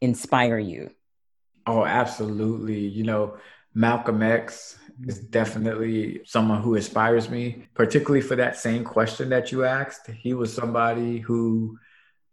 inspire 0.01 0.59
you? 0.59 0.91
Oh, 1.65 1.85
absolutely. 1.85 2.79
You 2.79 3.03
know, 3.03 3.37
Malcolm 3.73 4.21
X 4.21 4.77
is 5.05 5.19
mm-hmm. 5.19 5.29
definitely 5.29 6.21
someone 6.23 6.61
who 6.61 6.75
inspires 6.75 7.29
me, 7.29 7.67
particularly 7.73 8.21
for 8.21 8.35
that 8.35 8.57
same 8.57 8.83
question 8.83 9.29
that 9.29 9.51
you 9.51 9.65
asked. 9.65 10.07
He 10.07 10.33
was 10.33 10.53
somebody 10.53 11.19
who 11.19 11.77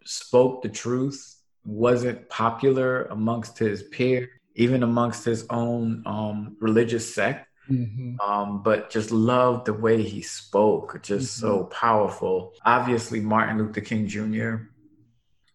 spoke 0.05 0.63
the 0.63 0.69
truth 0.69 1.37
wasn't 1.65 2.29
popular 2.29 3.05
amongst 3.05 3.59
his 3.59 3.83
peer 3.85 4.29
even 4.55 4.83
amongst 4.83 5.25
his 5.25 5.47
own 5.51 6.03
um, 6.07 6.57
religious 6.61 7.15
sect. 7.15 7.49
Mm-hmm. 7.71 8.21
Um, 8.21 8.63
but 8.63 8.91
just 8.91 9.11
loved 9.11 9.67
the 9.67 9.73
way 9.73 10.03
he 10.03 10.23
spoke, 10.23 11.03
just 11.03 11.39
mm-hmm. 11.39 11.47
so 11.47 11.65
powerful. 11.65 12.53
Obviously, 12.65 13.21
Martin 13.21 13.59
Luther 13.59 13.81
King 13.81 14.07
Jr., 14.07 14.69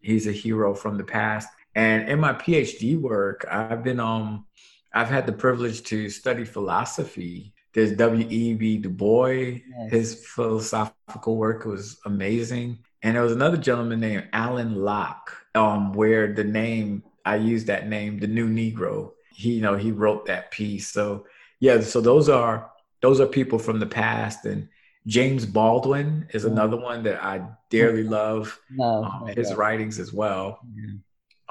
he's 0.02 0.28
a 0.28 0.32
hero 0.32 0.74
from 0.74 0.98
the 0.98 1.04
past. 1.04 1.50
And 1.76 2.10
in 2.10 2.20
my 2.20 2.34
PhD 2.34 3.00
work, 3.00 3.46
I've 3.50 3.84
been 3.84 4.00
um 4.00 4.46
I've 4.94 5.10
had 5.10 5.26
the 5.26 5.34
privilege 5.34 5.84
to 5.84 6.10
study 6.10 6.46
philosophy 6.46 7.54
There's 7.74 7.96
W.E.B. 7.96 8.80
Du 8.80 8.90
Bois. 8.90 9.28
Yes. 9.28 9.92
His 9.92 10.26
philosophical 10.26 11.38
work 11.38 11.66
was 11.66 12.00
amazing. 12.06 12.80
And 13.04 13.16
there 13.16 13.24
was 13.24 13.32
another 13.32 13.58
gentleman 13.58 14.00
named 14.00 14.28
Alain 14.34 14.76
Locke, 14.76 15.32
um, 15.56 15.94
where 15.94 16.34
the 16.34 16.44
name 16.44 17.04
I 17.24 17.36
used 17.36 17.68
that 17.68 17.88
name, 17.88 18.20
the 18.20 18.28
New 18.28 18.50
Negro. 18.50 19.12
He, 19.34 19.54
you 19.54 19.62
know, 19.62 19.78
he 19.78 19.92
wrote 19.92 20.26
that 20.26 20.52
piece. 20.52 20.90
So 20.90 21.26
yeah, 21.60 21.82
so 21.82 22.02
those 22.02 22.30
are 22.30 22.72
those 23.02 23.20
are 23.20 23.28
people 23.28 23.60
from 23.60 23.80
the 23.80 23.86
past, 23.86 24.46
and 24.46 24.68
James 25.08 25.46
Baldwin 25.46 26.28
is 26.34 26.46
another 26.46 26.78
one 26.78 27.04
that 27.04 27.24
I 27.24 27.48
dearly 27.70 28.04
love. 28.04 28.60
No, 28.70 29.04
um, 29.04 29.28
his 29.28 29.54
writings 29.54 30.00
as 30.00 30.14
well. 30.14 30.60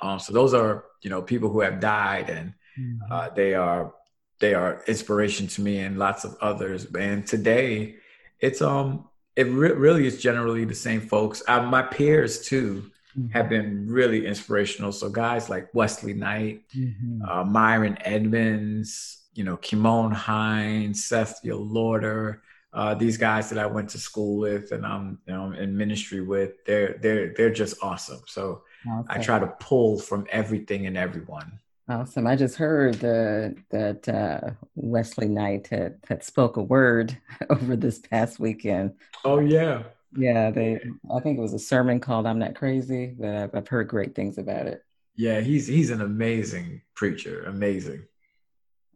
Um, 0.00 0.18
so 0.18 0.32
those 0.32 0.54
are 0.54 0.84
you 1.02 1.10
know 1.10 1.22
people 1.22 1.50
who 1.50 1.60
have 1.60 1.80
died, 1.80 2.30
and 2.30 2.54
mm-hmm. 2.78 3.12
uh, 3.12 3.28
they 3.30 3.54
are 3.54 3.94
they 4.40 4.54
are 4.54 4.82
inspiration 4.86 5.46
to 5.48 5.60
me 5.60 5.78
and 5.80 5.98
lots 5.98 6.24
of 6.24 6.36
others. 6.40 6.86
And 6.94 7.26
today, 7.26 7.96
it's 8.40 8.62
um 8.62 9.08
it 9.36 9.44
re- 9.44 9.72
really 9.72 10.06
is 10.06 10.20
generally 10.20 10.64
the 10.64 10.74
same 10.74 11.00
folks. 11.00 11.42
Uh, 11.46 11.62
my 11.62 11.82
peers 11.82 12.40
too 12.40 12.90
mm-hmm. 13.16 13.28
have 13.30 13.48
been 13.48 13.86
really 13.88 14.26
inspirational. 14.26 14.92
So 14.92 15.08
guys 15.08 15.48
like 15.48 15.72
Wesley 15.74 16.14
Knight, 16.14 16.62
mm-hmm. 16.76 17.22
uh, 17.22 17.44
Myron 17.44 17.98
Edmonds, 18.00 19.17
you 19.38 19.44
know, 19.44 19.56
Kimon 19.56 20.12
Hines, 20.12 21.04
Seth 21.04 21.42
Youlauter, 21.44 22.40
uh, 22.72 22.94
these 22.94 23.16
guys 23.16 23.48
that 23.50 23.58
I 23.60 23.66
went 23.66 23.88
to 23.90 23.98
school 23.98 24.36
with 24.36 24.72
and 24.72 24.84
I'm 24.84 25.20
you 25.26 25.32
know 25.32 25.52
in 25.52 25.76
ministry 25.76 26.22
with, 26.22 26.64
they're 26.66 26.98
they're 27.00 27.32
they're 27.34 27.52
just 27.52 27.76
awesome. 27.80 28.20
So 28.26 28.62
okay. 28.84 29.06
I 29.08 29.18
try 29.22 29.38
to 29.38 29.46
pull 29.60 30.00
from 30.00 30.26
everything 30.30 30.86
and 30.86 30.96
everyone. 30.96 31.60
Awesome. 31.88 32.26
I 32.26 32.34
just 32.34 32.56
heard 32.56 32.96
the, 32.96 33.54
that 33.70 34.08
uh, 34.08 34.50
Wesley 34.74 35.28
Knight 35.28 35.68
had, 35.68 36.00
had 36.06 36.22
spoke 36.24 36.56
a 36.56 36.62
word 36.62 37.16
over 37.48 37.76
this 37.76 38.00
past 38.00 38.40
weekend. 38.40 38.94
Oh 39.24 39.38
yeah. 39.38 39.84
Yeah, 40.16 40.50
they. 40.50 40.80
I 41.14 41.20
think 41.20 41.38
it 41.38 41.42
was 41.42 41.54
a 41.54 41.60
sermon 41.60 42.00
called 42.00 42.26
"I'm 42.26 42.40
Not 42.40 42.56
Crazy," 42.56 43.14
but 43.16 43.28
I've, 43.28 43.54
I've 43.54 43.68
heard 43.68 43.86
great 43.86 44.16
things 44.16 44.36
about 44.36 44.66
it. 44.66 44.82
Yeah, 45.14 45.40
he's 45.40 45.68
he's 45.68 45.90
an 45.90 46.00
amazing 46.00 46.82
preacher. 46.96 47.44
Amazing. 47.44 48.02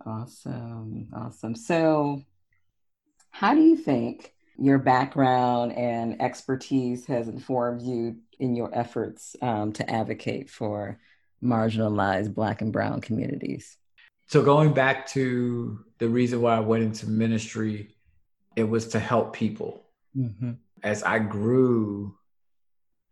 Awesome, 0.06 1.08
awesome. 1.14 1.54
So, 1.54 2.22
how 3.30 3.54
do 3.54 3.62
you 3.62 3.76
think 3.76 4.34
your 4.58 4.78
background 4.78 5.72
and 5.72 6.20
expertise 6.20 7.06
has 7.06 7.28
informed 7.28 7.82
you 7.82 8.16
in 8.38 8.54
your 8.54 8.70
efforts 8.76 9.36
um, 9.42 9.72
to 9.72 9.88
advocate 9.90 10.50
for 10.50 10.98
marginalized 11.42 12.34
Black 12.34 12.60
and 12.62 12.72
Brown 12.72 13.00
communities? 13.00 13.76
So, 14.26 14.42
going 14.42 14.72
back 14.72 15.06
to 15.08 15.84
the 15.98 16.08
reason 16.08 16.40
why 16.40 16.56
I 16.56 16.60
went 16.60 16.82
into 16.82 17.08
ministry, 17.08 17.94
it 18.56 18.64
was 18.64 18.88
to 18.88 18.98
help 18.98 19.34
people. 19.34 19.86
Mm-hmm. 20.16 20.52
As 20.82 21.02
I 21.02 21.18
grew 21.20 22.16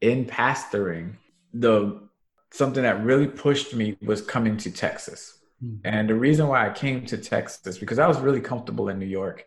in 0.01 0.25
pastoring, 0.25 1.17
the 1.53 2.01
something 2.53 2.83
that 2.83 3.05
really 3.05 3.29
pushed 3.29 3.75
me 3.75 3.97
was 4.03 4.23
coming 4.23 4.57
to 4.59 4.71
Texas. 4.71 5.40
Mm-hmm. 5.65 5.77
And 5.85 6.09
the 6.09 6.15
reason 6.15 6.49
why 6.49 6.67
I 6.67 6.73
came 6.73 7.07
to 7.07 7.19
Texas 7.19 7.79
because 7.79 7.99
I 7.99 8.07
was 8.07 8.19
really 8.21 8.41
comfortable 8.41 8.89
in 8.89 8.99
New 8.99 9.07
York, 9.07 9.47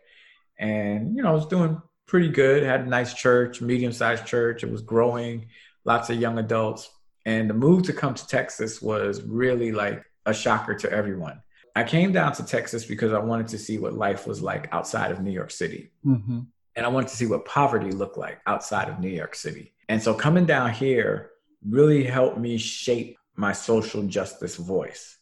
and 0.58 1.16
you 1.16 1.22
know 1.22 1.30
I 1.30 1.32
was 1.32 1.46
doing 1.46 1.80
pretty 2.06 2.28
good. 2.28 2.62
Had 2.62 2.82
a 2.82 2.88
nice 2.88 3.14
church, 3.14 3.60
medium 3.60 3.92
sized 3.92 4.26
church. 4.26 4.62
It 4.62 4.70
was 4.70 4.82
growing, 4.82 5.46
lots 5.84 6.10
of 6.10 6.20
young 6.20 6.38
adults. 6.38 6.90
And 7.26 7.48
the 7.48 7.54
move 7.54 7.84
to 7.84 7.92
come 7.92 8.14
to 8.14 8.26
Texas 8.26 8.82
was 8.82 9.22
really 9.22 9.72
like 9.72 10.04
a 10.26 10.34
shocker 10.34 10.74
to 10.74 10.92
everyone. 10.92 11.42
I 11.76 11.82
came 11.84 12.12
down 12.12 12.32
to 12.34 12.44
Texas 12.44 12.84
because 12.84 13.12
I 13.12 13.18
wanted 13.18 13.48
to 13.48 13.58
see 13.58 13.78
what 13.78 13.94
life 13.94 14.26
was 14.26 14.42
like 14.42 14.68
outside 14.72 15.10
of 15.10 15.20
New 15.20 15.32
York 15.32 15.50
City. 15.50 15.90
Mm-hmm. 16.04 16.40
And 16.76 16.86
I 16.86 16.88
wanted 16.88 17.08
to 17.08 17.16
see 17.16 17.26
what 17.26 17.44
poverty 17.44 17.90
looked 17.90 18.18
like 18.18 18.40
outside 18.46 18.88
of 18.88 19.00
New 19.00 19.08
York 19.08 19.34
City. 19.34 19.72
And 19.88 20.02
so 20.02 20.14
coming 20.14 20.44
down 20.44 20.72
here 20.72 21.30
really 21.68 22.04
helped 22.04 22.38
me 22.38 22.58
shape 22.58 23.18
my 23.36 23.52
social 23.52 24.02
justice 24.02 24.56
voice 24.56 25.18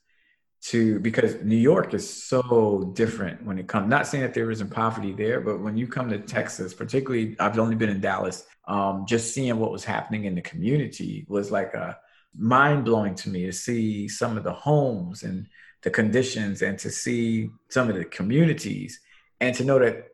to 0.62 1.00
because 1.00 1.42
New 1.42 1.56
York 1.56 1.92
is 1.92 2.08
so 2.08 2.92
different 2.94 3.44
when 3.44 3.58
it 3.58 3.66
comes 3.66 3.90
not 3.90 4.06
saying 4.06 4.22
that 4.22 4.32
there 4.32 4.50
isn't 4.50 4.70
poverty 4.70 5.12
there, 5.12 5.40
but 5.40 5.60
when 5.60 5.76
you 5.76 5.88
come 5.88 6.08
to 6.10 6.18
Texas, 6.18 6.72
particularly 6.72 7.36
I've 7.40 7.58
only 7.58 7.74
been 7.74 7.88
in 7.88 8.00
Dallas, 8.00 8.46
um, 8.68 9.04
just 9.06 9.34
seeing 9.34 9.58
what 9.58 9.72
was 9.72 9.84
happening 9.84 10.24
in 10.24 10.36
the 10.36 10.40
community 10.40 11.26
was 11.28 11.50
like 11.50 11.74
a 11.74 11.98
mind 12.36 12.84
blowing 12.84 13.16
to 13.16 13.28
me 13.28 13.44
to 13.46 13.52
see 13.52 14.06
some 14.06 14.36
of 14.36 14.44
the 14.44 14.52
homes 14.52 15.24
and 15.24 15.48
the 15.82 15.90
conditions 15.90 16.62
and 16.62 16.78
to 16.78 16.90
see 16.90 17.50
some 17.68 17.88
of 17.88 17.96
the 17.96 18.04
communities 18.04 19.00
and 19.40 19.56
to 19.56 19.64
know 19.64 19.80
that 19.80 20.12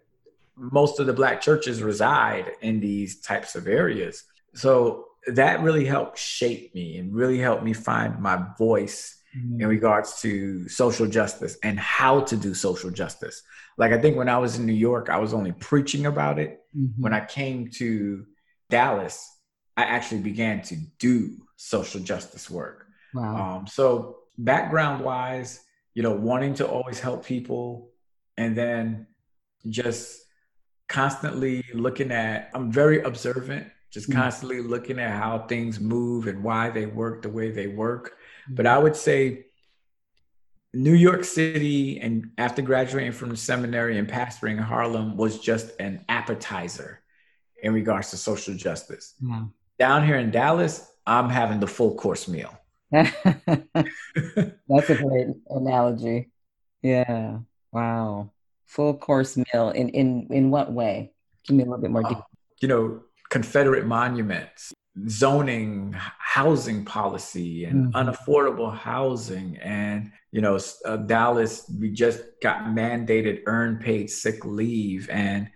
most 0.56 0.98
of 0.98 1.06
the 1.06 1.12
black 1.12 1.42
churches 1.42 1.82
reside 1.82 2.52
in 2.62 2.80
these 2.80 3.20
types 3.20 3.54
of 3.54 3.68
areas. 3.68 4.24
So 4.54 5.08
that 5.26 5.60
really 5.60 5.84
helped 5.84 6.18
shape 6.18 6.74
me 6.74 6.96
and 6.96 7.14
really 7.14 7.38
helped 7.38 7.62
me 7.62 7.74
find 7.74 8.18
my 8.18 8.42
voice 8.56 9.17
mm-hmm. 9.36 9.60
in 9.60 9.68
regards 9.68 10.20
to 10.22 10.68
social 10.68 11.06
justice 11.06 11.58
and 11.62 11.78
how 11.78 12.20
to 12.20 12.36
do 12.36 12.54
social 12.54 12.90
justice. 12.90 13.42
Like 13.76 13.92
I 13.92 13.98
think 13.98 14.16
when 14.16 14.28
I 14.28 14.38
was 14.38 14.58
in 14.58 14.66
New 14.66 14.72
York, 14.72 15.08
I 15.08 15.18
was 15.18 15.32
only 15.34 15.52
preaching 15.52 16.06
about 16.06 16.38
it. 16.38 16.60
Mm-hmm. 16.76 17.02
When 17.02 17.14
I 17.14 17.24
came 17.24 17.70
to 17.72 18.26
Dallas, 18.70 19.36
I 19.76 19.84
actually 19.84 20.22
began 20.22 20.62
to 20.62 20.76
do 20.98 21.36
social 21.56 22.00
justice 22.00 22.50
work. 22.50 22.86
Wow. 23.14 23.58
Um, 23.58 23.66
so 23.66 24.18
background 24.36 25.04
wise, 25.04 25.60
you 25.94 26.02
know, 26.02 26.12
wanting 26.12 26.54
to 26.54 26.66
always 26.66 27.00
help 27.00 27.24
people 27.24 27.90
and 28.36 28.56
then 28.56 29.06
just 29.68 30.20
constantly 30.88 31.64
looking 31.74 32.10
at, 32.10 32.50
I'm 32.54 32.70
very 32.72 33.02
observant, 33.02 33.66
just 33.90 34.08
mm-hmm. 34.08 34.20
constantly 34.20 34.60
looking 34.60 34.98
at 34.98 35.10
how 35.10 35.46
things 35.46 35.80
move 35.80 36.26
and 36.26 36.42
why 36.42 36.70
they 36.70 36.86
work 36.86 37.22
the 37.22 37.28
way 37.28 37.50
they 37.50 37.66
work. 37.66 38.16
But 38.50 38.66
I 38.66 38.78
would 38.78 38.96
say 38.96 39.46
New 40.74 40.94
York 40.94 41.24
City 41.24 42.00
and 42.00 42.30
after 42.38 42.62
graduating 42.62 43.12
from 43.12 43.30
the 43.30 43.36
seminary 43.36 43.98
and 43.98 44.08
pastoring 44.08 44.52
in 44.52 44.58
Harlem 44.58 45.16
was 45.16 45.38
just 45.38 45.72
an 45.80 46.04
appetizer 46.08 47.00
in 47.62 47.72
regards 47.72 48.10
to 48.10 48.16
social 48.16 48.54
justice. 48.54 49.14
Mm. 49.22 49.50
Down 49.78 50.06
here 50.06 50.16
in 50.16 50.30
Dallas, 50.30 50.90
I'm 51.06 51.28
having 51.28 51.60
the 51.60 51.66
full 51.66 51.94
course 51.94 52.28
meal. 52.28 52.56
That's 52.90 53.14
a 54.90 54.94
great 54.94 55.28
analogy. 55.48 56.30
Yeah. 56.82 57.38
Wow. 57.72 58.30
Full 58.66 58.94
course 58.98 59.36
meal. 59.36 59.70
In 59.70 59.88
in 59.90 60.28
in 60.30 60.50
what 60.50 60.72
way? 60.72 61.12
Give 61.46 61.56
me 61.56 61.62
a 61.62 61.66
little 61.66 61.80
bit 61.80 61.90
more. 61.90 62.06
Uh, 62.06 62.20
you 62.60 62.68
know, 62.68 63.02
Confederate 63.30 63.86
monuments, 63.86 64.74
zoning, 65.08 65.94
housing 66.18 66.84
policy, 66.84 67.64
and 67.64 67.92
mm-hmm. 67.92 68.08
unaffordable 68.08 68.74
housing, 68.74 69.58
and 69.58 70.10
you 70.32 70.40
know, 70.40 70.58
uh, 70.84 70.96
Dallas. 70.96 71.70
We 71.78 71.90
just 71.90 72.20
got 72.42 72.64
mandated 72.64 73.42
earned 73.46 73.80
paid 73.80 74.10
sick 74.10 74.44
leave, 74.44 75.08
and 75.10 75.50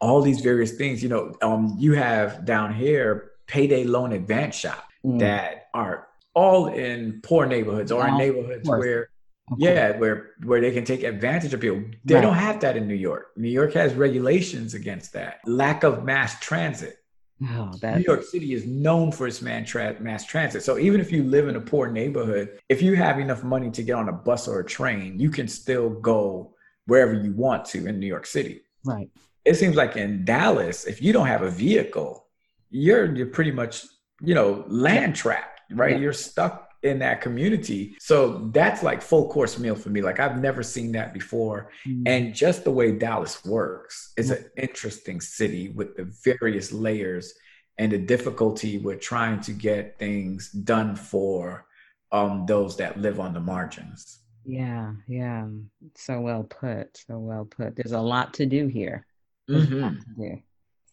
all 0.00 0.22
these 0.22 0.40
various 0.40 0.72
things. 0.72 1.02
You 1.02 1.08
know, 1.08 1.34
um, 1.42 1.76
you 1.78 1.94
have 1.94 2.44
down 2.44 2.74
here 2.74 3.32
payday 3.46 3.84
loan 3.84 4.12
advance 4.12 4.54
shop 4.54 4.88
mm. 5.04 5.18
that 5.18 5.68
are 5.74 6.08
all 6.34 6.68
in 6.68 7.20
poor 7.22 7.46
neighborhoods 7.46 7.92
or 7.92 8.06
in 8.06 8.16
neighborhoods 8.16 8.68
where 8.68 9.08
okay. 9.52 9.62
yeah 9.74 9.96
where 9.98 10.30
where 10.42 10.60
they 10.60 10.72
can 10.72 10.84
take 10.84 11.02
advantage 11.02 11.54
of 11.54 11.60
people 11.60 11.82
they 12.04 12.14
right. 12.14 12.20
don't 12.20 12.34
have 12.34 12.60
that 12.60 12.76
in 12.76 12.88
new 12.88 12.94
york 12.94 13.30
new 13.36 13.48
york 13.48 13.72
has 13.72 13.94
regulations 13.94 14.74
against 14.74 15.12
that 15.12 15.38
lack 15.46 15.84
of 15.84 16.04
mass 16.04 16.38
transit 16.40 16.98
oh, 17.42 17.70
new 17.82 18.04
york 18.06 18.22
city 18.22 18.54
is 18.54 18.64
known 18.64 19.10
for 19.10 19.26
its 19.26 19.42
man 19.42 19.64
tra- 19.64 20.00
mass 20.00 20.24
transit 20.24 20.62
so 20.62 20.78
even 20.78 21.00
if 21.00 21.10
you 21.10 21.24
live 21.24 21.48
in 21.48 21.56
a 21.56 21.60
poor 21.60 21.90
neighborhood 21.90 22.58
if 22.68 22.80
you 22.80 22.94
have 22.94 23.18
enough 23.18 23.42
money 23.42 23.70
to 23.70 23.82
get 23.82 23.94
on 23.94 24.08
a 24.08 24.12
bus 24.12 24.46
or 24.46 24.60
a 24.60 24.64
train 24.64 25.18
you 25.18 25.30
can 25.30 25.48
still 25.48 25.90
go 25.90 26.54
wherever 26.86 27.12
you 27.12 27.32
want 27.32 27.64
to 27.64 27.86
in 27.86 27.98
new 27.98 28.06
york 28.06 28.24
city 28.24 28.60
right 28.84 29.10
it 29.44 29.54
seems 29.54 29.76
like 29.76 29.96
in 29.96 30.24
Dallas, 30.24 30.84
if 30.84 31.02
you 31.02 31.12
don't 31.12 31.26
have 31.26 31.42
a 31.42 31.50
vehicle, 31.50 32.26
you're 32.70 33.14
you're 33.14 33.26
pretty 33.26 33.52
much 33.52 33.84
you 34.22 34.34
know 34.34 34.64
land 34.68 35.14
trapped, 35.14 35.60
right? 35.72 35.92
Yeah. 35.92 35.98
You're 35.98 36.12
stuck 36.12 36.63
in 36.84 36.98
that 36.98 37.22
community. 37.22 37.96
So 37.98 38.50
that's 38.52 38.82
like 38.82 39.00
full 39.00 39.28
course 39.30 39.58
meal 39.58 39.74
for 39.74 39.88
me. 39.88 40.02
Like 40.02 40.20
I've 40.20 40.38
never 40.38 40.62
seen 40.62 40.92
that 40.92 41.14
before. 41.14 41.70
Mm. 41.88 42.02
And 42.06 42.34
just 42.34 42.62
the 42.62 42.70
way 42.70 42.92
Dallas 42.92 43.44
works 43.44 44.12
is 44.16 44.30
mm. 44.30 44.36
an 44.36 44.50
interesting 44.56 45.20
city 45.20 45.70
with 45.70 45.96
the 45.96 46.04
various 46.22 46.72
layers 46.72 47.34
and 47.78 47.90
the 47.90 47.98
difficulty 47.98 48.78
with 48.78 49.00
trying 49.00 49.40
to 49.40 49.52
get 49.52 49.98
things 49.98 50.50
done 50.50 50.94
for 50.94 51.66
um, 52.12 52.44
those 52.46 52.76
that 52.76 53.00
live 53.00 53.18
on 53.18 53.32
the 53.32 53.40
margins. 53.40 54.20
Yeah, 54.44 54.92
yeah. 55.08 55.48
So 55.96 56.20
well 56.20 56.44
put. 56.44 56.98
So 57.06 57.18
well 57.18 57.46
put. 57.46 57.76
There's 57.76 57.92
a 57.92 58.00
lot 58.00 58.34
to 58.34 58.46
do 58.46 58.66
here. 58.66 59.06
Mm-hmm. 59.50 60.34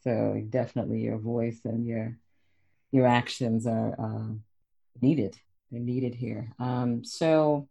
So 0.03 0.43
definitely 0.49 1.01
your 1.01 1.17
voice 1.17 1.59
and 1.65 1.85
your 1.85 2.17
your 2.91 3.07
actions 3.07 3.67
are 3.67 3.93
uh, 3.99 4.33
needed. 5.01 5.37
They're 5.71 5.79
needed 5.79 6.15
here. 6.15 6.51
Um, 6.59 7.03
so 7.03 7.67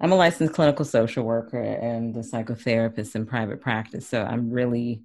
I'm 0.00 0.12
a 0.12 0.16
licensed 0.16 0.54
clinical 0.54 0.84
social 0.84 1.24
worker 1.24 1.60
and 1.60 2.16
a 2.16 2.20
psychotherapist 2.20 3.14
in 3.14 3.26
private 3.26 3.60
practice. 3.60 4.06
So 4.06 4.22
I'm 4.22 4.50
really, 4.50 5.02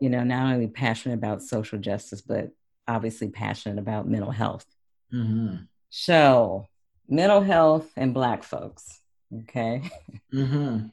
you 0.00 0.10
know, 0.10 0.24
not 0.24 0.52
only 0.52 0.66
passionate 0.66 1.14
about 1.14 1.42
social 1.42 1.78
justice, 1.78 2.20
but 2.20 2.50
obviously 2.88 3.28
passionate 3.28 3.78
about 3.78 4.08
mental 4.08 4.32
health. 4.32 4.66
Mm-hmm. 5.12 5.64
So, 5.90 6.66
mental 7.08 7.42
health 7.42 7.90
and 7.96 8.14
Black 8.14 8.42
folks. 8.42 9.00
Okay. 9.42 9.82
Mm-hmm. 10.32 10.86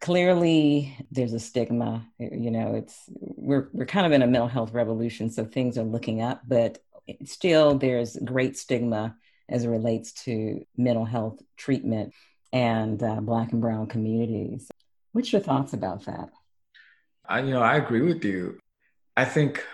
Clearly, 0.00 0.96
there's 1.10 1.32
a 1.32 1.40
stigma. 1.40 2.06
You 2.18 2.50
know, 2.50 2.74
it's 2.74 2.98
we're 3.08 3.68
we're 3.72 3.86
kind 3.86 4.06
of 4.06 4.12
in 4.12 4.22
a 4.22 4.26
mental 4.26 4.48
health 4.48 4.72
revolution, 4.72 5.30
so 5.30 5.44
things 5.44 5.76
are 5.76 5.84
looking 5.84 6.22
up, 6.22 6.42
but 6.46 6.78
still, 7.24 7.76
there's 7.76 8.16
great 8.16 8.56
stigma 8.56 9.16
as 9.50 9.64
it 9.64 9.68
relates 9.68 10.12
to 10.12 10.64
mental 10.76 11.04
health 11.04 11.42
treatment 11.56 12.14
and 12.52 13.02
uh, 13.02 13.20
Black 13.20 13.52
and 13.52 13.60
Brown 13.60 13.86
communities. 13.86 14.68
What's 15.12 15.32
your 15.32 15.42
thoughts 15.42 15.72
about 15.72 16.06
that? 16.06 16.30
I, 17.28 17.40
you 17.40 17.50
know, 17.50 17.62
I 17.62 17.76
agree 17.76 18.02
with 18.02 18.24
you. 18.24 18.58
I 19.16 19.24
think 19.24 19.64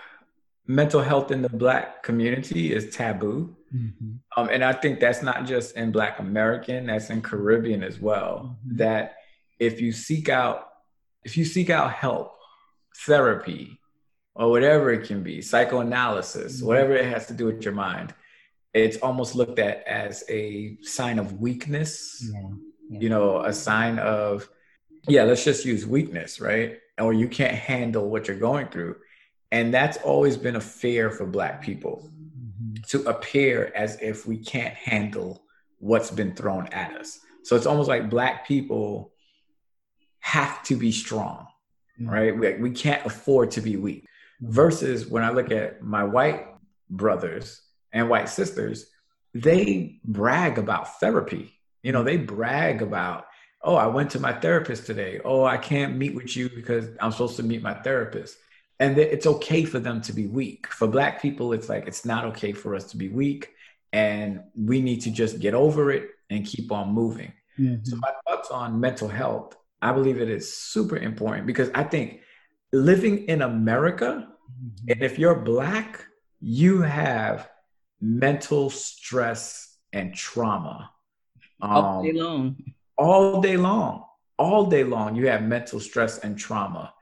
mental 0.65 1.01
health 1.01 1.31
in 1.31 1.41
the 1.41 1.49
Black 1.49 2.03
community 2.03 2.73
is 2.73 2.93
taboo. 2.93 3.55
Mm-hmm. 3.73 4.15
Um, 4.35 4.49
and 4.49 4.63
I 4.63 4.73
think 4.73 4.99
that's 4.99 5.21
not 5.21 5.45
just 5.45 5.75
in 5.75 5.91
Black 5.91 6.19
American, 6.19 6.87
that's 6.87 7.09
in 7.09 7.21
Caribbean 7.21 7.83
as 7.83 7.99
well. 7.99 8.57
Mm-hmm. 8.65 8.77
That 8.77 9.15
if 9.59 9.79
you 9.79 9.91
seek 9.91 10.29
out, 10.29 10.67
if 11.23 11.37
you 11.37 11.45
seek 11.45 11.69
out 11.69 11.93
help, 11.93 12.35
therapy, 13.05 13.79
or 14.35 14.49
whatever 14.49 14.91
it 14.91 15.07
can 15.07 15.23
be, 15.23 15.41
psychoanalysis, 15.41 16.57
mm-hmm. 16.57 16.67
whatever 16.67 16.95
it 16.95 17.05
has 17.05 17.27
to 17.27 17.33
do 17.33 17.45
with 17.45 17.63
your 17.63 17.73
mind, 17.73 18.13
it's 18.77 18.97
almost 18.97 19.35
looked 19.35 19.59
at 19.59 19.85
as 19.87 20.23
a 20.29 20.77
sign 20.81 21.19
of 21.19 21.39
weakness, 21.39 22.23
yeah. 22.33 22.49
Yeah. 22.89 22.99
you 22.99 23.09
know, 23.09 23.43
a 23.43 23.53
sign 23.53 23.99
of, 23.99 24.49
yeah, 25.07 25.23
let's 25.23 25.43
just 25.43 25.65
use 25.65 25.85
weakness, 25.85 26.39
right? 26.39 26.77
Or 26.97 27.13
you 27.13 27.27
can't 27.27 27.55
handle 27.55 28.09
what 28.09 28.27
you're 28.27 28.37
going 28.37 28.67
through. 28.67 28.95
And 29.51 29.73
that's 29.73 29.97
always 29.97 30.37
been 30.37 30.55
a 30.55 30.61
fear 30.61 31.09
for 31.09 31.25
Black 31.25 31.61
people 31.61 32.09
mm-hmm. 32.11 32.75
to 32.89 33.03
appear 33.09 33.71
as 33.75 33.97
if 34.01 34.25
we 34.27 34.37
can't 34.37 34.73
handle 34.73 35.43
what's 35.79 36.11
been 36.11 36.35
thrown 36.35 36.67
at 36.67 36.95
us. 36.97 37.19
So 37.43 37.55
it's 37.55 37.65
almost 37.65 37.87
like 37.87 38.09
Black 38.09 38.47
people 38.47 39.13
have 40.19 40.63
to 40.63 40.75
be 40.75 40.91
strong, 40.91 41.47
mm-hmm. 41.99 42.09
right? 42.09 42.37
We, 42.37 42.55
we 42.55 42.71
can't 42.71 43.05
afford 43.05 43.51
to 43.51 43.61
be 43.61 43.77
weak. 43.77 44.03
Mm-hmm. 44.41 44.51
Versus 44.51 45.07
when 45.07 45.23
I 45.23 45.31
look 45.31 45.51
at 45.51 45.81
my 45.81 46.03
white 46.03 46.47
brothers, 46.89 47.61
and 47.93 48.09
white 48.09 48.29
sisters, 48.29 48.87
they 49.33 49.99
brag 50.03 50.57
about 50.57 50.99
therapy. 50.99 51.53
You 51.83 51.91
know, 51.91 52.03
they 52.03 52.17
brag 52.17 52.81
about, 52.81 53.25
oh, 53.61 53.75
I 53.75 53.87
went 53.87 54.11
to 54.11 54.19
my 54.19 54.33
therapist 54.33 54.85
today. 54.85 55.19
Oh, 55.23 55.43
I 55.43 55.57
can't 55.57 55.95
meet 55.95 56.15
with 56.15 56.35
you 56.35 56.49
because 56.49 56.87
I'm 56.99 57.11
supposed 57.11 57.37
to 57.37 57.43
meet 57.43 57.61
my 57.61 57.73
therapist. 57.73 58.37
And 58.79 58.97
it's 58.97 59.25
okay 59.25 59.65
for 59.65 59.79
them 59.79 60.01
to 60.01 60.13
be 60.13 60.27
weak. 60.27 60.67
For 60.67 60.87
Black 60.87 61.21
people, 61.21 61.53
it's 61.53 61.67
like, 61.67 61.87
it's 61.87 62.05
not 62.05 62.25
okay 62.25 62.51
for 62.51 62.75
us 62.75 62.85
to 62.91 62.97
be 62.97 63.09
weak. 63.09 63.53
And 63.91 64.41
we 64.55 64.81
need 64.81 65.01
to 65.01 65.11
just 65.11 65.39
get 65.39 65.53
over 65.53 65.91
it 65.91 66.09
and 66.29 66.45
keep 66.45 66.71
on 66.71 66.93
moving. 66.93 67.31
Mm-hmm. 67.59 67.83
So, 67.83 67.95
my 67.97 68.11
thoughts 68.27 68.51
on 68.51 68.79
mental 68.79 69.07
health, 69.07 69.57
I 69.81 69.91
believe 69.93 70.19
it 70.19 70.29
is 70.29 70.53
super 70.53 70.97
important 70.97 71.47
because 71.47 71.71
I 71.73 71.83
think 71.83 72.21
living 72.71 73.25
in 73.25 73.41
America, 73.41 74.27
mm-hmm. 74.51 74.91
and 74.91 75.01
if 75.01 75.17
you're 75.17 75.35
Black, 75.35 76.05
you 76.39 76.81
have 76.81 77.49
mental 78.01 78.69
stress 78.69 79.77
and 79.93 80.13
trauma. 80.13 80.91
Um, 81.61 81.71
all 81.71 82.03
day 82.03 82.11
long. 82.13 82.55
All 82.97 83.41
day 83.41 83.57
long. 83.57 84.03
All 84.37 84.65
day 84.65 84.83
long, 84.83 85.15
you 85.15 85.27
have 85.29 85.43
mental 85.43 85.79
stress 85.79 86.19
and 86.19 86.37
trauma. 86.37 86.93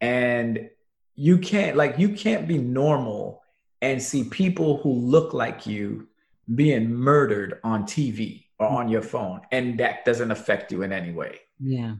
And 0.00 0.70
you 1.14 1.38
can't, 1.38 1.76
like, 1.76 1.98
you 1.98 2.10
can't 2.10 2.46
be 2.46 2.58
normal 2.58 3.42
and 3.82 4.00
see 4.00 4.24
people 4.24 4.78
who 4.78 4.92
look 4.92 5.34
like 5.34 5.66
you 5.66 6.08
being 6.54 6.92
murdered 6.92 7.58
on 7.64 7.84
TV 7.84 8.44
or 8.58 8.68
on 8.68 8.88
your 8.88 9.02
phone, 9.02 9.40
and 9.50 9.78
that 9.80 10.04
doesn't 10.04 10.30
affect 10.30 10.72
you 10.72 10.82
in 10.82 10.92
any 10.92 11.12
way. 11.12 11.40
Yeah. 11.60 11.96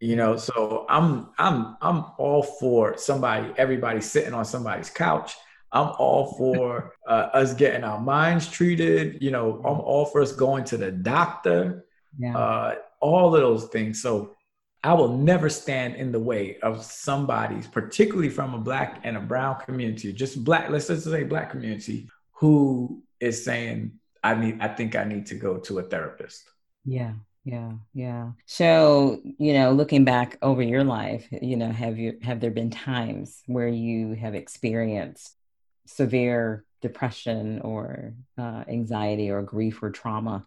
You 0.00 0.16
know, 0.16 0.36
so 0.36 0.86
I'm 0.88 1.28
I'm 1.38 1.76
I'm 1.82 2.06
all 2.16 2.42
for 2.42 2.96
somebody, 2.96 3.52
everybody 3.58 4.00
sitting 4.00 4.32
on 4.32 4.46
somebody's 4.46 4.88
couch 4.88 5.34
I'm 5.72 5.92
all 5.98 6.34
for 6.34 6.94
uh, 7.06 7.28
us 7.32 7.54
getting 7.54 7.84
our 7.84 8.00
minds 8.00 8.48
treated. 8.48 9.22
You 9.22 9.30
know, 9.30 9.56
I'm 9.64 9.80
all 9.80 10.04
for 10.04 10.20
us 10.20 10.32
going 10.32 10.64
to 10.64 10.76
the 10.76 10.90
doctor. 10.90 11.84
Yeah. 12.18 12.36
Uh, 12.36 12.74
all 13.00 13.34
of 13.34 13.40
those 13.40 13.66
things. 13.66 14.02
So 14.02 14.36
I 14.82 14.94
will 14.94 15.16
never 15.16 15.48
stand 15.48 15.96
in 15.96 16.10
the 16.10 16.18
way 16.18 16.58
of 16.60 16.82
somebody's, 16.84 17.66
particularly 17.66 18.30
from 18.30 18.54
a 18.54 18.58
black 18.58 19.00
and 19.04 19.16
a 19.16 19.20
brown 19.20 19.60
community, 19.64 20.12
just 20.12 20.42
black. 20.42 20.70
Let's 20.70 20.88
just 20.88 21.04
say 21.04 21.24
black 21.24 21.50
community, 21.50 22.08
who 22.32 23.02
is 23.20 23.44
saying, 23.44 23.92
"I 24.24 24.34
need. 24.34 24.58
I 24.60 24.68
think 24.68 24.96
I 24.96 25.04
need 25.04 25.26
to 25.26 25.34
go 25.34 25.58
to 25.58 25.78
a 25.78 25.82
therapist." 25.82 26.48
Yeah. 26.84 27.12
Yeah, 27.44 27.72
yeah. 27.94 28.32
So, 28.44 29.20
you 29.38 29.54
know, 29.54 29.72
looking 29.72 30.04
back 30.04 30.36
over 30.42 30.62
your 30.62 30.84
life, 30.84 31.26
you 31.30 31.56
know, 31.56 31.72
have 31.72 31.98
you 31.98 32.18
have 32.22 32.38
there 32.38 32.50
been 32.50 32.70
times 32.70 33.42
where 33.46 33.66
you 33.66 34.12
have 34.12 34.34
experienced 34.34 35.34
severe 35.86 36.64
depression 36.80 37.60
or 37.60 38.14
uh, 38.38 38.64
anxiety 38.68 39.30
or 39.30 39.42
grief 39.42 39.82
or 39.82 39.90
trauma? 39.90 40.46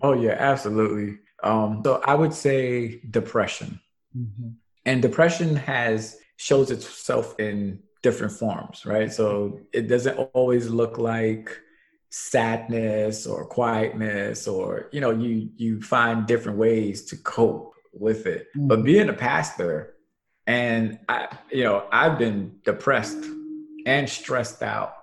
Oh 0.00 0.14
yeah, 0.14 0.36
absolutely. 0.38 1.18
Um, 1.42 1.82
so 1.84 2.00
I 2.04 2.14
would 2.14 2.34
say 2.34 3.00
depression, 3.10 3.80
mm-hmm. 4.16 4.50
and 4.84 5.02
depression 5.02 5.56
has 5.56 6.16
shows 6.36 6.70
itself 6.70 7.38
in 7.38 7.80
different 8.02 8.32
forms, 8.32 8.84
right? 8.84 9.12
So 9.12 9.60
it 9.72 9.88
doesn't 9.88 10.18
always 10.34 10.68
look 10.68 10.98
like 10.98 11.56
sadness 12.10 13.26
or 13.26 13.44
quietness, 13.46 14.48
or 14.48 14.88
you 14.92 15.00
know, 15.00 15.10
you 15.10 15.50
you 15.56 15.80
find 15.80 16.26
different 16.26 16.58
ways 16.58 17.04
to 17.06 17.16
cope 17.16 17.74
with 17.92 18.26
it. 18.26 18.48
Mm-hmm. 18.56 18.68
But 18.68 18.84
being 18.84 19.08
a 19.08 19.14
pastor, 19.14 19.94
and 20.46 20.98
I, 21.08 21.36
you 21.50 21.64
know, 21.64 21.86
I've 21.92 22.18
been 22.18 22.56
depressed 22.64 23.24
and 23.86 24.08
stressed 24.08 24.62
out 24.62 24.94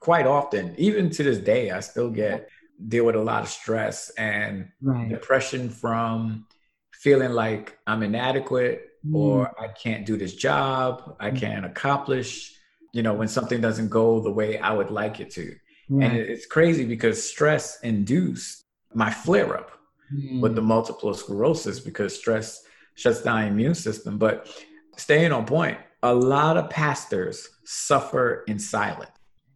quite 0.00 0.26
often. 0.26 0.74
Even 0.78 1.10
to 1.10 1.22
this 1.22 1.38
day, 1.38 1.70
I 1.70 1.80
still 1.80 2.10
get 2.10 2.48
deal 2.86 3.04
with 3.04 3.16
a 3.16 3.22
lot 3.22 3.42
of 3.42 3.48
stress 3.48 4.10
and 4.10 4.68
right. 4.80 5.08
depression 5.08 5.68
from 5.68 6.46
feeling 6.92 7.32
like 7.32 7.78
I'm 7.86 8.02
inadequate 8.02 8.88
mm. 9.04 9.14
or 9.14 9.52
I 9.60 9.68
can't 9.68 10.06
do 10.06 10.16
this 10.16 10.34
job, 10.34 11.16
I 11.18 11.30
mm. 11.30 11.38
can't 11.38 11.64
accomplish, 11.64 12.54
you 12.92 13.02
know, 13.02 13.14
when 13.14 13.28
something 13.28 13.60
doesn't 13.60 13.88
go 13.88 14.20
the 14.20 14.30
way 14.30 14.58
I 14.58 14.72
would 14.72 14.90
like 14.90 15.20
it 15.20 15.30
to. 15.32 15.54
Right. 15.90 16.10
And 16.10 16.18
it's 16.18 16.46
crazy 16.46 16.84
because 16.84 17.28
stress 17.28 17.80
induced 17.80 18.64
my 18.94 19.10
flare 19.10 19.56
up 19.56 19.72
mm. 20.12 20.40
with 20.40 20.54
the 20.54 20.62
multiple 20.62 21.14
sclerosis 21.14 21.80
because 21.80 22.16
stress 22.16 22.62
shuts 22.94 23.22
down 23.22 23.42
the 23.42 23.46
immune 23.48 23.74
system. 23.74 24.18
But 24.18 24.48
staying 24.96 25.32
on 25.32 25.46
point, 25.46 25.78
a 26.02 26.14
lot 26.14 26.56
of 26.56 26.70
pastors 26.70 27.48
suffer 27.64 28.44
in 28.46 28.58
silence. 28.58 29.10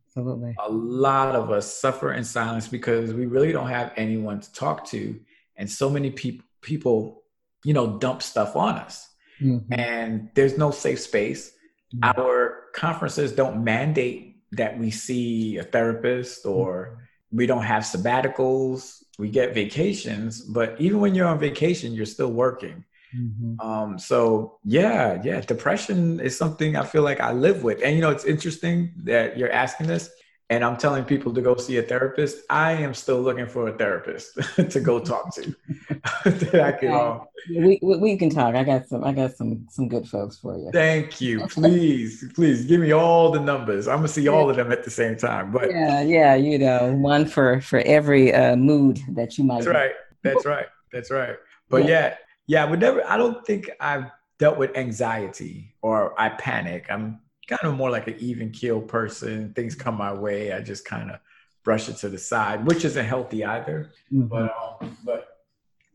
Absolutely. 0.08 0.54
A 0.58 0.70
lot 0.70 1.34
of 1.34 1.50
us 1.50 1.80
suffer 1.80 2.12
in 2.12 2.24
silence 2.24 2.68
because 2.68 3.14
we 3.14 3.26
really 3.26 3.52
don't 3.52 3.68
have 3.68 3.92
anyone 3.96 4.40
to 4.40 4.52
talk 4.52 4.84
to. 4.86 5.18
And 5.56 5.70
so 5.70 5.88
many 5.88 6.10
people 6.10 6.44
people, 6.62 7.24
you 7.64 7.74
know, 7.74 7.98
dump 7.98 8.22
stuff 8.22 8.56
on 8.56 8.76
us. 8.76 9.08
Mm-hmm. 9.40 9.72
And 9.72 10.30
there's 10.34 10.56
no 10.56 10.70
safe 10.70 11.00
space. 11.00 11.52
Mm-hmm. 11.94 12.20
Our 12.20 12.64
conferences 12.74 13.32
don't 13.32 13.62
mandate 13.64 14.42
that 14.52 14.78
we 14.78 14.90
see 14.90 15.58
a 15.58 15.64
therapist 15.64 16.46
or 16.46 16.92
mm-hmm. 16.92 17.36
we 17.36 17.46
don't 17.46 17.64
have 17.64 17.82
sabbaticals. 17.82 19.02
We 19.18 19.28
get 19.28 19.54
vacations, 19.54 20.40
but 20.40 20.80
even 20.80 21.00
when 21.00 21.14
you're 21.14 21.26
on 21.26 21.38
vacation, 21.38 21.92
you're 21.92 22.06
still 22.06 22.32
working. 22.32 22.84
Mm-hmm. 23.16 23.60
Um, 23.60 23.98
so 23.98 24.58
yeah, 24.64 25.20
yeah, 25.22 25.40
depression 25.40 26.20
is 26.20 26.36
something 26.36 26.76
I 26.76 26.84
feel 26.84 27.02
like 27.02 27.20
I 27.20 27.32
live 27.32 27.62
with. 27.62 27.82
And 27.82 27.94
you 27.94 28.00
know, 28.00 28.10
it's 28.10 28.24
interesting 28.24 28.92
that 29.04 29.36
you're 29.36 29.52
asking 29.52 29.86
this 29.86 30.10
and 30.52 30.62
I'm 30.62 30.76
telling 30.76 31.04
people 31.04 31.32
to 31.32 31.40
go 31.40 31.56
see 31.56 31.78
a 31.78 31.82
therapist. 31.82 32.44
I 32.50 32.72
am 32.72 32.92
still 32.92 33.22
looking 33.22 33.46
for 33.46 33.68
a 33.68 33.72
therapist 33.72 34.38
to 34.70 34.80
go 34.80 35.00
talk 35.00 35.34
to. 35.36 35.56
that 36.24 36.60
I 36.60 36.72
can, 36.72 36.92
um, 36.92 37.22
we, 37.48 37.78
we, 37.80 37.96
we 37.96 38.16
can 38.18 38.28
talk. 38.28 38.54
I 38.54 38.62
got 38.62 38.86
some 38.86 39.02
I 39.02 39.12
got 39.12 39.34
some 39.34 39.66
some 39.70 39.88
good 39.88 40.06
folks 40.06 40.36
for 40.36 40.58
you. 40.58 40.70
Thank 40.70 41.22
you. 41.22 41.46
Please, 41.48 42.30
please 42.34 42.66
give 42.66 42.82
me 42.82 42.92
all 42.92 43.30
the 43.30 43.40
numbers. 43.40 43.88
I'm 43.88 43.96
gonna 43.98 44.08
see 44.08 44.28
all 44.28 44.50
of 44.50 44.56
them 44.56 44.70
at 44.70 44.84
the 44.84 44.90
same 44.90 45.16
time. 45.16 45.52
But 45.52 45.70
yeah, 45.70 46.02
yeah, 46.02 46.34
you 46.34 46.58
know, 46.58 46.92
one 46.92 47.24
for 47.24 47.62
for 47.62 47.78
every 47.78 48.34
uh, 48.34 48.54
mood 48.54 49.00
that 49.12 49.38
you 49.38 49.44
might. 49.44 49.64
That's 49.64 49.68
right. 49.68 49.92
That's 50.22 50.44
right. 50.44 50.66
That's 50.92 51.10
right. 51.10 51.36
But 51.70 51.84
yeah, 51.84 51.88
yeah 51.88 52.16
yeah, 52.46 52.66
but 52.66 52.78
never. 52.78 53.06
I 53.06 53.16
don't 53.16 53.44
think 53.46 53.70
I've 53.80 54.10
dealt 54.38 54.58
with 54.58 54.76
anxiety 54.76 55.74
or 55.82 56.20
I 56.20 56.30
panic. 56.30 56.86
I'm 56.90 57.20
kind 57.46 57.64
of 57.64 57.74
more 57.74 57.90
like 57.90 58.08
an 58.08 58.16
even 58.18 58.50
keel 58.50 58.80
person. 58.80 59.52
Things 59.54 59.74
come 59.74 59.96
my 59.96 60.12
way, 60.12 60.52
I 60.52 60.60
just 60.60 60.84
kind 60.84 61.10
of 61.10 61.20
brush 61.64 61.88
it 61.88 61.96
to 61.98 62.08
the 62.08 62.18
side, 62.18 62.66
which 62.66 62.84
isn't 62.84 63.06
healthy 63.06 63.44
either. 63.44 63.92
Mm-hmm. 64.12 64.28
But 64.28 64.54
um, 64.80 64.98
but 65.04 65.28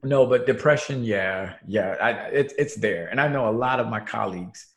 No, 0.03 0.25
but 0.25 0.45
depression, 0.45 1.03
yeah, 1.03 1.55
yeah, 1.67 1.97
I, 1.99 2.11
it, 2.29 2.53
it's 2.57 2.75
there, 2.75 3.07
and 3.07 3.19
I 3.19 3.27
know 3.27 3.49
a 3.49 3.51
lot 3.51 3.79
of 3.79 3.87
my 3.87 3.99
colleagues 3.99 4.67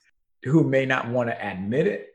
who 0.42 0.64
may 0.64 0.86
not 0.86 1.08
want 1.08 1.28
to 1.28 1.46
admit 1.46 1.86
it, 1.86 2.08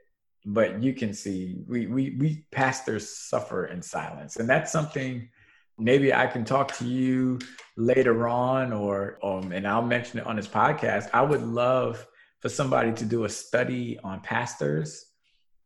but 0.45 0.81
you 0.81 0.93
can 0.93 1.13
see 1.13 1.63
we 1.67 1.85
we 1.87 2.15
we 2.19 2.45
pastors 2.51 3.07
suffer 3.09 3.67
in 3.67 3.81
silence, 3.81 4.37
and 4.37 4.49
that's 4.49 4.71
something 4.71 5.29
maybe 5.77 6.13
I 6.13 6.27
can 6.27 6.45
talk 6.45 6.75
to 6.77 6.85
you 6.85 7.39
later 7.77 8.27
on, 8.27 8.73
or 8.73 9.19
um, 9.23 9.51
and 9.51 9.67
I'll 9.67 9.81
mention 9.81 10.19
it 10.19 10.27
on 10.27 10.35
this 10.35 10.47
podcast. 10.47 11.09
I 11.13 11.21
would 11.21 11.43
love 11.43 12.05
for 12.39 12.49
somebody 12.49 12.93
to 12.93 13.05
do 13.05 13.25
a 13.25 13.29
study 13.29 13.99
on 14.03 14.21
pastors 14.21 15.05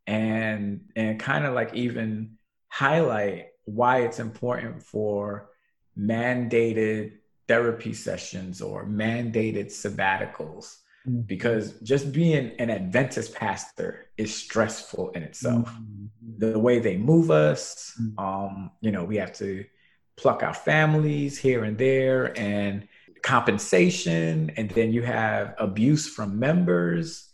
and 0.06 0.80
and 0.96 1.20
kind 1.20 1.44
of 1.44 1.54
like 1.54 1.74
even 1.74 2.38
highlight 2.68 3.48
why 3.64 3.98
it's 3.98 4.18
important 4.18 4.82
for 4.82 5.50
mandated 5.98 7.12
therapy 7.46 7.92
sessions 7.92 8.62
or 8.62 8.86
mandated 8.86 9.66
sabbaticals 9.66 10.76
mm-hmm. 11.06 11.20
because 11.22 11.72
just 11.80 12.12
being 12.12 12.52
an 12.58 12.70
Adventist 12.70 13.34
pastor 13.34 14.06
is 14.16 14.34
stressful 14.34 15.10
in 15.10 15.22
itself. 15.22 15.68
Mm-hmm. 15.68 16.38
The 16.38 16.58
way 16.58 16.78
they 16.78 16.96
move 16.96 17.30
us, 17.30 17.92
mm-hmm. 18.00 18.18
um, 18.18 18.70
you 18.80 18.92
know, 18.92 19.04
we 19.04 19.16
have 19.16 19.32
to 19.34 19.64
pluck 20.20 20.42
our 20.42 20.54
families 20.54 21.38
here 21.38 21.64
and 21.64 21.78
there 21.78 22.38
and 22.38 22.86
compensation, 23.22 24.50
and 24.56 24.70
then 24.70 24.92
you 24.92 25.02
have 25.02 25.54
abuse 25.58 26.06
from 26.08 26.38
members 26.38 27.28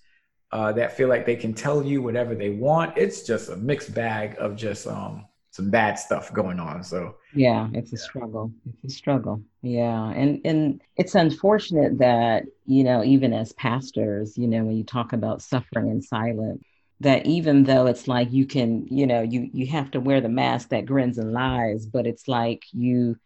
uh, 0.52 0.72
that 0.72 0.96
feel 0.96 1.08
like 1.08 1.26
they 1.26 1.36
can 1.36 1.52
tell 1.52 1.84
you 1.84 2.00
whatever 2.00 2.34
they 2.34 2.50
want. 2.50 2.96
It's 2.96 3.22
just 3.22 3.50
a 3.50 3.56
mixed 3.56 3.92
bag 3.94 4.36
of 4.38 4.56
just 4.56 4.86
um, 4.86 5.26
some 5.50 5.70
bad 5.70 5.98
stuff 5.98 6.32
going 6.32 6.60
on. 6.60 6.84
So 6.84 7.16
yeah, 7.34 7.68
it's 7.72 7.92
a 7.92 7.96
struggle. 7.96 8.52
It's 8.82 8.94
a 8.94 8.96
struggle. 8.96 9.42
Yeah, 9.62 10.10
and 10.10 10.40
and 10.44 10.80
it's 10.96 11.14
unfortunate 11.14 11.98
that 11.98 12.44
you 12.66 12.84
know 12.84 13.02
even 13.02 13.32
as 13.32 13.52
pastors, 13.52 14.38
you 14.38 14.46
know, 14.46 14.64
when 14.64 14.76
you 14.76 14.84
talk 14.84 15.12
about 15.12 15.42
suffering 15.42 15.88
in 15.88 16.00
silence, 16.02 16.62
that 17.00 17.26
even 17.26 17.64
though 17.64 17.86
it's 17.86 18.08
like 18.08 18.32
you 18.32 18.46
can, 18.46 18.86
you 18.88 19.06
know, 19.06 19.22
you 19.22 19.50
you 19.52 19.66
have 19.68 19.90
to 19.92 20.00
wear 20.00 20.20
the 20.20 20.28
mask 20.28 20.70
that 20.70 20.86
grins 20.86 21.18
and 21.18 21.32
lies, 21.32 21.86
but 21.86 22.06
it's 22.06 22.28
like 22.28 22.64
you 22.72 23.16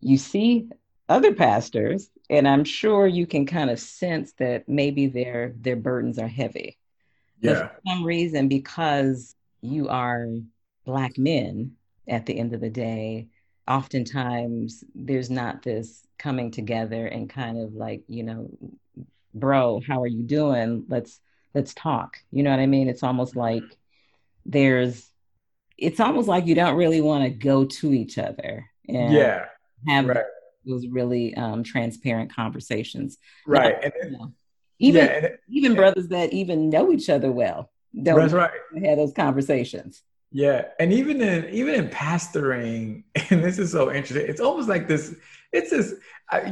you 0.00 0.18
see 0.18 0.68
other 1.08 1.34
pastors, 1.34 2.10
and 2.28 2.46
I'm 2.48 2.64
sure 2.64 3.06
you 3.06 3.26
can 3.26 3.46
kind 3.46 3.70
of 3.70 3.78
sense 3.80 4.32
that 4.38 4.68
maybe 4.68 5.06
their 5.06 5.54
their 5.56 5.76
burdens 5.76 6.18
are 6.18 6.28
heavy. 6.28 6.78
Yeah. 7.40 7.52
But 7.52 7.58
for 7.70 7.80
some 7.88 8.04
reason, 8.04 8.48
because 8.48 9.34
you 9.62 9.88
are 9.88 10.26
black 10.84 11.18
men 11.18 11.72
at 12.08 12.26
the 12.26 12.38
end 12.38 12.54
of 12.54 12.60
the 12.60 12.70
day 12.70 13.28
oftentimes 13.68 14.84
there's 14.94 15.30
not 15.30 15.62
this 15.62 16.06
coming 16.18 16.50
together 16.50 17.06
and 17.06 17.28
kind 17.28 17.58
of 17.58 17.74
like 17.74 18.02
you 18.08 18.22
know 18.22 18.48
bro 19.34 19.80
how 19.86 20.00
are 20.00 20.06
you 20.06 20.22
doing 20.22 20.84
let's 20.88 21.20
let's 21.56 21.74
talk. 21.74 22.18
You 22.30 22.42
know 22.42 22.50
what 22.50 22.60
i 22.60 22.66
mean? 22.66 22.88
It's 22.88 23.02
almost 23.02 23.34
like 23.34 23.64
there's 24.44 25.10
it's 25.78 26.00
almost 26.00 26.28
like 26.28 26.46
you 26.46 26.54
don't 26.54 26.76
really 26.76 27.00
want 27.00 27.24
to 27.24 27.30
go 27.30 27.64
to 27.64 27.92
each 27.92 28.18
other 28.18 28.66
and 28.88 29.12
yeah 29.12 29.46
have 29.88 30.06
right. 30.06 30.24
those 30.64 30.86
really 30.86 31.34
um, 31.34 31.62
transparent 31.64 32.34
conversations. 32.34 33.18
Right 33.46 33.76
now, 33.82 33.90
and 34.02 34.12
you 34.12 34.18
know, 34.18 34.32
even 34.78 35.06
yeah, 35.06 35.28
even 35.48 35.74
brothers 35.74 36.08
that 36.08 36.32
even 36.32 36.70
know 36.70 36.92
each 36.92 37.08
other 37.08 37.32
well 37.32 37.70
don't 38.00 38.30
right. 38.32 38.50
have 38.84 38.98
those 38.98 39.14
conversations 39.14 40.02
yeah, 40.36 40.66
and 40.78 40.92
even 40.92 41.22
in 41.22 41.48
even 41.48 41.74
in 41.74 41.88
pastoring, 41.88 43.04
and 43.30 43.42
this 43.42 43.58
is 43.58 43.72
so 43.72 43.90
interesting. 43.90 44.28
It's 44.28 44.40
almost 44.40 44.68
like 44.68 44.86
this. 44.86 45.16
It's 45.50 45.70
this. 45.70 45.94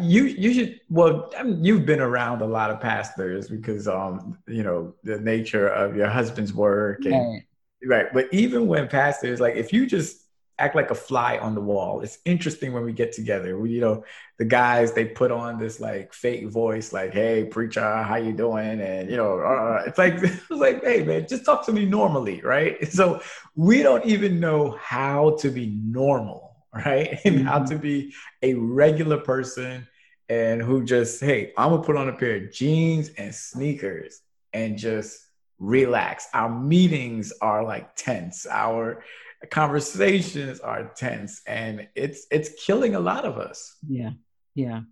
You 0.01 0.25
you 0.25 0.55
should 0.55 0.81
well. 0.89 1.31
I 1.39 1.43
mean, 1.43 1.63
you've 1.63 1.85
been 1.85 2.01
around 2.01 2.41
a 2.41 2.47
lot 2.47 2.71
of 2.71 2.81
pastors 2.81 3.47
because 3.47 3.87
um 3.87 4.39
you 4.47 4.63
know 4.63 4.95
the 5.03 5.21
nature 5.21 5.69
of 5.69 5.97
your 5.97 6.09
husband's 6.09 6.55
work 6.55 7.05
and 7.05 7.15
right. 7.15 7.43
right. 7.85 8.07
But 8.15 8.33
even 8.33 8.69
when 8.69 8.89
pastors 8.89 9.39
like 9.39 9.57
if 9.57 9.71
you 9.71 9.87
just 9.87 10.24
act 10.59 10.77
like 10.77 10.91
a 10.91 10.95
fly 10.95 11.39
on 11.39 11.55
the 11.55 11.61
wall. 11.61 12.01
It's 12.01 12.19
interesting 12.25 12.73
when 12.73 12.85
we 12.85 12.93
get 12.93 13.13
together. 13.13 13.59
We, 13.59 13.71
you 13.71 13.81
know, 13.81 14.05
the 14.39 14.45
guys 14.45 14.93
they 14.93 15.05
put 15.05 15.31
on 15.31 15.59
this 15.59 15.81
like 15.81 16.13
fake 16.13 16.49
voice, 16.49 16.93
like, 16.93 17.13
"Hey, 17.13 17.45
preacher, 17.45 17.81
how 17.81 18.17
you 18.17 18.33
doing?" 18.33 18.81
And 18.81 19.11
you 19.11 19.17
know, 19.17 19.41
uh, 19.41 19.83
it's 19.87 19.99
like 19.99 20.15
it's 20.23 20.51
like, 20.51 20.83
"Hey, 20.85 21.03
man, 21.03 21.27
just 21.29 21.45
talk 21.45 21.67
to 21.67 21.73
me 21.73 21.85
normally, 21.85 22.41
right?" 22.43 22.91
So 22.93 23.21
we 23.55 23.83
don't 23.83 24.05
even 24.05 24.41
know 24.41 24.79
how 24.81 25.37
to 25.41 25.51
be 25.51 25.67
normal, 25.85 26.57
right, 26.73 27.19
and 27.25 27.37
mm-hmm. 27.37 27.47
how 27.47 27.65
to 27.65 27.77
be 27.77 28.15
a 28.43 28.55
regular 28.55 29.19
person, 29.19 29.87
and 30.29 30.63
who 30.63 30.85
just, 30.85 31.21
hey, 31.21 31.53
I'm 31.57 31.71
gonna 31.71 31.83
put 31.83 31.97
on 31.97 32.09
a 32.09 32.13
pair 32.13 32.37
of 32.37 32.53
jeans 32.53 33.11
and 33.19 33.35
sneakers 33.35 34.21
and 34.53 34.79
just 34.79 35.21
relax. 35.59 36.29
Our 36.33 36.49
meetings 36.49 37.33
are 37.41 37.65
like 37.65 37.97
tense. 37.97 38.47
Our 38.47 39.03
conversations 39.51 40.61
are 40.61 40.93
tense 40.97 41.43
and 41.47 41.89
it's 41.95 42.27
it's 42.31 42.51
killing 42.65 42.95
a 42.95 43.01
lot 43.01 43.25
of 43.25 43.39
us. 43.39 43.77
Yeah 43.89 44.11
yeah 44.55 44.83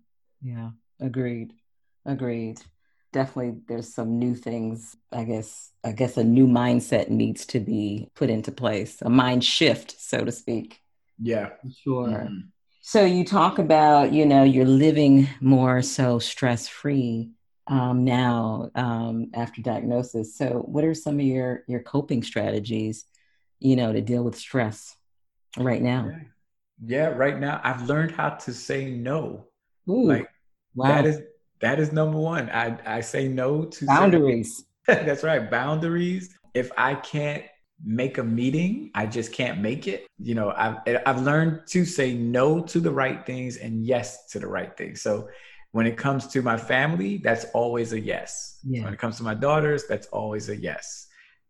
yeah. 0.41 0.71
Agreed 0.99 1.53
agreed. 2.05 2.59
Definitely 3.11 3.61
there's 3.67 3.93
some 3.93 4.17
new 4.17 4.33
things 4.33 4.95
i 5.11 5.23
guess 5.23 5.71
i 5.83 5.91
guess 5.91 6.17
a 6.17 6.23
new 6.23 6.47
mindset 6.47 7.09
needs 7.09 7.45
to 7.45 7.59
be 7.59 8.09
put 8.15 8.27
into 8.31 8.51
place 8.51 9.03
a 9.03 9.09
mind 9.09 9.43
shift 9.43 9.95
so 9.99 10.23
to 10.25 10.31
speak. 10.31 10.79
Yeah. 11.21 11.49
Sure. 11.83 12.07
Mm-hmm. 12.07 12.39
so 12.81 13.05
you 13.05 13.23
talk 13.23 13.59
about 13.59 14.11
you 14.13 14.25
know 14.25 14.43
you're 14.43 14.65
living 14.65 15.27
more 15.41 15.81
so 15.81 16.19
stress 16.19 16.67
free 16.67 17.29
um, 17.67 18.03
now 18.03 18.69
um, 18.75 19.29
after 19.33 19.61
diagnosis. 19.61 20.35
So 20.35 20.63
what 20.65 20.83
are 20.83 20.93
some 20.93 21.19
of 21.19 21.25
your 21.25 21.63
your 21.67 21.81
coping 21.81 22.23
strategies 22.23 23.05
you 23.59 23.75
know, 23.75 23.93
to 23.93 24.01
deal 24.01 24.23
with 24.23 24.35
stress 24.35 24.95
right 25.57 25.81
now? 25.81 26.09
Yeah, 26.85 27.07
right 27.07 27.39
now 27.39 27.61
I've 27.63 27.87
learned 27.87 28.11
how 28.11 28.29
to 28.29 28.53
say 28.53 28.89
no. 28.89 29.47
Ooh, 29.89 30.07
like 30.07 30.27
wow. 30.75 30.87
that 30.87 31.05
is 31.05 31.21
that 31.61 31.79
is 31.79 31.91
number 31.91 32.17
one. 32.17 32.49
I 32.49 32.77
I 32.85 33.01
say 33.01 33.27
no 33.27 33.65
to 33.65 33.85
boundaries. 33.85 34.65
That's 34.87 35.23
right, 35.23 35.49
boundaries. 35.49 36.35
If 36.53 36.71
I 36.77 36.95
can't 36.95 37.43
make 37.83 38.17
a 38.17 38.23
meeting, 38.23 38.91
I 38.95 39.05
just 39.05 39.31
can't 39.31 39.59
make 39.59 39.87
it. 39.87 40.05
You 40.19 40.35
know, 40.35 40.51
I've 40.51 40.77
I've 41.05 41.21
learned 41.21 41.61
to 41.67 41.85
say 41.85 42.13
no 42.13 42.61
to 42.61 42.79
the 42.79 42.91
right 42.91 43.25
things 43.25 43.57
and 43.57 43.85
yes 43.85 44.27
to 44.31 44.39
the 44.39 44.47
right 44.47 44.75
things. 44.75 45.01
So 45.01 45.29
when 45.71 45.87
it 45.87 45.97
comes 45.97 46.27
to 46.27 46.41
my 46.41 46.57
family, 46.57 47.17
that's 47.17 47.45
always 47.53 47.93
a 47.93 47.99
yes. 47.99 48.59
Yeah. 48.63 48.83
When 48.83 48.93
it 48.93 48.99
comes 48.99 49.17
to 49.17 49.23
my 49.23 49.33
daughters, 49.33 49.85
that's 49.87 50.07
always 50.07 50.49
a 50.49 50.55
yes 50.55 51.07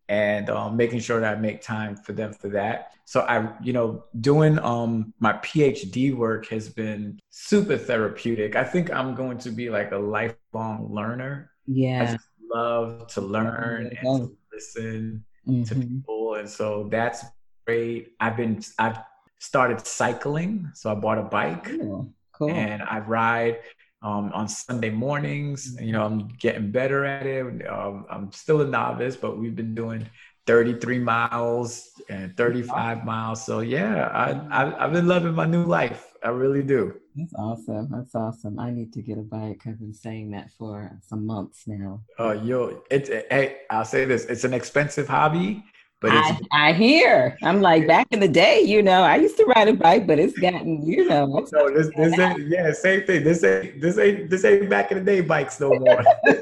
and 0.09 0.49
um, 0.49 0.75
making 0.75 0.99
sure 0.99 1.19
that 1.19 1.37
I 1.37 1.39
make 1.39 1.61
time 1.61 1.95
for 1.95 2.13
them 2.13 2.33
for 2.33 2.49
that. 2.49 2.93
So 3.05 3.21
I, 3.21 3.49
you 3.61 3.73
know, 3.73 4.03
doing 4.21 4.59
um, 4.59 5.13
my 5.19 5.33
PhD 5.33 6.15
work 6.15 6.47
has 6.47 6.69
been 6.69 7.19
super 7.29 7.77
therapeutic. 7.77 8.55
I 8.55 8.63
think 8.63 8.91
I'm 8.91 9.15
going 9.15 9.37
to 9.39 9.49
be 9.49 9.69
like 9.69 9.91
a 9.91 9.97
lifelong 9.97 10.93
learner. 10.93 11.51
Yeah, 11.65 12.03
I 12.03 12.11
just 12.13 12.27
love 12.51 13.07
to 13.07 13.21
learn 13.21 13.87
and 13.97 14.29
to 14.29 14.37
listen 14.53 15.23
mm-hmm. 15.47 15.63
to 15.63 15.75
people, 15.75 16.35
and 16.35 16.49
so 16.49 16.87
that's 16.91 17.25
great. 17.65 18.13
I've 18.19 18.37
been 18.37 18.61
I've 18.79 18.99
started 19.39 19.85
cycling, 19.85 20.71
so 20.73 20.91
I 20.91 20.95
bought 20.95 21.17
a 21.17 21.23
bike. 21.23 21.65
Cool. 21.65 22.13
Cool. 22.33 22.49
And 22.49 22.81
I 22.81 22.99
ride 22.99 23.59
um, 24.03 24.31
on 24.33 24.47
Sunday 24.47 24.89
mornings. 24.89 25.75
You 25.81 25.93
know, 25.93 26.03
I'm 26.03 26.27
getting 26.39 26.71
better 26.71 27.05
at 27.05 27.25
it. 27.25 27.67
Um, 27.67 28.05
I'm 28.09 28.31
still 28.31 28.61
a 28.61 28.67
novice, 28.67 29.15
but 29.15 29.37
we've 29.37 29.55
been 29.55 29.73
doing 29.73 30.05
33 30.45 30.99
miles 30.99 31.89
and 32.09 32.35
35 32.35 33.05
miles. 33.05 33.45
So 33.45 33.61
yeah, 33.61 34.07
I, 34.07 34.63
I 34.63 34.83
have 34.83 34.93
been 34.93 35.07
loving 35.07 35.33
my 35.33 35.45
new 35.45 35.63
life. 35.63 36.13
I 36.23 36.29
really 36.29 36.63
do. 36.63 36.99
That's 37.15 37.33
awesome. 37.35 37.89
That's 37.91 38.15
awesome. 38.15 38.59
I 38.59 38.71
need 38.71 38.91
to 38.93 39.01
get 39.01 39.17
a 39.17 39.21
bike. 39.21 39.61
I've 39.67 39.79
been 39.79 39.93
saying 39.93 40.31
that 40.31 40.51
for 40.57 40.99
some 41.07 41.25
months 41.25 41.63
now. 41.67 42.01
Oh, 42.17 42.31
yo, 42.31 42.83
it's 42.89 43.09
hey, 43.09 43.57
I'll 43.69 43.85
say 43.85 44.05
this: 44.05 44.25
it's 44.25 44.43
an 44.43 44.53
expensive 44.53 45.07
hobby, 45.07 45.63
but 46.03 46.11
I, 46.11 46.37
I, 46.51 46.73
hear. 46.73 47.37
I'm 47.43 47.61
like 47.61 47.87
back 47.87 48.07
in 48.11 48.19
the 48.19 48.27
day, 48.27 48.61
you 48.61 48.83
know, 48.83 49.03
I 49.03 49.15
used 49.15 49.37
to 49.37 49.45
ride 49.45 49.69
a 49.69 49.73
bike, 49.73 50.05
but 50.05 50.19
it's 50.19 50.37
gotten, 50.37 50.85
you 50.85 51.07
know. 51.07 51.47
No, 51.53 51.73
this, 51.73 51.89
this 51.95 52.19
ain't, 52.19 52.47
yeah, 52.49 52.73
same 52.73 53.05
thing. 53.05 53.23
This 53.23 53.41
ain't 53.43 53.79
this 53.79 53.97
ain't 53.97 54.29
this 54.29 54.43
ain't 54.43 54.69
back 54.69 54.91
in 54.91 54.97
the 54.97 55.03
day 55.03 55.21
bikes 55.21 55.61
no 55.61 55.69
more. 55.69 56.03
and, 56.25 56.41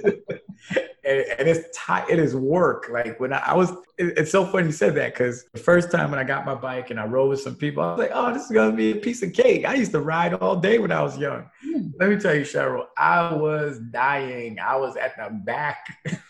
and, 1.06 1.48
it's 1.48 1.78
tight. 1.78 2.10
It 2.10 2.18
is 2.18 2.36
work. 2.36 2.90
Like 2.92 3.20
when 3.20 3.34
I, 3.34 3.40
I 3.40 3.54
was, 3.54 3.70
it, 4.00 4.18
it's 4.18 4.32
so 4.32 4.46
funny 4.46 4.68
you 4.68 4.72
said 4.72 4.96
that 4.96 5.14
because 5.14 5.46
the 5.54 5.60
first 5.60 5.92
time 5.92 6.10
when 6.10 6.20
I 6.20 6.24
got 6.24 6.44
my 6.44 6.56
bike 6.56 6.90
and 6.90 7.00
I 7.00 7.06
rode 7.06 7.30
with 7.30 7.42
some 7.42 7.56
people, 7.56 7.84
I 7.84 7.92
was 7.92 8.00
like, 8.00 8.12
oh, 8.14 8.34
this 8.34 8.46
is 8.46 8.52
gonna 8.52 8.76
be 8.76 8.94
a 8.94 8.96
piece 8.96 9.22
of 9.22 9.32
cake. 9.32 9.66
I 9.66 9.76
used 9.76 9.92
to 9.92 10.02
ride 10.02 10.34
all 10.34 10.56
day 10.56 10.80
when 10.80 10.92
I 10.92 11.04
was 11.04 11.20
young. 11.20 11.48
Hmm. 11.64 11.90
Let 12.00 12.10
me 12.10 12.18
tell 12.18 12.34
you, 12.34 12.42
Cheryl, 12.42 12.86
I 12.98 13.32
was 13.34 13.78
dying. 13.92 14.58
I 14.60 14.76
was 14.78 14.96
at 14.96 15.18
the 15.18 15.30
back, 15.32 15.86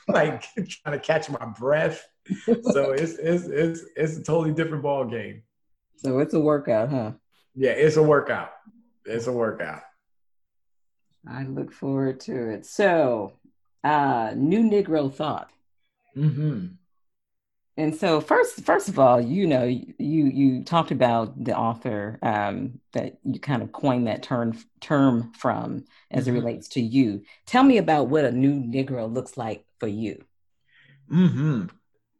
like 0.09 0.43
trying 0.67 0.99
to 0.99 0.99
catch 0.99 1.29
my 1.29 1.45
breath 1.45 2.05
so 2.45 2.91
it's 2.91 3.13
it's 3.13 3.45
it's 3.45 3.85
it's 3.95 4.17
a 4.17 4.23
totally 4.23 4.53
different 4.53 4.83
ball 4.83 5.05
game. 5.05 5.43
So 5.97 6.19
it's 6.19 6.33
a 6.33 6.39
workout, 6.39 6.89
huh? 6.89 7.11
Yeah, 7.55 7.71
it's 7.71 7.97
a 7.97 8.03
workout. 8.03 8.51
It's 9.05 9.27
a 9.27 9.31
workout. 9.31 9.81
I 11.27 11.43
look 11.43 11.71
forward 11.71 12.19
to 12.21 12.49
it. 12.49 12.65
So, 12.65 13.33
uh, 13.83 14.33
new 14.35 14.63
Negro 14.63 15.13
thought. 15.13 15.51
Mm-hmm. 16.17 16.67
And 17.77 17.95
so 17.95 18.19
first, 18.19 18.65
first 18.65 18.89
of 18.89 18.99
all, 18.99 19.21
you 19.21 19.47
know, 19.47 19.63
you 19.63 19.93
you 19.97 20.63
talked 20.63 20.91
about 20.91 21.41
the 21.41 21.57
author 21.57 22.19
um, 22.21 22.79
that 22.91 23.17
you 23.23 23.39
kind 23.39 23.63
of 23.63 23.71
coined 23.71 24.07
that 24.07 24.23
term 24.23 24.57
term 24.81 25.31
from 25.33 25.85
as 26.09 26.25
mm-hmm. 26.25 26.35
it 26.35 26.39
relates 26.39 26.67
to 26.69 26.81
you. 26.81 27.23
Tell 27.45 27.63
me 27.63 27.77
about 27.77 28.07
what 28.07 28.25
a 28.25 28.31
new 28.31 28.55
Negro 28.55 29.11
looks 29.11 29.37
like 29.37 29.65
for 29.79 29.87
you. 29.87 30.23
Mm-hmm. 31.11 31.67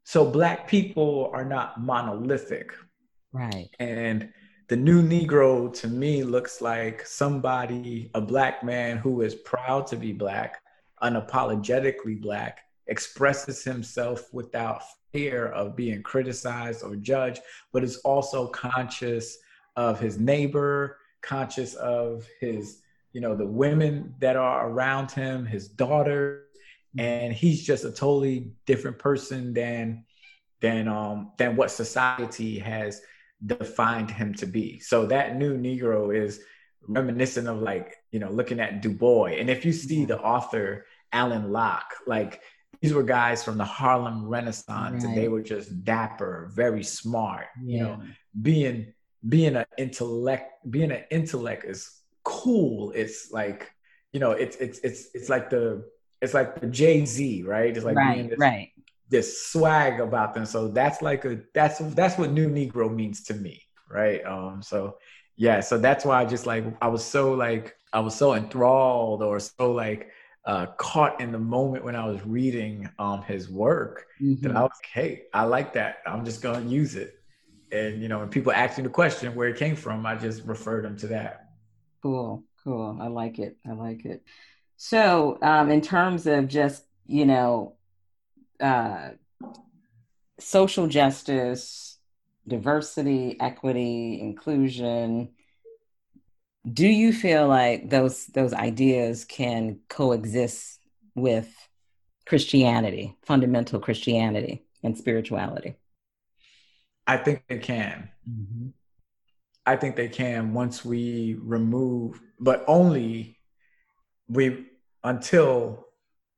So 0.03 0.29
black 0.29 0.67
people 0.67 1.29
are 1.33 1.45
not 1.45 1.81
monolithic, 1.81 2.73
right? 3.31 3.69
And 3.79 4.31
the 4.67 4.75
new 4.75 5.01
Negro 5.01 5.73
to 5.81 5.87
me 5.87 6.23
looks 6.23 6.61
like 6.61 7.05
somebody, 7.05 8.09
a 8.13 8.21
black 8.21 8.63
man 8.63 8.97
who 8.97 9.21
is 9.21 9.35
proud 9.35 9.85
to 9.87 9.97
be 9.97 10.13
black, 10.13 10.61
unapologetically 11.03 12.21
black, 12.21 12.61
expresses 12.87 13.63
himself 13.63 14.33
without 14.33 14.81
fear 15.11 15.47
of 15.47 15.75
being 15.75 16.01
criticized 16.01 16.83
or 16.83 16.95
judged, 16.95 17.41
but 17.73 17.83
is 17.83 17.97
also 17.97 18.47
conscious 18.47 19.37
of 19.75 19.99
his 19.99 20.19
neighbor, 20.19 20.97
conscious 21.21 21.73
of 21.75 22.27
his, 22.39 22.81
you 23.13 23.21
know, 23.21 23.35
the 23.35 23.45
women 23.45 24.13
that 24.19 24.35
are 24.35 24.69
around 24.69 25.11
him, 25.11 25.45
his 25.45 25.67
daughter, 25.67 26.45
and 26.97 27.33
he's 27.33 27.63
just 27.63 27.85
a 27.85 27.91
totally 27.91 28.51
different 28.65 28.99
person 28.99 29.53
than 29.53 30.05
than 30.61 30.87
um 30.87 31.31
than 31.37 31.55
what 31.55 31.71
society 31.71 32.59
has 32.59 33.01
defined 33.45 34.11
him 34.11 34.33
to 34.35 34.45
be. 34.45 34.79
So 34.79 35.05
that 35.07 35.37
new 35.37 35.57
Negro 35.57 36.15
is 36.15 36.41
reminiscent 36.87 37.47
of 37.47 37.61
like, 37.61 37.95
you 38.11 38.19
know, 38.19 38.29
looking 38.29 38.59
at 38.59 38.81
Du 38.81 38.89
Bois. 38.89 39.37
And 39.39 39.49
if 39.49 39.65
you 39.65 39.71
see 39.73 40.05
the 40.05 40.19
author 40.19 40.85
Alan 41.11 41.51
Locke, 41.51 41.93
like 42.05 42.41
these 42.81 42.93
were 42.93 43.03
guys 43.03 43.43
from 43.43 43.57
the 43.57 43.65
Harlem 43.65 44.27
Renaissance, 44.27 45.03
right. 45.03 45.03
and 45.03 45.17
they 45.17 45.27
were 45.27 45.41
just 45.41 45.83
dapper, 45.83 46.51
very 46.53 46.83
smart. 46.83 47.47
Yeah. 47.63 47.77
You 47.77 47.83
know, 47.83 48.01
being 48.41 48.93
being 49.27 49.55
an 49.55 49.65
intellect, 49.77 50.69
being 50.69 50.91
an 50.91 51.03
intellect 51.11 51.63
is 51.65 51.89
cool. 52.23 52.91
It's 52.91 53.31
like, 53.31 53.71
you 54.13 54.19
know, 54.19 54.31
it's 54.31 54.55
it's 54.57 54.79
it's 54.79 55.09
it's 55.13 55.29
like 55.29 55.49
the 55.49 55.85
it's 56.21 56.33
like 56.33 56.59
the 56.59 56.67
Jay 56.67 57.05
Z, 57.05 57.43
right? 57.43 57.75
It's 57.75 57.85
like 57.85 57.95
right, 57.95 58.29
this, 58.29 58.39
right. 58.39 58.71
this 59.09 59.47
swag 59.47 59.99
about 59.99 60.33
them. 60.33 60.45
So 60.45 60.67
that's 60.67 61.01
like 61.01 61.25
a 61.25 61.41
that's 61.53 61.79
that's 61.79 62.17
what 62.17 62.31
new 62.31 62.49
Negro 62.49 62.93
means 62.93 63.23
to 63.25 63.33
me, 63.33 63.61
right? 63.89 64.23
Um, 64.25 64.61
so 64.61 64.97
yeah, 65.35 65.59
so 65.59 65.77
that's 65.77 66.05
why 66.05 66.21
I 66.21 66.25
just 66.25 66.45
like 66.45 66.65
I 66.81 66.87
was 66.87 67.03
so 67.03 67.33
like 67.33 67.75
I 67.93 67.99
was 67.99 68.15
so 68.15 68.35
enthralled 68.35 69.23
or 69.23 69.39
so 69.39 69.71
like 69.71 70.11
uh, 70.45 70.67
caught 70.77 71.19
in 71.21 71.31
the 71.31 71.39
moment 71.39 71.83
when 71.83 71.95
I 71.95 72.05
was 72.05 72.25
reading 72.25 72.89
um, 72.99 73.21
his 73.23 73.49
work 73.49 74.07
mm-hmm. 74.21 74.41
that 74.47 74.55
I 74.55 74.61
was 74.61 74.71
like, 74.75 74.91
hey, 74.91 75.23
I 75.33 75.43
like 75.43 75.73
that. 75.73 75.97
I'm 76.05 76.25
just 76.25 76.41
going 76.41 76.63
to 76.63 76.69
use 76.69 76.95
it. 76.95 77.15
And, 77.71 78.01
you 78.01 78.09
know, 78.09 78.19
when 78.19 78.29
people 78.29 78.51
ask 78.51 78.77
me 78.77 78.83
the 78.83 78.89
question 78.89 79.33
where 79.35 79.47
it 79.47 79.57
came 79.57 79.75
from, 79.75 80.05
I 80.05 80.15
just 80.15 80.43
refer 80.45 80.81
them 80.81 80.97
to 80.97 81.07
that. 81.07 81.49
Cool, 82.01 82.43
cool. 82.63 82.97
I 82.99 83.07
like 83.07 83.39
it. 83.39 83.57
I 83.67 83.73
like 83.73 84.05
it. 84.05 84.23
So, 84.83 85.37
um, 85.43 85.69
in 85.69 85.81
terms 85.81 86.25
of 86.25 86.47
just, 86.47 86.83
you 87.05 87.23
know, 87.23 87.75
uh, 88.59 89.09
social 90.39 90.87
justice, 90.87 91.99
diversity, 92.47 93.39
equity, 93.39 94.19
inclusion, 94.19 95.33
do 96.67 96.87
you 96.87 97.13
feel 97.13 97.47
like 97.47 97.91
those 97.91 98.25
those 98.25 98.55
ideas 98.55 99.23
can 99.23 99.81
coexist 99.87 100.79
with 101.13 101.47
Christianity, 102.25 103.15
fundamental 103.21 103.79
Christianity 103.79 104.65
and 104.81 104.97
spirituality? 104.97 105.75
I 107.05 107.17
think 107.17 107.43
they 107.47 107.59
can. 107.59 108.09
Mm-hmm. 108.27 108.69
I 109.63 109.75
think 109.75 109.95
they 109.95 110.09
can 110.09 110.55
once 110.55 110.83
we 110.83 111.37
remove, 111.39 112.19
but 112.39 112.65
only 112.67 113.37
we 114.27 114.65
until 115.03 115.87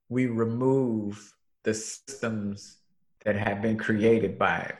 we 0.09 0.28
remove 0.28 1.34
the 1.64 1.74
systems 1.74 2.78
that 3.26 3.36
have 3.36 3.61
been 3.61 3.78
created 3.78 4.38
by 4.38 4.74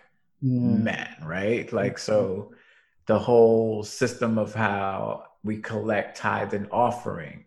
mm. 0.43 0.81
men, 0.81 1.09
right? 1.23 1.71
Like 1.71 1.97
so 1.97 2.53
the 3.05 3.19
whole 3.19 3.84
system 3.84 4.38
of 4.38 4.53
how 4.53 5.25
we 5.43 5.57
collect 5.57 6.17
tithe 6.17 6.53
and 6.53 6.67
offering. 6.71 7.45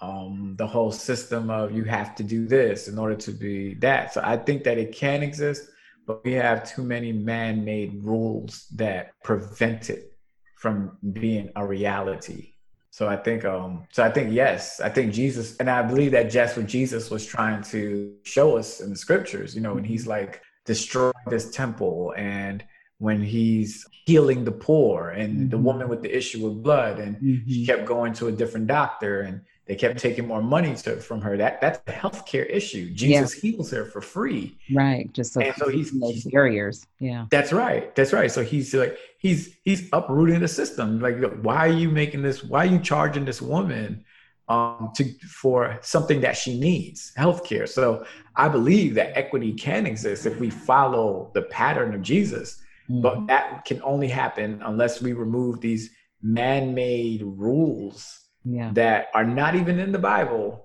Um, 0.00 0.56
the 0.58 0.66
whole 0.66 0.90
system 0.90 1.48
of 1.48 1.72
you 1.72 1.84
have 1.84 2.14
to 2.16 2.24
do 2.24 2.46
this 2.46 2.88
in 2.88 2.98
order 2.98 3.14
to 3.14 3.30
be 3.30 3.74
that. 3.74 4.12
So 4.12 4.20
I 4.24 4.36
think 4.36 4.64
that 4.64 4.76
it 4.76 4.92
can 4.92 5.22
exist, 5.22 5.70
but 6.06 6.24
we 6.24 6.32
have 6.32 6.68
too 6.68 6.82
many 6.82 7.12
man 7.12 7.64
made 7.64 8.02
rules 8.02 8.66
that 8.74 9.12
prevent 9.22 9.90
it 9.90 10.12
from 10.56 10.98
being 11.12 11.50
a 11.54 11.64
reality. 11.64 12.51
So 12.92 13.08
I 13.08 13.16
think, 13.16 13.46
um, 13.46 13.86
so 13.90 14.04
I 14.04 14.10
think 14.10 14.34
yes, 14.34 14.78
I 14.78 14.90
think 14.90 15.14
Jesus, 15.14 15.56
and 15.56 15.70
I 15.70 15.80
believe 15.80 16.12
that 16.12 16.30
just 16.30 16.58
what 16.58 16.66
Jesus 16.66 17.08
was 17.08 17.24
trying 17.24 17.62
to 17.64 18.14
show 18.22 18.58
us 18.58 18.82
in 18.82 18.90
the 18.90 18.96
scriptures, 18.96 19.54
you 19.54 19.62
know, 19.62 19.72
when 19.72 19.82
he's 19.82 20.06
like 20.06 20.42
destroy 20.66 21.10
this 21.26 21.50
temple 21.50 22.12
and 22.18 22.62
when 22.98 23.22
he's 23.22 23.86
healing 24.04 24.44
the 24.44 24.52
poor 24.52 25.08
and 25.08 25.32
mm-hmm. 25.32 25.48
the 25.48 25.56
woman 25.56 25.88
with 25.88 26.02
the 26.02 26.14
issue 26.14 26.46
of 26.46 26.62
blood 26.62 26.98
and 26.98 27.16
mm-hmm. 27.16 27.50
she 27.50 27.64
kept 27.64 27.86
going 27.86 28.12
to 28.12 28.28
a 28.28 28.32
different 28.32 28.66
doctor 28.66 29.22
and 29.22 29.40
they 29.72 29.76
kept 29.76 29.98
taking 29.98 30.26
more 30.26 30.42
money 30.42 30.74
to, 30.74 30.96
from 30.96 31.22
her 31.22 31.34
that 31.38 31.58
that's 31.62 31.80
a 31.86 31.92
healthcare 31.92 32.46
issue 32.50 32.90
jesus 32.90 33.42
yeah. 33.42 33.50
heals 33.50 33.70
her 33.70 33.86
for 33.86 34.02
free 34.02 34.58
right 34.74 35.10
just 35.14 35.32
so, 35.32 35.40
and 35.40 35.54
so 35.56 35.70
he's 35.70 35.98
those 35.98 36.24
barriers 36.24 36.86
yeah 37.00 37.24
that's 37.30 37.54
right 37.54 37.94
that's 37.96 38.12
right 38.12 38.30
so 38.30 38.44
he's 38.44 38.74
like 38.74 38.98
he's 39.18 39.56
he's 39.64 39.88
uprooting 39.94 40.40
the 40.40 40.48
system 40.48 41.00
like 41.00 41.16
why 41.40 41.56
are 41.56 41.72
you 41.72 41.88
making 41.88 42.20
this 42.20 42.44
why 42.44 42.66
are 42.66 42.70
you 42.70 42.78
charging 42.78 43.24
this 43.24 43.40
woman 43.40 44.04
um, 44.48 44.90
to 44.96 45.04
for 45.20 45.78
something 45.80 46.20
that 46.20 46.36
she 46.36 46.58
needs, 46.58 47.12
healthcare. 47.16 47.66
So 47.66 48.04
I 48.36 48.48
believe 48.48 48.94
that 48.96 49.16
equity 49.16 49.54
can 49.54 49.86
exist 49.86 50.26
if 50.26 50.38
we 50.40 50.50
follow 50.50 51.30
the 51.32 51.42
pattern 51.42 51.94
of 51.94 52.02
Jesus. 52.02 52.60
Mm-hmm. 52.90 53.00
But 53.00 53.26
that 53.28 53.64
can 53.64 53.80
only 53.82 54.08
happen 54.08 54.60
unless 54.64 55.00
we 55.00 55.14
remove 55.14 55.60
these 55.60 55.90
man-made 56.20 57.22
rules 57.22 58.21
yeah. 58.44 58.70
that 58.74 59.08
are 59.14 59.24
not 59.24 59.54
even 59.54 59.78
in 59.78 59.92
the 59.92 59.98
Bible 59.98 60.64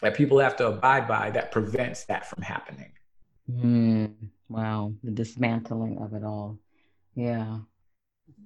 that 0.00 0.14
people 0.14 0.38
have 0.38 0.56
to 0.56 0.66
abide 0.66 1.06
by 1.06 1.30
that 1.30 1.52
prevents 1.52 2.04
that 2.04 2.28
from 2.28 2.42
happening. 2.42 2.92
Mm, 3.50 4.14
wow, 4.48 4.92
the 5.02 5.10
dismantling 5.10 5.98
of 5.98 6.14
it 6.14 6.24
all. 6.24 6.58
Yeah, 7.14 7.58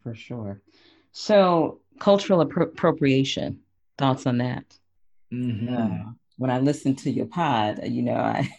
for 0.03 0.14
sure. 0.14 0.61
So, 1.12 1.81
cultural 1.99 2.45
appro- 2.45 2.73
appropriation. 2.73 3.61
Thoughts 3.99 4.27
on 4.27 4.39
that? 4.39 4.64
Mm-hmm. 5.33 5.75
Uh, 5.75 6.12
when 6.37 6.51
I 6.51 6.59
listened 6.59 6.99
to 6.99 7.11
your 7.11 7.27
pod, 7.27 7.81
you 7.87 8.03
know, 8.03 8.17
I 8.17 8.51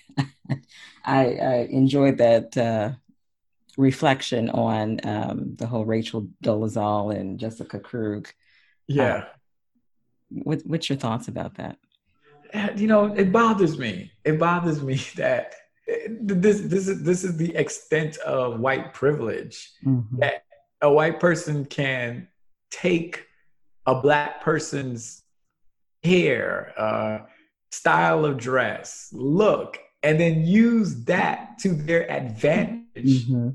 I, 1.06 1.26
I 1.36 1.68
enjoyed 1.70 2.18
that 2.18 2.58
uh, 2.58 2.92
reflection 3.78 4.50
on 4.50 5.00
um, 5.04 5.56
the 5.56 5.68
whole 5.68 5.86
Rachel 5.86 6.28
Dolezal 6.44 7.16
and 7.16 7.40
Jessica 7.40 7.80
Krug. 7.80 8.28
Yeah. 8.88 9.26
What, 10.30 10.62
what's 10.66 10.90
your 10.90 10.98
thoughts 10.98 11.28
about 11.28 11.56
that? 11.56 11.78
You 12.76 12.88
know, 12.88 13.14
it 13.14 13.32
bothers 13.32 13.78
me. 13.78 14.12
It 14.24 14.40
bothers 14.40 14.82
me 14.82 14.96
that 15.16 15.56
this 16.10 16.62
this 16.62 16.88
is 16.88 17.04
this 17.04 17.24
is 17.24 17.38
the 17.38 17.56
extent 17.56 18.18
of 18.18 18.60
white 18.60 18.94
privilege 18.94 19.72
mm-hmm. 19.86 20.18
that 20.20 20.44
a 20.82 20.92
white 20.92 21.20
person 21.20 21.66
can 21.66 22.28
take 22.72 23.26
a 23.86 23.96
black 23.96 24.42
person's 24.42 25.24
hair, 26.04 26.74
uh, 26.78 27.20
style 27.72 28.26
of 28.26 28.38
dress, 28.38 29.10
look, 29.14 29.80
and 30.04 30.20
then 30.20 30.46
use 30.46 31.04
that 31.06 31.58
to 31.60 31.70
their 31.70 32.10
advantage. 32.12 33.26
Mm-hmm 33.26 33.50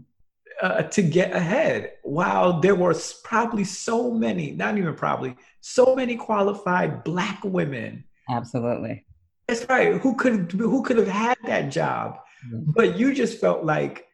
uh, 0.63 0.83
to 0.83 1.03
get 1.03 1.35
ahead. 1.35 1.93
While 2.03 2.61
there 2.61 2.75
were 2.75 2.95
probably 3.25 3.65
so 3.65 4.11
many, 4.13 4.53
not 4.53 4.79
even 4.79 4.95
probably, 4.95 5.37
so 5.61 5.95
many 5.95 6.17
qualified 6.17 7.05
black 7.05 7.43
women. 7.45 8.05
Absolutely. 8.31 9.05
That's 9.49 9.69
right. 9.69 10.01
Who 10.01 10.15
could 10.15 10.53
who 10.53 10.83
could 10.83 10.97
have 10.97 11.09
had 11.09 11.37
that 11.45 11.71
job? 11.71 12.19
Mm-hmm. 12.47 12.71
But 12.71 12.97
you 12.97 13.13
just 13.13 13.41
felt 13.41 13.65
like 13.65 14.07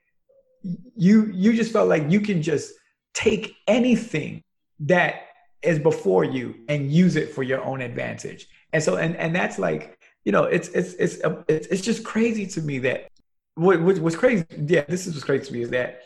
you 0.97 1.31
you 1.33 1.53
just 1.53 1.73
felt 1.73 1.89
like 1.89 2.11
you 2.11 2.21
can 2.21 2.43
just 2.43 2.73
take 3.15 3.55
anything 3.67 4.43
that 4.81 5.27
is 5.63 5.79
before 5.79 6.25
you 6.25 6.55
and 6.69 6.91
use 6.91 7.17
it 7.17 7.33
for 7.33 7.43
your 7.43 7.63
own 7.65 7.83
advantage. 7.83 8.49
And 8.73 8.83
so 8.83 8.97
and 8.97 9.15
and 9.17 9.37
that's 9.37 9.59
like 9.59 9.99
you 10.25 10.33
know 10.33 10.45
it's 10.45 10.69
it's 10.69 10.95
it's 10.95 11.19
it's, 11.49 11.67
it's 11.69 11.83
just 11.83 12.05
crazy 12.05 12.47
to 12.47 12.63
me 12.63 12.79
that 12.81 13.09
what, 13.55 13.81
what's 13.81 14.17
crazy 14.17 14.45
yeah 14.67 14.85
this 14.89 15.07
is 15.07 15.15
what's 15.15 15.25
crazy 15.25 15.47
to 15.47 15.53
me 15.53 15.63
is 15.63 15.71
that 15.71 16.03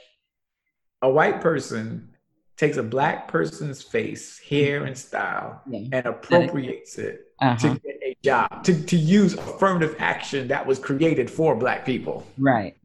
a 1.02 1.10
white 1.10 1.40
person 1.40 2.08
takes 2.56 2.76
a 2.76 2.82
black 2.82 3.28
person's 3.28 3.82
face, 3.82 4.38
hair, 4.38 4.84
and 4.84 4.96
style 4.96 5.60
yeah. 5.68 5.88
and 5.92 6.06
appropriates 6.06 6.96
it 6.98 7.32
uh-huh. 7.40 7.56
to 7.56 7.80
get 7.80 7.98
a 8.02 8.16
job, 8.22 8.62
to, 8.64 8.82
to 8.84 8.96
use 8.96 9.34
affirmative 9.34 9.96
action 9.98 10.48
that 10.48 10.64
was 10.64 10.78
created 10.78 11.30
for 11.30 11.56
black 11.56 11.84
people. 11.84 12.26
Right. 12.38 12.76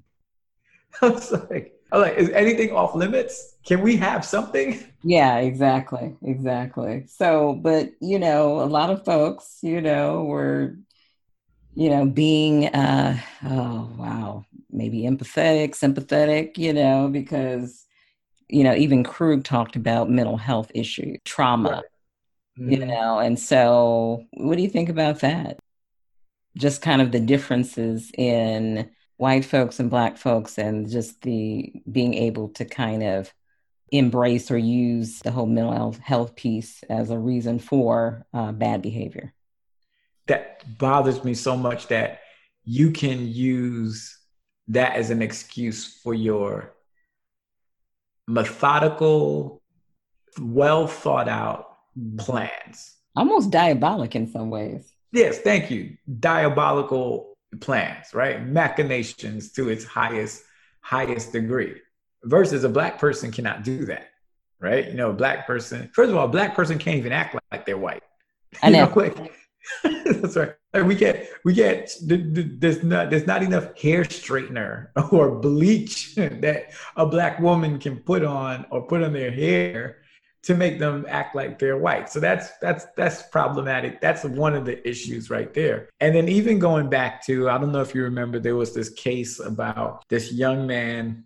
I 1.02 1.10
was 1.10 1.32
like, 1.32 1.74
I'm 1.92 2.02
like, 2.02 2.18
is 2.18 2.30
anything 2.32 2.72
off 2.72 2.96
limits? 2.96 3.56
Can 3.66 3.82
we 3.82 3.96
have 3.98 4.26
something? 4.26 4.84
Yeah, 5.04 5.38
exactly. 5.38 6.16
Exactly. 6.24 7.06
So, 7.08 7.54
but 7.54 7.92
you 8.02 8.20
know, 8.20 8.62
a 8.62 8.66
lot 8.66 8.90
of 8.90 9.06
folks, 9.06 9.60
you 9.62 9.80
know, 9.80 10.24
were, 10.24 10.76
you 11.76 11.90
know, 11.90 12.06
being 12.06 12.68
uh 12.68 13.18
oh 13.46 13.90
wow, 13.96 14.46
maybe 14.72 15.04
empathetic, 15.04 15.76
sympathetic, 15.76 16.58
you 16.58 16.74
know, 16.74 17.08
because 17.10 17.87
you 18.50 18.64
know, 18.64 18.76
even 18.76 19.04
Krug 19.04 19.44
talked 19.44 19.76
about 19.76 20.10
mental 20.10 20.38
health 20.38 20.72
issue, 20.74 21.18
trauma, 21.26 21.70
right. 21.70 21.84
mm-hmm. 22.60 22.72
you 22.72 22.86
know, 22.86 23.20
and 23.20 23.38
so 23.38 24.26
what 24.34 24.56
do 24.56 24.64
you 24.64 24.70
think 24.70 24.90
about 24.90 25.20
that? 25.20 25.60
Just 26.58 26.82
kind 26.82 27.02
of 27.02 27.12
the 27.12 27.20
differences 27.20 28.12
in 28.18 28.90
white 29.18 29.46
folks 29.46 29.80
and 29.80 29.90
black 29.90 30.18
folks 30.18 30.58
and 30.58 30.90
just 30.90 31.22
the 31.24 31.74
being 31.92 32.14
able 32.14 32.50
to 32.50 32.66
kind 32.66 33.04
of 33.04 33.34
embrace 33.92 34.52
or 34.52 34.58
use 34.58 35.20
the 35.20 35.32
whole 35.32 35.46
mental 35.46 35.94
health 36.02 36.36
piece 36.36 36.84
as 36.90 37.10
a 37.10 37.18
reason 37.18 37.60
for 37.60 38.26
uh, 38.34 38.52
bad 38.52 38.82
behavior. 38.82 39.34
That 40.28 40.78
bothers 40.78 41.24
me 41.24 41.34
so 41.34 41.56
much 41.56 41.88
that 41.88 42.20
you 42.64 42.92
can 42.92 43.28
use 43.28 44.18
that 44.68 44.96
as 44.96 45.10
an 45.10 45.22
excuse 45.22 46.00
for 46.02 46.14
your 46.14 46.74
methodical, 48.28 49.62
well 50.40 50.88
thought 50.88 51.28
out 51.28 51.78
plans. 52.18 52.96
Almost 53.16 53.50
diabolic 53.50 54.16
in 54.16 54.28
some 54.28 54.50
ways. 54.50 54.94
Yes, 55.12 55.40
thank 55.40 55.72
you. 55.72 55.98
Diabolical 56.20 57.38
plans, 57.60 58.14
right? 58.14 58.46
Machinations 58.46 59.52
to 59.54 59.70
its 59.70 59.84
highest 59.84 60.44
highest 60.82 61.32
degree. 61.32 61.76
Versus 62.24 62.64
a 62.64 62.70
black 62.70 63.00
person 63.00 63.32
cannot 63.32 63.64
do 63.64 63.86
that, 63.86 64.10
right? 64.60 64.88
You 64.88 64.94
know, 64.94 65.12
a 65.12 65.14
black 65.14 65.48
person. 65.48 65.90
First 65.94 66.12
of 66.12 66.18
all, 66.18 66.26
a 66.26 66.30
black 66.30 66.56
person 66.56 66.78
can't 66.78 66.98
even 66.98 67.12
act 67.12 67.36
like 67.52 67.66
they're 67.66 67.78
white. 67.78 68.04
I 68.62 68.70
know. 68.72 68.86
know 68.86 68.94
like, 68.96 69.34
that's 69.84 70.36
right. 70.36 70.56
Like 70.80 70.88
we 70.88 70.96
get 70.96 71.30
we 71.44 71.54
get 71.54 71.96
there's 72.02 72.84
not 72.84 73.10
there's 73.10 73.28
not 73.28 73.44
enough 73.44 73.78
hair 73.80 74.04
straightener 74.04 74.88
or 75.12 75.40
bleach 75.40 76.16
that 76.16 76.72
a 76.96 77.06
black 77.06 77.40
woman 77.40 77.80
can 77.80 77.98
put 77.98 78.24
on 78.24 78.66
or 78.72 78.88
put 78.88 79.04
on 79.04 79.14
their 79.14 79.32
hair 79.32 79.98
to 80.44 80.56
make 80.56 80.80
them 80.80 81.06
act 81.10 81.36
like 81.36 81.60
they're 81.60 81.78
white. 81.78 82.10
So 82.10 82.20
that's 82.20 82.52
that's 82.62 82.86
that's 82.96 83.24
problematic. 83.24 84.00
That's 84.00 84.24
one 84.24 84.56
of 84.56 84.66
the 84.66 84.88
issues 84.88 85.30
right 85.30 85.54
there. 85.54 85.90
And 86.00 86.16
then 86.16 86.30
even 86.30 86.60
going 86.60 86.90
back 86.90 87.26
to 87.26 87.50
I 87.50 87.58
don't 87.58 87.72
know 87.72 87.82
if 87.82 87.94
you 87.94 88.04
remember 88.04 88.40
there 88.40 88.56
was 88.56 88.74
this 88.74 88.90
case 88.90 89.40
about 89.40 90.06
this 90.10 90.32
young 90.32 90.66
man 90.66 91.26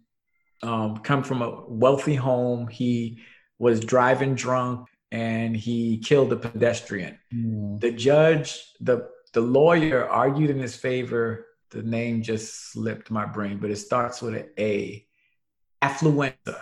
um, 0.63 0.97
come 0.97 1.23
from 1.23 1.41
a 1.41 1.63
wealthy 1.67 2.15
home. 2.15 2.67
He 2.67 3.19
was 3.59 3.79
driving 3.79 4.35
drunk 4.35 4.87
and 5.11 5.55
he 5.55 5.97
killed 5.99 6.31
a 6.33 6.37
pedestrian. 6.37 7.19
Mm. 7.33 7.79
The 7.79 7.91
judge, 7.91 8.63
the 8.79 9.09
the 9.33 9.41
lawyer 9.41 10.07
argued 10.07 10.49
in 10.49 10.59
his 10.59 10.75
favor. 10.75 11.47
The 11.69 11.83
name 11.83 12.21
just 12.21 12.71
slipped 12.71 13.09
my 13.11 13.25
brain, 13.25 13.57
but 13.57 13.69
it 13.69 13.77
starts 13.77 14.21
with 14.21 14.35
an 14.35 14.49
A. 14.59 15.05
Affluenza. 15.81 16.59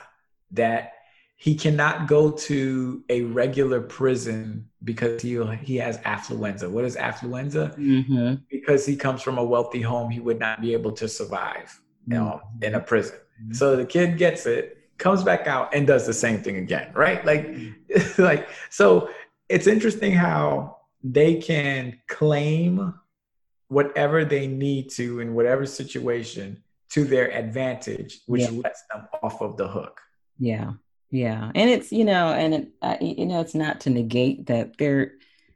That 0.51 0.93
he 1.35 1.55
cannot 1.55 2.07
go 2.07 2.31
to 2.31 3.03
a 3.09 3.21
regular 3.21 3.81
prison 3.81 4.69
because 4.83 5.21
he 5.21 5.41
he 5.61 5.77
has 5.77 5.97
affluenza. 5.99 6.69
What 6.69 6.85
is 6.85 6.95
affluenza? 6.95 7.77
Mm-hmm. 7.77 8.35
Because 8.49 8.85
he 8.85 8.95
comes 8.95 9.21
from 9.21 9.37
a 9.37 9.43
wealthy 9.43 9.81
home, 9.81 10.09
he 10.09 10.19
would 10.19 10.39
not 10.39 10.59
be 10.61 10.73
able 10.73 10.91
to 10.93 11.07
survive 11.07 11.79
you 12.09 12.15
know, 12.15 12.41
mm-hmm. 12.43 12.63
in 12.63 12.75
a 12.75 12.79
prison. 12.79 13.17
Mm-hmm. 13.41 13.53
So 13.53 13.75
the 13.75 13.85
kid 13.85 14.17
gets 14.17 14.45
it 14.45 14.77
comes 14.97 15.23
back 15.23 15.47
out 15.47 15.73
and 15.73 15.87
does 15.87 16.05
the 16.05 16.13
same 16.13 16.41
thing 16.41 16.57
again, 16.57 16.91
right? 16.93 17.23
Like, 17.25 17.55
like 18.17 18.49
so 18.69 19.09
it's 19.47 19.67
interesting 19.67 20.13
how 20.13 20.77
they 21.03 21.35
can 21.35 21.99
claim 22.07 22.93
whatever 23.67 24.25
they 24.25 24.47
need 24.47 24.89
to 24.91 25.19
in 25.19 25.33
whatever 25.33 25.65
situation 25.65 26.61
to 26.89 27.05
their 27.05 27.31
advantage, 27.31 28.21
which 28.25 28.41
yeah. 28.41 28.61
lets 28.63 28.83
them 28.91 29.07
off 29.21 29.41
of 29.41 29.57
the 29.57 29.67
hook. 29.67 30.01
Yeah, 30.39 30.73
yeah, 31.11 31.51
and 31.53 31.69
it's 31.69 31.91
you 31.91 32.05
know, 32.05 32.29
and 32.29 32.53
it, 32.53 32.69
uh, 32.81 32.97
you 32.99 33.25
know, 33.25 33.41
it's 33.41 33.55
not 33.55 33.81
to 33.81 33.89
negate 33.89 34.47
that 34.47 34.77
there 34.77 35.13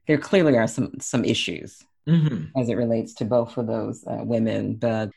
there 0.08 0.18
clearly 0.18 0.58
are 0.58 0.68
some 0.68 0.92
some 1.00 1.26
issues 1.26 1.84
mm-hmm. 2.08 2.58
as 2.60 2.70
it 2.70 2.76
relates 2.76 3.14
to 3.16 3.26
both 3.26 3.58
of 3.58 3.68
those 3.68 4.06
uh, 4.06 4.24
women, 4.24 4.76
but 4.76 5.12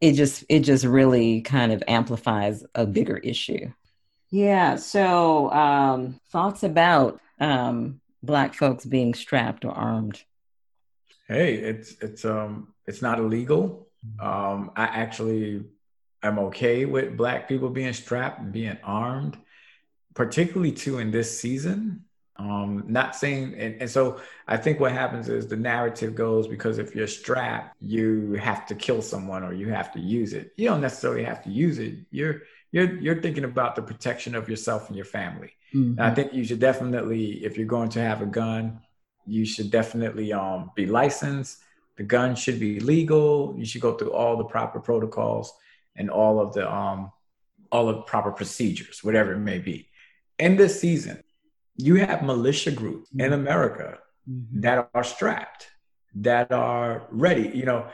it 0.00 0.12
just 0.12 0.44
it 0.48 0.60
just 0.60 0.84
really 0.84 1.42
kind 1.42 1.72
of 1.72 1.82
amplifies 1.86 2.64
a 2.74 2.86
bigger 2.86 3.18
issue 3.18 3.70
yeah 4.30 4.76
so 4.76 5.50
um 5.52 6.18
thoughts 6.30 6.62
about 6.62 7.20
um 7.40 7.99
black 8.22 8.54
folks 8.54 8.84
being 8.84 9.14
strapped 9.14 9.64
or 9.64 9.72
armed 9.72 10.22
hey 11.28 11.54
it's 11.54 11.96
it's 12.00 12.24
um 12.24 12.68
it's 12.86 13.02
not 13.02 13.18
illegal 13.18 13.88
um 14.20 14.70
i 14.76 14.84
actually 14.84 15.64
am 16.22 16.38
okay 16.38 16.84
with 16.84 17.16
black 17.16 17.48
people 17.48 17.70
being 17.70 17.92
strapped 17.92 18.40
and 18.40 18.52
being 18.52 18.78
armed 18.84 19.36
particularly 20.14 20.72
too 20.72 20.98
in 20.98 21.10
this 21.10 21.40
season 21.40 22.04
um, 22.40 22.84
not 22.86 23.14
saying, 23.14 23.54
and, 23.58 23.82
and 23.82 23.90
so 23.90 24.18
I 24.48 24.56
think 24.56 24.80
what 24.80 24.92
happens 24.92 25.28
is 25.28 25.46
the 25.46 25.56
narrative 25.56 26.14
goes 26.14 26.48
because 26.48 26.78
if 26.78 26.94
you're 26.94 27.06
strapped, 27.06 27.76
you 27.82 28.32
have 28.34 28.64
to 28.66 28.74
kill 28.74 29.02
someone 29.02 29.44
or 29.44 29.52
you 29.52 29.68
have 29.68 29.92
to 29.92 30.00
use 30.00 30.32
it. 30.32 30.52
You 30.56 30.68
don't 30.68 30.80
necessarily 30.80 31.22
have 31.22 31.44
to 31.44 31.50
use 31.50 31.78
it. 31.78 31.98
You're 32.10 32.42
you're 32.72 32.98
you're 32.98 33.20
thinking 33.20 33.44
about 33.44 33.76
the 33.76 33.82
protection 33.82 34.34
of 34.34 34.48
yourself 34.48 34.88
and 34.88 34.96
your 34.96 35.04
family. 35.04 35.52
Mm-hmm. 35.74 36.00
I 36.00 36.14
think 36.14 36.32
you 36.32 36.44
should 36.44 36.60
definitely, 36.60 37.44
if 37.44 37.56
you're 37.56 37.66
going 37.66 37.90
to 37.90 38.00
have 38.00 38.22
a 38.22 38.26
gun, 38.26 38.80
you 39.26 39.44
should 39.44 39.70
definitely 39.70 40.32
um, 40.32 40.70
be 40.74 40.86
licensed. 40.86 41.58
The 41.96 42.02
gun 42.02 42.34
should 42.34 42.58
be 42.58 42.80
legal. 42.80 43.54
You 43.56 43.64
should 43.64 43.80
go 43.80 43.94
through 43.94 44.12
all 44.12 44.36
the 44.36 44.44
proper 44.44 44.80
protocols 44.80 45.52
and 45.96 46.10
all 46.10 46.40
of 46.40 46.52
the 46.54 46.70
um, 46.72 47.12
all 47.70 47.88
of 47.88 47.96
the 47.96 48.02
proper 48.02 48.32
procedures, 48.32 49.04
whatever 49.04 49.32
it 49.34 49.38
may 49.38 49.58
be. 49.58 49.88
In 50.38 50.56
this 50.56 50.80
season, 50.80 51.22
you 51.76 51.96
have 51.96 52.22
militia 52.22 52.72
groups 52.72 53.08
mm-hmm. 53.10 53.20
in 53.20 53.32
America 53.32 53.98
mm-hmm. 54.28 54.60
that 54.60 54.90
are 54.92 55.04
strapped, 55.04 55.68
that 56.16 56.50
are 56.50 57.06
ready. 57.10 57.50
You 57.54 57.66
know, 57.66 57.86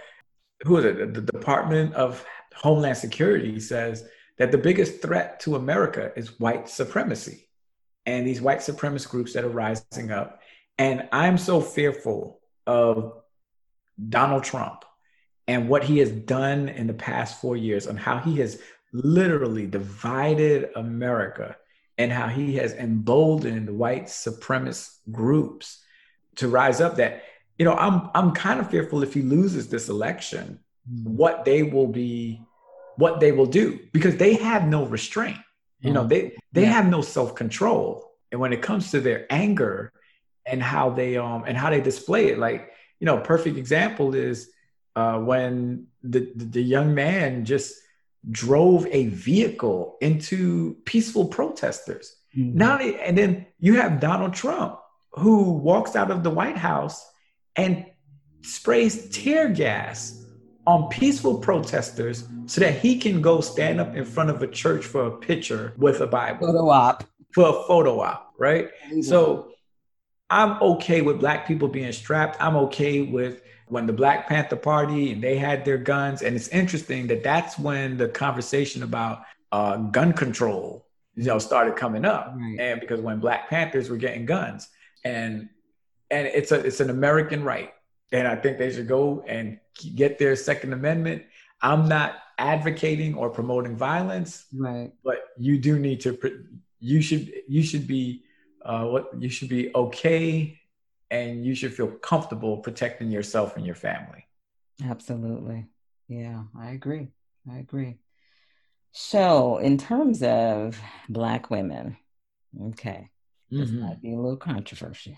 who 0.62 0.78
is 0.78 0.84
it? 0.84 1.12
The 1.12 1.20
Department 1.20 1.94
of 1.94 2.24
Homeland 2.54 2.96
Security 2.96 3.60
says 3.60 4.08
that 4.38 4.52
the 4.52 4.58
biggest 4.58 5.02
threat 5.02 5.40
to 5.40 5.56
America 5.56 6.12
is 6.16 6.40
white 6.40 6.68
supremacy 6.68 7.45
and 8.06 8.26
these 8.26 8.40
white 8.40 8.60
supremacist 8.60 9.08
groups 9.08 9.32
that 9.34 9.44
are 9.44 9.48
rising 9.48 10.10
up. 10.10 10.40
And 10.78 11.08
I'm 11.12 11.36
so 11.36 11.60
fearful 11.60 12.40
of 12.66 13.20
Donald 14.08 14.44
Trump 14.44 14.84
and 15.48 15.68
what 15.68 15.84
he 15.84 15.98
has 15.98 16.10
done 16.10 16.68
in 16.68 16.86
the 16.86 16.94
past 16.94 17.40
four 17.40 17.56
years 17.56 17.86
and 17.86 17.98
how 17.98 18.18
he 18.18 18.36
has 18.36 18.60
literally 18.92 19.66
divided 19.66 20.70
America 20.76 21.56
and 21.98 22.12
how 22.12 22.28
he 22.28 22.56
has 22.56 22.72
emboldened 22.74 23.70
white 23.70 24.06
supremacist 24.06 24.98
groups 25.10 25.82
to 26.36 26.48
rise 26.48 26.80
up 26.80 26.96
that 26.96 27.24
you 27.58 27.64
know 27.64 27.74
i'm 27.74 28.10
i'm 28.14 28.32
kind 28.32 28.60
of 28.60 28.70
fearful 28.70 29.02
if 29.02 29.14
he 29.14 29.22
loses 29.22 29.68
this 29.68 29.88
election 29.88 30.60
mm. 30.90 31.04
what 31.04 31.44
they 31.44 31.62
will 31.62 31.86
be 31.86 32.40
what 32.96 33.20
they 33.20 33.32
will 33.32 33.46
do 33.46 33.78
because 33.92 34.16
they 34.16 34.34
have 34.34 34.66
no 34.66 34.84
restraint 34.86 35.38
you 35.80 35.92
know 35.92 36.06
they 36.06 36.36
they 36.52 36.62
yeah. 36.62 36.72
have 36.72 36.88
no 36.88 37.02
self-control 37.02 38.10
and 38.32 38.40
when 38.40 38.52
it 38.52 38.62
comes 38.62 38.90
to 38.90 39.00
their 39.00 39.26
anger 39.30 39.92
and 40.46 40.62
how 40.62 40.90
they 40.90 41.16
um 41.16 41.44
and 41.46 41.56
how 41.56 41.70
they 41.70 41.80
display 41.80 42.28
it 42.28 42.38
like 42.38 42.72
you 42.98 43.04
know 43.06 43.18
perfect 43.18 43.56
example 43.56 44.14
is 44.14 44.50
uh 44.96 45.18
when 45.18 45.86
the 46.02 46.32
the, 46.34 46.62
young 46.62 46.94
man 46.94 47.44
just 47.44 47.74
drove 48.30 48.86
a 48.90 49.06
vehicle 49.08 49.96
into 50.00 50.76
peaceful 50.84 51.26
protesters. 51.26 52.16
Mm-hmm. 52.36 52.58
Now, 52.58 52.78
and 52.78 53.16
then 53.16 53.46
you 53.58 53.74
have 53.74 54.00
Donald 54.00 54.34
Trump 54.34 54.80
who 55.12 55.52
walks 55.52 55.96
out 55.96 56.10
of 56.10 56.22
the 56.22 56.30
White 56.30 56.56
House 56.56 57.08
and 57.54 57.86
sprays 58.42 59.08
tear 59.10 59.48
gas 59.48 60.25
on 60.66 60.88
peaceful 60.88 61.38
protesters 61.38 62.24
so 62.46 62.60
that 62.60 62.78
he 62.78 62.98
can 62.98 63.20
go 63.20 63.40
stand 63.40 63.80
up 63.80 63.94
in 63.94 64.04
front 64.04 64.30
of 64.30 64.42
a 64.42 64.46
church 64.46 64.84
for 64.84 65.06
a 65.06 65.10
picture 65.10 65.72
with 65.76 66.00
a 66.00 66.06
Bible. 66.06 66.46
Photo 66.46 66.68
op. 66.68 67.04
For 67.32 67.48
a 67.48 67.62
photo 67.64 68.00
op, 68.00 68.32
right? 68.38 68.70
Mm-hmm. 68.86 69.02
So 69.02 69.52
I'm 70.30 70.60
okay 70.62 71.02
with 71.02 71.20
black 71.20 71.46
people 71.46 71.68
being 71.68 71.92
strapped. 71.92 72.40
I'm 72.40 72.56
okay 72.56 73.02
with 73.02 73.42
when 73.68 73.86
the 73.86 73.92
Black 73.92 74.28
Panther 74.28 74.56
Party 74.56 75.12
and 75.12 75.22
they 75.22 75.36
had 75.36 75.64
their 75.64 75.78
guns. 75.78 76.22
And 76.22 76.34
it's 76.34 76.48
interesting 76.48 77.06
that 77.08 77.22
that's 77.22 77.58
when 77.58 77.96
the 77.96 78.08
conversation 78.08 78.82
about 78.82 79.22
uh, 79.52 79.76
gun 79.76 80.12
control 80.12 80.86
you 81.16 81.24
know, 81.24 81.38
started 81.38 81.76
coming 81.76 82.04
up, 82.04 82.34
right. 82.36 82.60
and 82.60 82.80
because 82.80 83.00
when 83.00 83.18
Black 83.18 83.48
Panthers 83.48 83.88
were 83.88 83.96
getting 83.96 84.26
guns, 84.26 84.68
and 85.02 85.48
and 86.10 86.26
it's 86.26 86.52
a 86.52 86.60
it's 86.60 86.80
an 86.80 86.90
American 86.90 87.42
right, 87.42 87.72
and 88.12 88.26
I 88.26 88.36
think 88.36 88.58
they 88.58 88.72
should 88.72 88.88
go 88.88 89.24
and 89.26 89.58
get 89.94 90.18
their 90.18 90.36
Second 90.36 90.72
Amendment. 90.72 91.24
I'm 91.60 91.88
not 91.88 92.16
advocating 92.38 93.14
or 93.14 93.30
promoting 93.30 93.76
violence, 93.76 94.46
right? 94.54 94.92
But 95.04 95.24
you 95.38 95.58
do 95.58 95.78
need 95.78 96.00
to. 96.02 96.18
You 96.80 97.00
should 97.00 97.32
you 97.48 97.62
should 97.62 97.86
be 97.86 98.24
uh, 98.64 98.84
what 98.84 99.10
you 99.18 99.28
should 99.28 99.48
be 99.48 99.74
okay, 99.74 100.58
and 101.10 101.44
you 101.44 101.54
should 101.54 101.74
feel 101.74 101.88
comfortable 101.88 102.58
protecting 102.58 103.10
yourself 103.10 103.56
and 103.56 103.64
your 103.64 103.74
family. 103.74 104.26
Absolutely, 104.84 105.66
yeah, 106.08 106.42
I 106.58 106.70
agree. 106.70 107.08
I 107.50 107.58
agree. 107.58 107.96
So, 108.92 109.58
in 109.58 109.76
terms 109.76 110.22
of 110.22 110.78
Black 111.08 111.50
women, 111.50 111.96
okay, 112.68 113.10
this 113.50 113.70
mm-hmm. 113.70 113.80
might 113.80 114.00
be 114.00 114.12
a 114.12 114.16
little 114.16 114.36
controversial. 114.36 115.16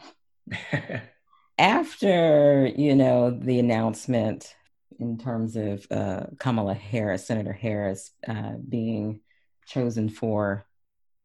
After, 1.59 2.71
you 2.77 2.95
know, 2.95 3.31
the 3.31 3.59
announcement 3.59 4.55
in 4.99 5.19
terms 5.19 5.57
of 5.57 5.87
uh, 5.91 6.27
Kamala 6.39 6.75
Harris, 6.75 7.27
Senator 7.27 7.53
Harris, 7.53 8.11
uh, 8.27 8.53
being 8.69 9.21
chosen 9.67 10.09
for 10.09 10.67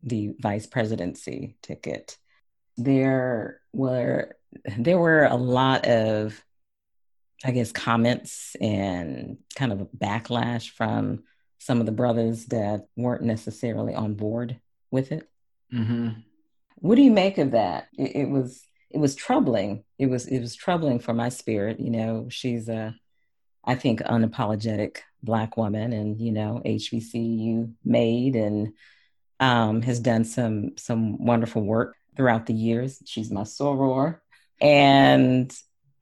the 0.04 0.34
vice 0.40 0.66
presidency 0.66 1.56
ticket, 1.62 2.18
there 2.78 3.62
were 3.72 4.36
there 4.78 4.98
were 4.98 5.26
a 5.26 5.36
lot 5.36 5.86
of, 5.86 6.44
I 7.44 7.52
guess, 7.52 7.72
comments 7.72 8.56
and 8.60 9.38
kind 9.56 9.72
of 9.72 9.88
backlash 9.98 10.70
from 10.70 11.24
some 11.60 11.80
of 11.80 11.86
the 11.86 11.92
brothers 11.92 12.46
that 12.48 12.88
weren't 12.96 13.24
necessarily 13.24 13.96
on 13.96 14.16
board 14.16 14.60
with 14.92 15.12
it. 15.12 15.30
Mm-hmm. 15.74 16.10
What 16.76 16.96
do 16.96 17.02
you 17.02 17.12
make 17.12 17.38
of 17.38 17.52
that? 17.52 17.88
It, 17.98 18.16
it, 18.16 18.30
was 18.30 18.64
it 18.94 19.00
was 19.00 19.16
troubling. 19.16 19.84
It 19.98 20.06
was 20.06 20.28
it 20.28 20.39
was 20.39 20.56
troubling 20.56 21.00
for 21.00 21.14
my 21.14 21.30
spirit. 21.30 21.80
You 21.80 21.89
know, 21.89 22.28
she's 22.30 22.70
a 22.70 22.96
I 23.66 23.76
think 23.76 24.02
unapologetic 24.02 25.00
black 25.24 25.58
woman, 25.58 25.94
and 25.94 26.20
you 26.20 26.32
know, 26.32 26.62
HBCU 26.66 27.74
made 27.84 28.36
and 28.36 28.74
um, 29.39 29.82
has 29.82 30.00
done 30.00 30.26
some 30.26 30.78
some 30.78 31.24
wonderful 31.26 31.64
work 31.64 31.96
throughout 32.16 32.46
the 32.46 32.54
years. 32.54 33.02
She's 33.06 33.32
my 33.32 33.41
soror, 33.41 34.20
and 34.62 35.54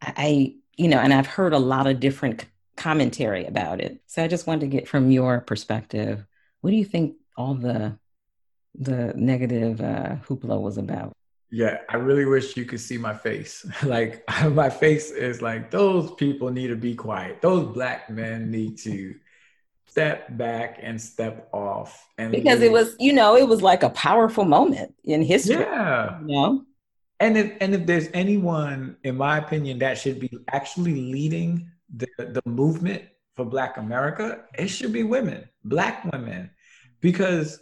I 0.01 0.55
you 0.77 0.87
know, 0.87 0.99
and 0.99 1.13
I've 1.13 1.27
heard 1.27 1.53
a 1.53 1.59
lot 1.59 1.87
of 1.87 1.99
different 1.99 2.45
commentary 2.75 3.45
about 3.45 3.79
it. 3.79 4.01
So 4.07 4.23
I 4.23 4.27
just 4.27 4.47
wanted 4.47 4.61
to 4.61 4.67
get 4.67 4.87
from 4.87 5.11
your 5.11 5.41
perspective, 5.41 6.25
what 6.61 6.71
do 6.71 6.75
you 6.75 6.85
think 6.85 7.15
all 7.37 7.53
the 7.53 7.97
the 8.75 9.13
negative 9.15 9.79
uh, 9.79 10.15
hoopla 10.27 10.59
was 10.59 10.77
about? 10.77 11.13
Yeah, 11.51 11.79
I 11.89 11.97
really 11.97 12.25
wish 12.25 12.55
you 12.55 12.65
could 12.65 12.79
see 12.79 12.97
my 12.97 13.13
face. 13.13 13.65
like 13.83 14.23
my 14.51 14.69
face 14.69 15.11
is 15.11 15.41
like 15.41 15.71
those 15.71 16.11
people 16.15 16.49
need 16.49 16.67
to 16.67 16.75
be 16.75 16.95
quiet. 16.95 17.41
Those 17.41 17.73
black 17.73 18.09
men 18.09 18.51
need 18.51 18.77
to 18.79 19.15
step 19.87 20.37
back 20.37 20.79
and 20.81 21.01
step 21.01 21.49
off 21.51 22.07
and 22.17 22.31
because 22.31 22.61
leave. 22.61 22.69
it 22.69 22.71
was 22.71 22.95
you 22.97 23.11
know 23.11 23.35
it 23.35 23.45
was 23.45 23.61
like 23.61 23.83
a 23.83 23.89
powerful 23.89 24.45
moment 24.45 24.95
in 25.03 25.21
history 25.21 25.57
yeah 25.57 26.17
you 26.21 26.27
know 26.27 26.63
and 27.19 27.37
if 27.37 27.51
and 27.59 27.75
if 27.75 27.85
there's 27.85 28.07
anyone 28.13 28.95
in 29.03 29.17
my 29.17 29.37
opinion 29.37 29.79
that 29.79 29.97
should 29.97 30.17
be 30.17 30.31
actually 30.53 30.95
leading 31.11 31.69
the, 31.95 32.07
the 32.17 32.41
movement 32.45 33.03
for 33.35 33.45
Black 33.45 33.77
America, 33.77 34.43
it 34.57 34.67
should 34.67 34.93
be 34.93 35.03
women, 35.03 35.47
Black 35.63 36.03
women, 36.11 36.49
because 36.99 37.59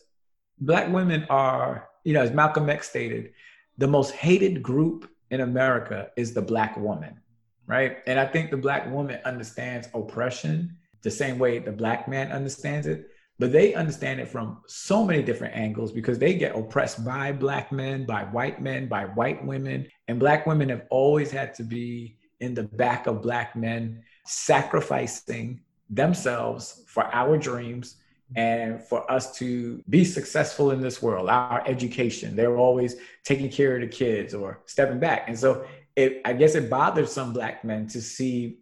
Black 0.59 0.91
women 0.91 1.25
are, 1.29 1.89
you 2.03 2.13
know, 2.13 2.21
as 2.21 2.31
Malcolm 2.31 2.69
X 2.69 2.89
stated, 2.89 3.33
the 3.79 3.87
most 3.87 4.11
hated 4.11 4.61
group 4.61 5.09
in 5.31 5.39
America 5.39 6.09
is 6.17 6.33
the 6.33 6.41
Black 6.41 6.75
woman, 6.75 7.17
right? 7.65 7.99
And 8.07 8.19
I 8.19 8.25
think 8.25 8.51
the 8.51 8.57
Black 8.57 8.91
woman 8.91 9.21
understands 9.23 9.87
oppression 9.93 10.75
the 11.01 11.09
same 11.09 11.39
way 11.39 11.59
the 11.59 11.71
Black 11.71 12.09
man 12.09 12.29
understands 12.29 12.87
it, 12.87 13.07
but 13.39 13.53
they 13.53 13.73
understand 13.73 14.19
it 14.19 14.27
from 14.27 14.61
so 14.67 15.05
many 15.05 15.23
different 15.23 15.55
angles 15.55 15.93
because 15.93 16.19
they 16.19 16.33
get 16.33 16.57
oppressed 16.57 17.05
by 17.05 17.31
Black 17.31 17.71
men, 17.71 18.05
by 18.05 18.23
white 18.25 18.61
men, 18.61 18.89
by 18.89 19.05
white 19.05 19.43
women. 19.45 19.87
And 20.09 20.19
Black 20.19 20.45
women 20.45 20.67
have 20.67 20.85
always 20.89 21.31
had 21.31 21.55
to 21.55 21.63
be 21.63 22.17
in 22.41 22.53
the 22.53 22.63
back 22.63 23.07
of 23.07 23.21
Black 23.21 23.55
men 23.55 24.03
sacrificing 24.25 25.61
themselves 25.89 26.83
for 26.85 27.05
our 27.15 27.37
dreams 27.37 27.95
and 28.35 28.81
for 28.83 29.09
us 29.11 29.37
to 29.39 29.83
be 29.89 30.05
successful 30.05 30.71
in 30.71 30.81
this 30.81 31.01
world, 31.01 31.29
our 31.29 31.63
education. 31.65 32.35
They're 32.35 32.57
always 32.57 32.95
taking 33.23 33.49
care 33.49 33.75
of 33.75 33.81
the 33.81 33.87
kids 33.87 34.33
or 34.33 34.61
stepping 34.65 34.99
back. 34.99 35.27
And 35.27 35.37
so 35.37 35.65
it, 35.95 36.21
I 36.25 36.33
guess 36.33 36.55
it 36.55 36.69
bothers 36.69 37.11
some 37.11 37.33
black 37.33 37.63
men 37.63 37.87
to 37.87 38.01
see 38.01 38.59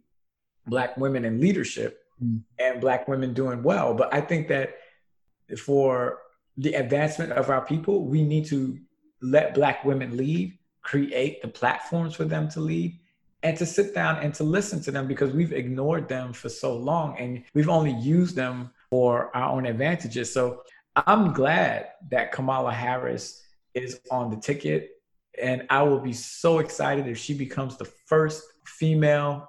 black 0.65 0.97
women 0.97 1.26
in 1.26 1.41
leadership 1.41 2.05
mm. 2.24 2.41
and 2.59 2.80
black 2.80 3.07
women 3.07 3.34
doing 3.34 3.61
well. 3.61 3.93
But 3.93 4.13
I 4.13 4.22
think 4.22 4.47
that 4.47 4.78
for 5.59 6.20
the 6.55 6.74
advancement 6.74 7.34
of 7.34 7.49
our 7.49 7.61
people, 7.61 8.05
we 8.05 8.24
need 8.24 8.45
to 8.45 8.80
let 9.22 9.53
black 9.53 9.84
women 9.84 10.15
lead, 10.15 10.57
create 10.82 11.41
the 11.41 11.47
platforms 11.47 12.15
for 12.15 12.24
them 12.24 12.47
to 12.49 12.61
lead, 12.61 12.97
and 13.43 13.57
to 13.57 13.65
sit 13.65 13.93
down 13.93 14.18
and 14.24 14.34
to 14.36 14.43
listen 14.43 14.82
to 14.84 14.91
them 14.91 15.07
because 15.07 15.32
we've 15.32 15.53
ignored 15.53 16.07
them 16.07 16.34
for 16.34 16.49
so 16.49 16.76
long 16.76 17.18
and 17.18 17.43
we've 17.53 17.70
only 17.70 17.91
used 17.91 18.36
them 18.36 18.72
for 18.89 19.35
our 19.35 19.51
own 19.51 19.65
advantages. 19.65 20.33
So 20.33 20.61
I'm 20.95 21.33
glad 21.33 21.89
that 22.09 22.31
Kamala 22.31 22.71
Harris 22.71 23.43
is 23.73 23.99
on 24.11 24.29
the 24.29 24.38
ticket. 24.38 24.91
And 25.41 25.67
I 25.69 25.83
will 25.83 25.99
be 25.99 26.13
so 26.13 26.59
excited 26.59 27.07
if 27.07 27.17
she 27.17 27.33
becomes 27.33 27.77
the 27.77 27.85
first 27.85 28.43
female 28.65 29.47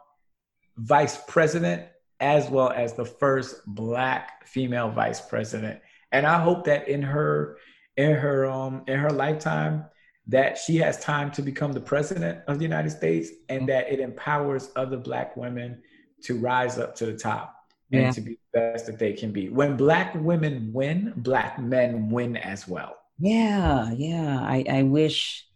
vice 0.77 1.19
president, 1.27 1.87
as 2.21 2.51
well 2.51 2.71
as 2.71 2.93
the 2.93 3.05
first 3.05 3.63
black 3.67 4.47
female 4.47 4.91
vice 4.91 5.21
president. 5.21 5.81
And 6.13 6.27
I 6.27 6.41
hope 6.41 6.65
that 6.65 6.89
in 6.89 7.03
her 7.03 7.59
in 7.97 8.15
her 8.15 8.47
um 8.47 8.85
in 8.87 8.99
her 8.99 9.11
lifetime, 9.11 9.87
that 10.27 10.59
she 10.59 10.77
has 10.77 11.01
time 11.01 11.31
to 11.33 11.43
become 11.43 11.73
the 11.73 11.81
president 11.81 12.41
of 12.47 12.59
the 12.59 12.65
United 12.65 12.91
States 12.91 13.31
and 13.49 13.69
that 13.69 13.91
it 13.91 13.99
empowers 13.99 14.71
other 14.77 14.99
Black 14.99 15.37
women 15.37 15.83
to 16.23 16.39
rise 16.39 16.79
up 16.79 16.95
to 16.97 17.07
the 17.07 17.17
top 17.17 17.58
and 17.93 18.15
to 18.15 18.21
be 18.21 18.39
the 18.53 18.61
best 18.61 18.87
that 18.87 18.99
they 18.99 19.13
can 19.13 19.33
be. 19.33 19.49
When 19.49 19.77
Black 19.77 20.15
women 20.15 20.71
win, 20.73 21.13
Black 21.17 21.59
men 21.59 22.11
win 22.11 22.37
as 22.37 22.69
well. 22.69 22.97
Yeah, 23.19 23.93
yeah. 23.93 24.41
I, 24.41 24.65
I 24.71 24.83
wish, 24.83 25.47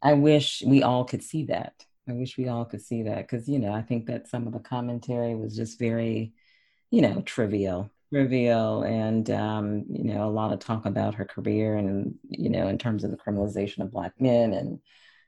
I 0.00 0.14
wish 0.14 0.62
we 0.66 0.82
all 0.82 1.04
could 1.04 1.22
see 1.22 1.46
that. 1.46 1.74
I 2.08 2.12
wish 2.12 2.36
we 2.36 2.48
all 2.48 2.64
could 2.64 2.82
see 2.82 3.04
that 3.04 3.28
because, 3.28 3.48
you 3.48 3.58
know, 3.58 3.72
I 3.72 3.82
think 3.82 4.06
that 4.06 4.28
some 4.28 4.46
of 4.46 4.52
the 4.52 4.58
commentary 4.58 5.34
was 5.34 5.56
just 5.56 5.78
very, 5.78 6.32
you 6.90 7.02
know, 7.02 7.22
trivial 7.22 7.90
trivial 8.12 8.82
and 8.82 9.30
um, 9.30 9.84
you 9.88 10.04
know 10.04 10.28
a 10.28 10.30
lot 10.30 10.52
of 10.52 10.58
talk 10.58 10.84
about 10.84 11.14
her 11.14 11.24
career 11.24 11.76
and 11.76 12.14
you 12.28 12.50
know 12.50 12.68
in 12.68 12.76
terms 12.76 13.04
of 13.04 13.10
the 13.10 13.16
criminalization 13.16 13.78
of 13.78 13.90
black 13.90 14.12
men 14.20 14.52
and 14.52 14.78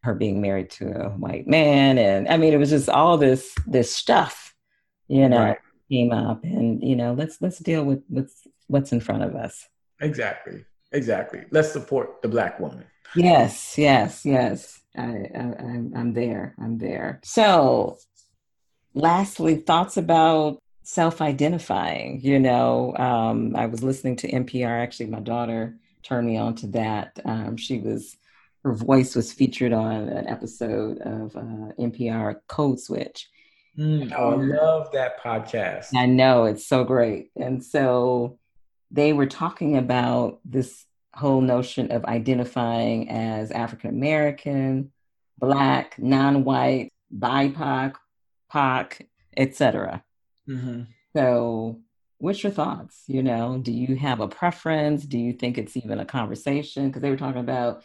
her 0.03 0.15
being 0.15 0.43
married 0.43 0.69
to 0.69 0.85
a 0.91 1.09
white 1.09 1.47
man 1.47 1.97
and 1.97 2.29
i 2.29 2.37
mean 2.37 2.53
it 2.53 2.59
was 2.59 2.69
just 2.69 2.91
all 2.91 3.17
this 3.17 3.55
this 3.67 3.95
stuff 3.95 4.55
you 5.09 5.31
know 5.31 5.39
right. 5.39 5.59
Came 5.91 6.13
up 6.13 6.43
and 6.45 6.83
you 6.83 6.97
know 6.97 7.13
let's 7.13 7.41
let's 7.41 7.59
deal 7.59 7.85
with 7.85 8.03
what's 8.09 8.47
what's 8.69 8.93
in 8.93 9.01
front 9.01 9.23
of 9.23 9.35
us. 9.35 9.69
Exactly. 10.01 10.65
Exactly. 10.93 11.43
Let's 11.51 11.73
support 11.73 12.23
the 12.23 12.29
black 12.29 12.61
woman. 12.61 12.85
Yes 13.15 13.77
yes 13.77 14.25
yes. 14.25 14.81
I, 14.97 15.03
I 15.03 15.55
i'm 15.59 15.93
i'm 15.97 16.13
there. 16.15 16.55
I'm 16.61 16.79
there. 16.79 17.21
So 17.25 17.99
lastly 18.95 19.57
thoughts 19.57 19.97
about 19.97 20.59
self-identifying 20.83 22.21
you 22.23 22.39
know? 22.39 22.95
Um, 22.97 23.57
i 23.57 23.67
was 23.67 23.83
listening 23.83 24.17
to 24.17 24.31
npr 24.31 24.83
actually 24.83 25.07
my 25.07 25.21
daughter 25.21 25.77
turned 26.03 26.27
me 26.27 26.37
on 26.37 26.55
to 26.57 26.67
that. 26.69 27.19
Um, 27.25 27.57
she 27.57 27.79
was 27.79 28.17
her 28.63 28.73
voice 28.73 29.15
was 29.15 29.33
featured 29.33 29.73
on 29.73 30.09
an 30.09 30.27
episode 30.29 30.99
of 31.01 31.37
uh, 31.37 31.73
npr 31.79 32.37
code 32.49 32.81
switch 32.81 33.29
mm, 33.79 34.13
i 34.13 34.35
love 34.35 34.91
that 34.93 35.23
podcast 35.23 35.89
i 35.95 36.07
know 36.07 36.45
it's 36.45 36.67
so 36.67 36.85
great 36.85 37.31
and 37.37 37.63
so 37.63 38.39
they 38.91 39.13
were 39.13 39.27
talking 39.27 39.77
about 39.77 40.41
this 40.45 40.85
whole 41.15 41.41
notion 41.41 41.91
of 41.93 42.05
identifying 42.05 43.09
as 43.11 43.51
african 43.51 43.91
american 43.91 44.91
black 45.39 45.99
non-white 45.99 46.93
bipoc 47.17 47.95
poc 48.53 49.01
etc 49.37 50.03
Mm-hmm. 50.49 50.83
So, 51.17 51.81
what's 52.19 52.43
your 52.43 52.53
thoughts? 52.53 53.05
You 53.07 53.23
know, 53.23 53.59
do 53.59 53.73
you 53.73 53.97
have 53.97 54.21
a 54.21 54.29
preference? 54.29 55.05
Do 55.05 55.19
you 55.19 55.33
think 55.33 55.59
it's 55.59 55.77
even 55.77 56.01
a 56.01 56.05
conversation? 56.05 56.89
Because 56.89 57.03
they 57.03 57.11
were 57.11 57.17
talking 57.17 57.41
about, 57.41 57.83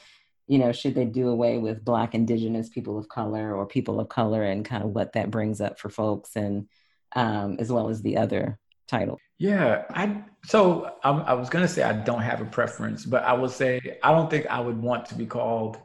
you 0.49 0.57
know, 0.57 0.71
should 0.71 0.95
they 0.95 1.05
do 1.05 1.29
away 1.29 1.59
with 1.59 1.85
Black, 1.85 2.15
Indigenous 2.15 2.69
people 2.69 2.97
of 2.97 3.07
color 3.07 3.55
or 3.55 3.67
people 3.67 3.99
of 3.99 4.09
color 4.09 4.43
and 4.43 4.65
kind 4.65 4.83
of 4.83 4.89
what 4.89 5.13
that 5.13 5.29
brings 5.29 5.61
up 5.61 5.79
for 5.79 5.89
folks, 5.89 6.35
and 6.35 6.67
um, 7.15 7.57
as 7.59 7.71
well 7.71 7.89
as 7.89 8.01
the 8.01 8.17
other 8.17 8.57
title? 8.87 9.19
Yeah, 9.37 9.85
I 9.91 10.23
so 10.43 10.95
I'm, 11.03 11.21
i 11.21 11.33
was 11.33 11.49
gonna 11.49 11.67
say 11.67 11.83
I 11.83 11.93
don't 11.93 12.21
have 12.21 12.41
a 12.41 12.45
preference, 12.45 13.05
but 13.05 13.23
I 13.23 13.33
would 13.33 13.51
say 13.51 13.99
I 14.01 14.11
don't 14.11 14.29
think 14.29 14.47
I 14.47 14.59
would 14.59 14.81
want 14.81 15.05
to 15.09 15.15
be 15.15 15.27
called 15.27 15.77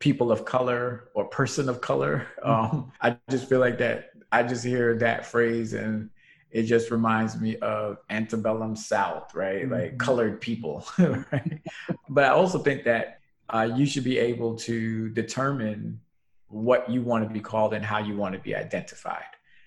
people 0.00 0.32
of 0.32 0.46
color 0.46 1.10
or 1.14 1.26
person 1.26 1.68
of 1.68 1.80
color. 1.80 2.26
Mm-hmm. 2.38 2.76
Um, 2.76 2.92
I 3.02 3.18
just 3.30 3.48
feel 3.48 3.60
like 3.60 3.76
that. 3.78 4.10
I 4.32 4.42
just 4.42 4.64
hear 4.64 4.96
that 4.98 5.26
phrase 5.26 5.74
and 5.74 6.08
it 6.50 6.62
just 6.62 6.90
reminds 6.90 7.38
me 7.38 7.56
of 7.56 7.98
antebellum 8.08 8.74
South, 8.74 9.34
right? 9.34 9.64
Mm-hmm. 9.64 9.72
Like 9.72 9.98
colored 9.98 10.40
people, 10.40 10.86
right? 10.98 11.60
but 12.08 12.24
I 12.24 12.28
also 12.28 12.58
think 12.58 12.84
that 12.84 13.17
uh, 13.50 13.68
you 13.76 13.86
should 13.86 14.04
be 14.04 14.18
able 14.18 14.56
to 14.56 15.08
determine 15.10 16.00
what 16.48 16.88
you 16.90 17.02
want 17.02 17.26
to 17.26 17.32
be 17.32 17.40
called 17.40 17.74
and 17.74 17.84
how 17.84 17.98
you 17.98 18.16
want 18.16 18.34
to 18.34 18.40
be 18.40 18.54
identified. 18.54 19.24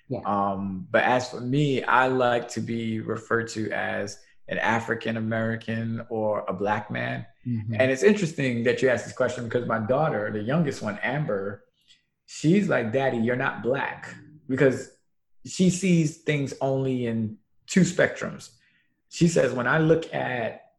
Yeah. 0.10 0.20
Um, 0.26 0.88
but 0.92 1.04
as 1.04 1.30
for 1.30 1.42
me, 1.42 1.84
I 1.84 2.08
like 2.08 2.50
to 2.50 2.62
be 2.62 3.00
referred 3.00 3.48
to 3.50 3.72
as 3.72 4.20
an 4.50 4.58
African 4.58 5.18
American 5.18 6.06
or 6.10 6.44
a 6.48 6.54
black 6.54 6.92
man. 6.92 7.26
Mm-hmm. 7.48 7.76
And 7.80 7.92
it's 7.92 8.04
interesting 8.04 8.64
that 8.64 8.82
you 8.82 8.90
asked 8.90 9.06
this 9.06 9.14
question 9.14 9.46
because 9.46 9.68
my 9.68 9.80
daughter, 9.80 10.30
the 10.32 10.42
youngest 10.42 10.82
one, 10.82 11.00
Amber, 11.02 11.64
she's 12.26 12.68
like, 12.68 12.92
Daddy, 12.92 13.18
you're 13.18 13.36
not 13.36 13.64
black. 13.64 14.14
Because 14.50 14.92
she 15.46 15.70
sees 15.70 16.18
things 16.18 16.54
only 16.60 17.06
in 17.06 17.38
two 17.68 17.82
spectrums. 17.82 18.50
She 19.10 19.28
says, 19.28 19.54
when 19.54 19.68
I 19.68 19.78
look 19.78 20.14
at 20.14 20.71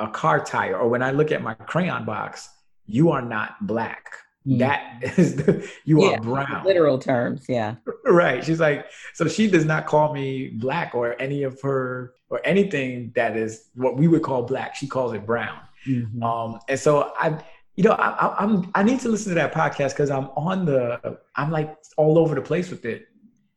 a 0.00 0.08
car 0.08 0.44
tire 0.44 0.76
or 0.76 0.88
when 0.88 1.02
I 1.02 1.10
look 1.10 1.30
at 1.30 1.42
my 1.42 1.54
crayon 1.54 2.04
box, 2.04 2.48
you 2.86 3.10
are 3.10 3.22
not 3.22 3.66
black. 3.66 4.10
Mm. 4.46 4.58
That 4.58 5.02
is 5.18 5.36
the, 5.36 5.70
you 5.84 6.02
yeah, 6.02 6.16
are 6.16 6.20
brown. 6.20 6.64
Literal 6.64 6.98
terms, 6.98 7.44
yeah. 7.48 7.76
right. 8.06 8.42
She's 8.44 8.60
like, 8.60 8.86
so 9.14 9.28
she 9.28 9.48
does 9.48 9.64
not 9.64 9.86
call 9.86 10.12
me 10.12 10.48
black 10.48 10.94
or 10.94 11.20
any 11.20 11.42
of 11.42 11.60
her 11.60 12.14
or 12.30 12.40
anything 12.44 13.12
that 13.14 13.36
is 13.36 13.68
what 13.74 13.96
we 13.96 14.08
would 14.08 14.22
call 14.22 14.42
black. 14.42 14.74
She 14.74 14.86
calls 14.86 15.12
it 15.12 15.26
brown. 15.26 15.60
Mm-hmm. 15.86 16.22
Um, 16.22 16.58
and 16.68 16.78
so 16.78 17.12
I, 17.18 17.42
you 17.76 17.84
know, 17.84 17.92
I, 17.92 18.34
I'm 18.38 18.70
I 18.74 18.82
need 18.82 19.00
to 19.00 19.08
listen 19.08 19.30
to 19.30 19.34
that 19.36 19.52
podcast 19.52 19.90
because 19.90 20.10
I'm 20.10 20.26
on 20.36 20.64
the 20.64 21.18
I'm 21.36 21.50
like 21.50 21.76
all 21.96 22.18
over 22.18 22.34
the 22.34 22.42
place 22.42 22.70
with 22.70 22.84
it 22.84 23.08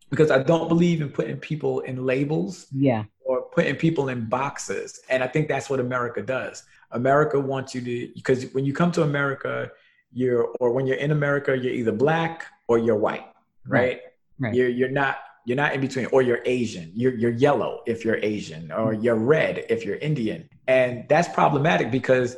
because 0.09 0.31
I 0.31 0.43
don't 0.43 0.67
believe 0.67 1.01
in 1.01 1.09
putting 1.09 1.37
people 1.37 1.81
in 1.81 2.05
labels. 2.05 2.67
Yeah. 2.71 3.03
Or 3.21 3.42
putting 3.53 3.75
people 3.75 4.09
in 4.09 4.25
boxes. 4.25 4.99
And 5.09 5.23
I 5.23 5.27
think 5.27 5.47
that's 5.47 5.69
what 5.69 5.79
America 5.79 6.21
does. 6.21 6.63
America 6.91 7.39
wants 7.39 7.73
you 7.73 7.81
to 7.81 8.13
because 8.13 8.45
when 8.53 8.65
you 8.65 8.73
come 8.73 8.91
to 8.93 9.03
America, 9.03 9.71
you're 10.11 10.43
or 10.59 10.71
when 10.71 10.85
you're 10.85 10.97
in 10.97 11.11
America, 11.11 11.57
you're 11.57 11.73
either 11.73 11.91
black 11.91 12.45
or 12.67 12.77
you're 12.77 12.95
white, 12.95 13.25
right? 13.67 14.01
Right. 14.39 14.53
You're 14.53 14.69
you're 14.69 14.89
not 14.89 15.17
you're 15.45 15.57
not 15.57 15.73
in 15.73 15.81
between, 15.81 16.05
or 16.07 16.21
you're 16.21 16.41
Asian. 16.45 16.91
You're 16.95 17.15
you're 17.15 17.31
yellow 17.31 17.81
if 17.85 18.05
you're 18.05 18.17
Asian, 18.17 18.71
or 18.71 18.93
mm-hmm. 18.93 19.03
you're 19.03 19.15
red 19.15 19.65
if 19.69 19.85
you're 19.85 19.97
Indian, 19.97 20.49
and 20.67 21.05
that's 21.09 21.27
problematic 21.27 21.91
because 21.91 22.37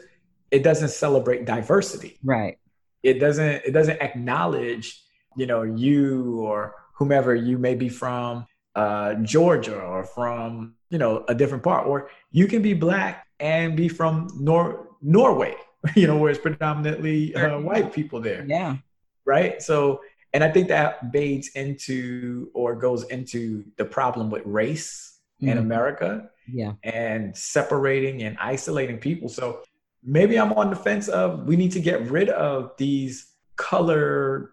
it 0.51 0.63
doesn't 0.63 0.89
celebrate 0.89 1.45
diversity. 1.45 2.18
Right. 2.24 2.57
It 3.03 3.20
doesn't 3.20 3.66
it 3.66 3.72
doesn't 3.72 4.01
acknowledge 4.01 5.01
you 5.36 5.45
know 5.45 5.63
you 5.63 6.39
or 6.41 6.76
whomever 6.93 7.36
you 7.36 7.57
may 7.57 7.76
be 7.76 7.89
from 7.89 8.47
uh, 8.76 9.15
Georgia 9.15 9.80
or 9.80 10.03
from 10.03 10.76
you 10.89 10.97
know 10.97 11.23
a 11.28 11.36
different 11.36 11.63
part, 11.63 11.88
or 11.88 12.09
you 12.32 12.47
can 12.47 12.61
be 12.61 12.73
black 12.73 13.28
and 13.39 13.76
be 13.76 13.88
from 13.88 14.28
Nor 14.39 14.89
Norway, 15.01 15.55
you 15.95 16.07
know, 16.07 16.17
where 16.17 16.32
it's 16.32 16.39
predominantly 16.39 17.36
uh, 17.36 17.59
white 17.59 17.93
people 17.93 18.21
there. 18.21 18.45
Yeah. 18.47 18.78
Right. 19.26 19.61
So, 19.61 20.01
and 20.34 20.43
I 20.43 20.51
think 20.51 20.67
that 20.67 21.11
bades 21.11 21.49
into 21.49 22.49
or 22.53 22.76
goes 22.76 23.03
into 23.05 23.63
the 23.78 23.86
problem 23.86 24.30
with 24.30 24.43
race 24.45 25.19
mm-hmm. 25.41 25.51
in 25.51 25.57
America. 25.57 26.30
Yeah. 26.47 26.73
And 26.84 27.36
separating 27.36 28.21
and 28.21 28.38
isolating 28.38 28.99
people. 28.99 29.30
So 29.30 29.63
maybe 30.03 30.38
I'm 30.38 30.53
on 30.53 30.69
the 30.69 30.76
fence 30.76 31.07
of 31.07 31.45
we 31.47 31.55
need 31.55 31.71
to 31.71 31.80
get 31.80 32.09
rid 32.09 32.30
of 32.30 32.73
these 32.78 33.34
color 33.55 34.51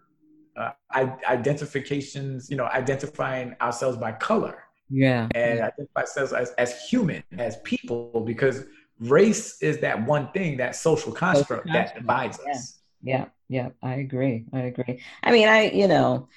uh, 0.93 1.07
identifications, 1.29 2.49
you 2.49 2.57
know, 2.57 2.65
identifying 2.65 3.55
ourselves 3.61 3.97
by 3.97 4.11
color. 4.13 4.63
Yeah. 4.89 5.27
And 5.33 5.59
yeah. 5.59 5.67
identify 5.67 6.01
ourselves 6.01 6.33
as, 6.33 6.51
as 6.51 6.87
human, 6.87 7.23
as 7.37 7.57
people, 7.63 8.21
because 8.25 8.65
race 8.99 9.61
is 9.61 9.79
that 9.79 10.05
one 10.05 10.31
thing, 10.31 10.57
that 10.57 10.75
social 10.75 11.11
construct, 11.11 11.67
social 11.67 11.73
that 11.73 11.95
divides 11.95 12.39
yeah. 12.45 12.51
us. 12.51 12.79
Yeah, 13.01 13.25
yeah, 13.49 13.69
I 13.81 13.95
agree. 13.95 14.45
I 14.53 14.59
agree. 14.61 15.01
I 15.21 15.31
mean, 15.31 15.49
I, 15.49 15.71
you 15.71 15.87
know, 15.87 16.29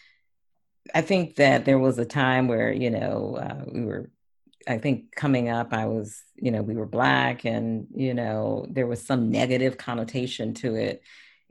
I 0.94 1.02
think 1.02 1.36
that 1.36 1.64
there 1.64 1.78
was 1.78 1.98
a 1.98 2.04
time 2.04 2.48
where, 2.48 2.72
you 2.72 2.90
know, 2.90 3.36
uh, 3.40 3.64
we 3.72 3.84
were, 3.84 4.10
I 4.66 4.78
think 4.78 5.14
coming 5.14 5.48
up, 5.48 5.72
I 5.72 5.86
was, 5.86 6.20
you 6.34 6.50
know, 6.50 6.62
we 6.62 6.74
were 6.74 6.86
black 6.86 7.44
and, 7.44 7.86
you 7.94 8.14
know, 8.14 8.66
there 8.68 8.86
was 8.88 9.00
some 9.00 9.30
negative 9.30 9.76
connotation 9.76 10.54
to 10.54 10.74
it. 10.74 11.02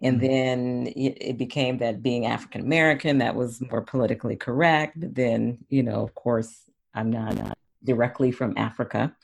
And 0.06 0.22
mm-hmm. 0.22 0.28
then 0.28 0.94
it 0.96 1.38
became 1.38 1.80
that 1.80 2.04
being 2.04 2.26
African 2.26 2.62
American, 2.62 3.18
that 3.20 3.36
was 3.36 3.62
more 3.62 3.82
politically 3.82 4.36
correct. 4.36 5.00
But 5.00 5.16
then, 5.16 5.58
you 5.70 5.84
know, 5.84 6.04
of 6.04 6.14
course, 6.14 6.70
I'm 6.94 7.12
not, 7.12 7.36
not 7.36 7.58
directly 7.84 8.32
from 8.32 8.54
Africa. 8.58 9.16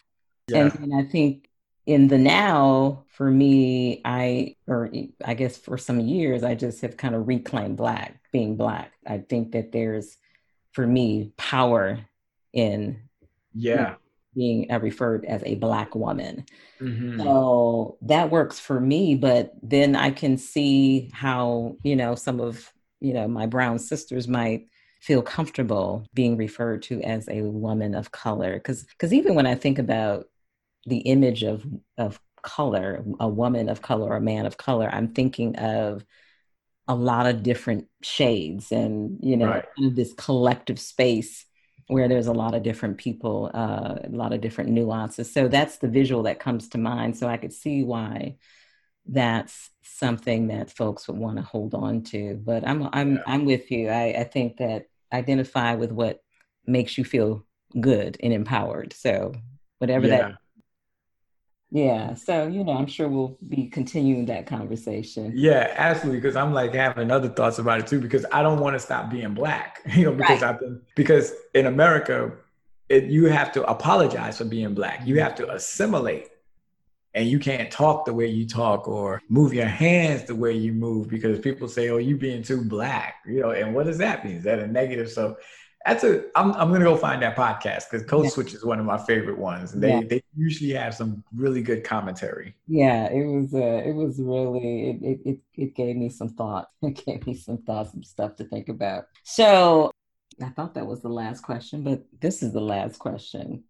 Yeah. 0.47 0.57
And, 0.57 0.79
and 0.79 0.95
I 0.95 1.03
think 1.03 1.49
in 1.85 2.07
the 2.07 2.17
now 2.17 3.03
for 3.09 3.31
me 3.31 4.01
i 4.05 4.55
or 4.67 4.91
i 5.25 5.33
guess 5.33 5.57
for 5.57 5.77
some 5.77 5.99
years 5.99 6.43
i 6.43 6.53
just 6.53 6.81
have 6.81 6.95
kind 6.95 7.15
of 7.15 7.27
reclaimed 7.27 7.75
black 7.75 8.21
being 8.31 8.55
black 8.55 8.91
i 9.07 9.17
think 9.17 9.51
that 9.51 9.71
there's 9.71 10.17
for 10.73 10.85
me 10.85 11.33
power 11.37 11.99
in 12.53 12.99
yeah 13.53 13.95
being 14.33 14.67
referred 14.79 15.25
as 15.25 15.43
a 15.45 15.55
black 15.55 15.93
woman 15.95 16.45
mm-hmm. 16.79 17.19
so 17.19 17.97
that 18.01 18.29
works 18.29 18.59
for 18.59 18.79
me 18.79 19.15
but 19.15 19.53
then 19.61 19.95
i 19.95 20.09
can 20.09 20.37
see 20.37 21.09
how 21.13 21.75
you 21.83 21.95
know 21.95 22.15
some 22.15 22.39
of 22.39 22.71
you 22.99 23.13
know 23.13 23.27
my 23.27 23.45
brown 23.45 23.77
sisters 23.77 24.27
might 24.27 24.67
feel 25.01 25.21
comfortable 25.21 26.05
being 26.13 26.37
referred 26.37 26.81
to 26.83 27.01
as 27.01 27.27
a 27.27 27.41
woman 27.41 27.95
of 27.95 28.11
color 28.11 28.53
because 28.53 28.83
because 28.83 29.13
even 29.13 29.35
when 29.35 29.47
i 29.47 29.55
think 29.55 29.79
about 29.79 30.27
the 30.85 30.99
image 30.99 31.43
of 31.43 31.65
of 31.97 32.19
color, 32.41 33.03
a 33.19 33.27
woman 33.27 33.69
of 33.69 33.81
color 33.81 34.09
or 34.09 34.17
a 34.17 34.21
man 34.21 34.45
of 34.45 34.57
color, 34.57 34.89
I'm 34.91 35.09
thinking 35.09 35.55
of 35.57 36.05
a 36.87 36.95
lot 36.95 37.27
of 37.27 37.43
different 37.43 37.87
shades 38.01 38.71
and 38.71 39.19
you 39.21 39.37
know 39.37 39.47
right. 39.47 39.65
this 39.93 40.13
collective 40.13 40.79
space 40.79 41.45
where 41.91 42.07
there's 42.07 42.27
a 42.27 42.33
lot 42.33 42.53
of 42.53 42.63
different 42.63 42.97
people, 42.97 43.51
uh, 43.53 43.95
a 44.01 44.09
lot 44.09 44.31
of 44.31 44.39
different 44.39 44.69
nuances. 44.69 45.29
So 45.31 45.49
that's 45.49 45.79
the 45.79 45.89
visual 45.89 46.23
that 46.23 46.39
comes 46.39 46.69
to 46.69 46.77
mind. 46.77 47.17
So 47.17 47.27
I 47.27 47.35
could 47.35 47.51
see 47.51 47.83
why 47.83 48.37
that's 49.05 49.69
something 49.83 50.47
that 50.47 50.71
folks 50.71 51.05
would 51.09 51.17
want 51.17 51.35
to 51.35 51.43
hold 51.43 51.73
on 51.73 52.03
to. 52.03 52.35
But 52.35 52.65
I'm 52.65 52.87
I'm 52.93 53.15
yeah. 53.15 53.23
I'm 53.27 53.43
with 53.43 53.69
you. 53.71 53.89
I, 53.89 54.15
I 54.19 54.23
think 54.23 54.55
that 54.57 54.85
identify 55.11 55.75
with 55.75 55.91
what 55.91 56.23
makes 56.65 56.97
you 56.97 57.03
feel 57.03 57.45
good 57.77 58.15
and 58.23 58.31
empowered. 58.31 58.93
So 58.93 59.33
whatever 59.79 60.07
yeah. 60.07 60.17
that 60.17 60.35
yeah. 61.71 62.15
So, 62.15 62.47
you 62.47 62.65
know, 62.65 62.73
I'm 62.73 62.85
sure 62.85 63.07
we'll 63.07 63.37
be 63.47 63.67
continuing 63.67 64.25
that 64.25 64.45
conversation. 64.45 65.31
Yeah, 65.33 65.73
absolutely. 65.77 66.19
Because 66.19 66.35
I'm 66.35 66.53
like 66.53 66.73
having 66.73 67.09
other 67.09 67.29
thoughts 67.29 67.59
about 67.59 67.79
it 67.79 67.87
too, 67.87 68.01
because 68.01 68.25
I 68.33 68.43
don't 68.43 68.59
want 68.59 68.75
to 68.75 68.79
stop 68.79 69.09
being 69.09 69.33
black, 69.33 69.81
you 69.95 70.05
know, 70.05 70.13
because 70.13 70.41
right. 70.41 70.55
I've 70.55 70.59
been, 70.59 70.81
because 70.95 71.31
in 71.53 71.67
America, 71.67 72.33
it, 72.89 73.05
you 73.05 73.27
have 73.27 73.53
to 73.53 73.63
apologize 73.63 74.37
for 74.37 74.45
being 74.45 74.73
black. 74.73 75.07
You 75.07 75.21
have 75.21 75.33
to 75.35 75.49
assimilate 75.49 76.27
and 77.13 77.27
you 77.27 77.39
can't 77.39 77.71
talk 77.71 78.05
the 78.05 78.13
way 78.13 78.27
you 78.27 78.45
talk 78.45 78.87
or 78.87 79.21
move 79.29 79.53
your 79.53 79.65
hands 79.65 80.23
the 80.23 80.35
way 80.35 80.51
you 80.51 80.73
move 80.73 81.09
because 81.09 81.39
people 81.39 81.69
say, 81.69 81.89
oh, 81.89 81.97
you 81.97 82.17
being 82.17 82.43
too 82.43 82.65
black, 82.65 83.15
you 83.25 83.39
know, 83.39 83.51
and 83.51 83.73
what 83.73 83.85
does 83.85 83.97
that 83.97 84.25
mean? 84.25 84.35
Is 84.35 84.43
that 84.43 84.59
a 84.59 84.67
negative? 84.67 85.09
So 85.09 85.37
that's 85.85 86.03
a. 86.03 86.23
I'm 86.35 86.51
I'm 86.53 86.71
gonna 86.71 86.85
go 86.85 86.95
find 86.95 87.21
that 87.21 87.35
podcast 87.35 87.89
because 87.89 88.05
Code 88.05 88.25
yeah. 88.25 88.29
Switch 88.31 88.53
is 88.53 88.63
one 88.63 88.79
of 88.79 88.85
my 88.85 88.97
favorite 88.97 89.37
ones. 89.37 89.73
And 89.73 89.81
they 89.81 89.89
yeah. 89.89 90.01
they 90.07 90.23
usually 90.35 90.71
have 90.71 90.93
some 90.93 91.23
really 91.35 91.61
good 91.61 91.83
commentary. 91.83 92.55
Yeah, 92.67 93.09
it 93.11 93.25
was. 93.25 93.53
Uh, 93.53 93.81
it 93.85 93.93
was 93.93 94.19
really. 94.19 94.91
It, 95.01 95.19
it 95.25 95.39
it 95.55 95.75
gave 95.75 95.95
me 95.95 96.09
some 96.09 96.29
thought. 96.29 96.67
It 96.83 97.05
gave 97.05 97.25
me 97.25 97.35
some 97.35 97.57
thoughts, 97.59 97.91
some 97.91 98.03
stuff 98.03 98.35
to 98.37 98.43
think 98.43 98.69
about. 98.69 99.05
So 99.23 99.91
I 100.41 100.49
thought 100.49 100.75
that 100.75 100.87
was 100.87 101.01
the 101.01 101.09
last 101.09 101.41
question, 101.41 101.83
but 101.83 102.03
this 102.19 102.43
is 102.43 102.53
the 102.53 102.61
last 102.61 102.99
question. 102.99 103.63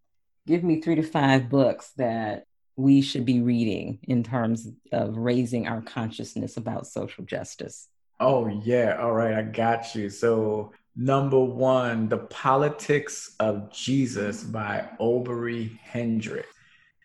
Give 0.47 0.63
me 0.63 0.81
three 0.81 0.95
to 0.95 1.03
five 1.03 1.49
books 1.49 1.91
that 1.97 2.45
we 2.75 3.01
should 3.01 3.25
be 3.25 3.41
reading 3.41 3.99
in 4.03 4.23
terms 4.23 4.67
of 4.91 5.17
raising 5.17 5.67
our 5.67 5.81
consciousness 5.81 6.57
about 6.57 6.87
social 6.87 7.23
justice. 7.23 7.87
Oh 8.19 8.47
yeah, 8.47 8.97
all 8.99 9.13
right, 9.13 9.33
I 9.33 9.41
got 9.41 9.95
you. 9.95 10.09
So 10.09 10.73
Number 10.95 11.39
one, 11.39 12.09
The 12.09 12.17
Politics 12.17 13.35
of 13.39 13.71
Jesus 13.71 14.43
by 14.43 14.89
Obery 14.99 15.79
Hendricks. 15.83 16.47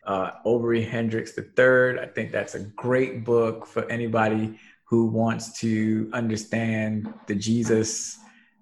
Uh, 0.05 0.33
Obery 0.45 0.83
Hendricks 0.83 1.37
III. 1.37 2.01
I 2.01 2.07
think 2.15 2.33
that's 2.33 2.55
a 2.55 2.61
great 2.61 3.25
book 3.25 3.67
for 3.67 3.89
anybody 3.91 4.59
who 4.85 5.07
wants 5.07 5.59
to 5.61 6.09
understand 6.13 7.13
the 7.27 7.35
Jesus 7.35 8.19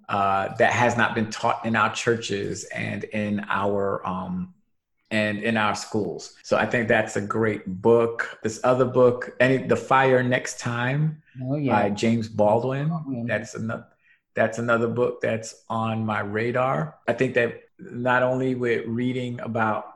uh, 0.08 0.54
that 0.56 0.72
has 0.72 0.96
not 0.96 1.14
been 1.14 1.30
taught 1.30 1.64
in 1.64 1.76
our 1.76 1.92
churches 1.94 2.64
and 2.64 3.04
in 3.04 3.44
our 3.48 4.06
um, 4.06 4.54
and 5.10 5.38
in 5.42 5.56
our 5.56 5.74
schools. 5.74 6.34
So 6.42 6.56
I 6.56 6.66
think 6.66 6.88
that's 6.88 7.16
a 7.16 7.20
great 7.20 7.66
book. 7.66 8.38
This 8.42 8.60
other 8.64 8.84
book, 8.84 9.36
any 9.38 9.58
The 9.58 9.76
Fire 9.76 10.22
Next 10.22 10.58
Time 10.58 11.22
oh, 11.42 11.56
yeah. 11.56 11.72
by 11.72 11.90
James 11.90 12.28
Baldwin. 12.28 13.26
That's 13.26 13.54
another 13.54 13.86
that's 14.34 14.58
another 14.58 14.88
book 14.88 15.20
that's 15.20 15.64
on 15.68 16.04
my 16.04 16.20
radar. 16.20 16.96
I 17.06 17.12
think 17.12 17.34
that 17.34 17.62
not 17.78 18.22
only 18.22 18.54
with 18.54 18.86
reading 18.86 19.40
about 19.40 19.86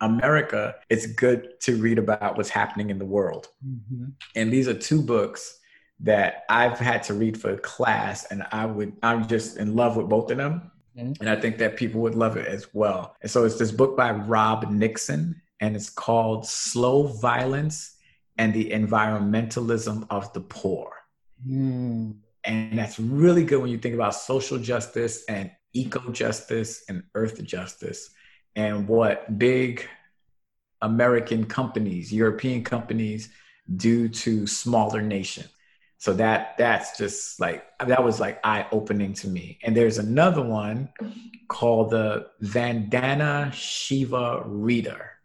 America, 0.00 0.76
it's 0.88 1.06
good 1.06 1.60
to 1.60 1.76
read 1.76 1.98
about 1.98 2.36
what's 2.36 2.50
happening 2.50 2.90
in 2.90 2.98
the 2.98 3.04
world. 3.04 3.48
Mm-hmm. 3.66 4.10
And 4.36 4.52
these 4.52 4.68
are 4.68 4.74
two 4.74 5.02
books 5.02 5.58
that 6.00 6.44
I've 6.48 6.78
had 6.78 7.02
to 7.04 7.14
read 7.14 7.40
for 7.40 7.56
class, 7.56 8.26
and 8.26 8.46
I 8.52 8.66
would 8.66 8.92
I'm 9.02 9.26
just 9.26 9.56
in 9.56 9.74
love 9.74 9.96
with 9.96 10.08
both 10.08 10.30
of 10.30 10.36
them. 10.36 10.70
Mm-hmm. 10.96 11.12
And 11.20 11.30
I 11.30 11.40
think 11.40 11.58
that 11.58 11.76
people 11.76 12.00
would 12.02 12.14
love 12.14 12.36
it 12.36 12.46
as 12.46 12.72
well. 12.72 13.16
And 13.22 13.30
so 13.30 13.44
it's 13.44 13.58
this 13.58 13.72
book 13.72 13.96
by 13.96 14.10
Rob 14.10 14.70
Nixon, 14.70 15.40
and 15.60 15.74
it's 15.74 15.90
called 15.90 16.46
Slow 16.46 17.06
Violence 17.06 17.96
and 18.36 18.54
the 18.54 18.70
Environmentalism 18.70 20.06
of 20.10 20.32
the 20.32 20.40
Poor. 20.40 20.92
Mm. 21.48 22.16
And 22.48 22.78
that's 22.78 22.98
really 22.98 23.44
good 23.44 23.60
when 23.60 23.70
you 23.70 23.76
think 23.78 23.94
about 23.94 24.14
social 24.14 24.58
justice 24.58 25.24
and 25.28 25.50
eco 25.74 26.10
justice 26.10 26.82
and 26.88 27.02
earth 27.14 27.44
justice 27.44 28.10
and 28.56 28.88
what 28.88 29.38
big 29.38 29.86
American 30.80 31.44
companies, 31.44 32.10
European 32.10 32.64
companies 32.64 33.28
do 33.76 34.08
to 34.08 34.46
smaller 34.46 35.02
nations. 35.02 35.48
So 35.98 36.14
that 36.14 36.56
that's 36.56 36.96
just 36.96 37.38
like 37.38 37.66
that 37.84 38.02
was 38.02 38.18
like 38.18 38.40
eye 38.44 38.66
opening 38.72 39.12
to 39.14 39.28
me. 39.28 39.58
And 39.62 39.76
there's 39.76 39.98
another 39.98 40.42
one 40.42 40.88
called 41.48 41.90
the 41.90 42.28
Vandana 42.42 43.52
Shiva 43.52 44.42
Reader. 44.46 45.17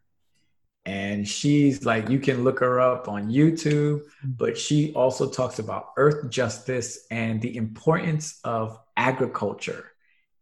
And 0.85 1.27
she's 1.27 1.85
like, 1.85 2.09
you 2.09 2.19
can 2.19 2.43
look 2.43 2.59
her 2.59 2.79
up 2.81 3.07
on 3.07 3.29
YouTube, 3.29 4.01
but 4.23 4.57
she 4.57 4.93
also 4.93 5.29
talks 5.29 5.59
about 5.59 5.91
earth 5.95 6.29
justice 6.29 7.05
and 7.09 7.41
the 7.41 7.55
importance 7.55 8.39
of 8.43 8.77
agriculture 8.97 9.91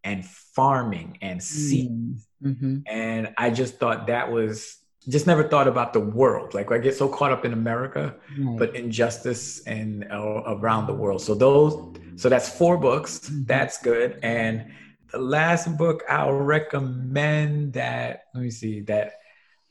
and 0.03 0.25
farming 0.25 1.19
and 1.21 1.43
seeds. 1.43 2.27
Mm-hmm. 2.43 2.79
And 2.87 3.33
I 3.37 3.51
just 3.51 3.77
thought 3.77 4.07
that 4.07 4.31
was 4.31 4.77
just 5.07 5.27
never 5.27 5.43
thought 5.43 5.67
about 5.67 5.93
the 5.93 5.99
world. 5.99 6.53
Like 6.53 6.71
I 6.71 6.77
get 6.79 6.95
so 6.95 7.07
caught 7.07 7.31
up 7.31 7.45
in 7.45 7.53
America, 7.53 8.15
right. 8.39 8.57
but 8.57 8.75
injustice 8.75 9.65
and 9.67 10.05
uh, 10.11 10.43
around 10.47 10.87
the 10.87 10.93
world. 10.93 11.21
So 11.21 11.35
those, 11.35 11.97
so 12.15 12.29
that's 12.29 12.49
four 12.49 12.77
books. 12.77 13.19
Mm-hmm. 13.19 13.43
That's 13.45 13.79
good. 13.81 14.19
And 14.23 14.71
the 15.11 15.19
last 15.19 15.77
book 15.77 16.03
I'll 16.09 16.33
recommend 16.33 17.73
that. 17.73 18.25
Let 18.33 18.43
me 18.43 18.49
see 18.49 18.81
that. 18.81 19.20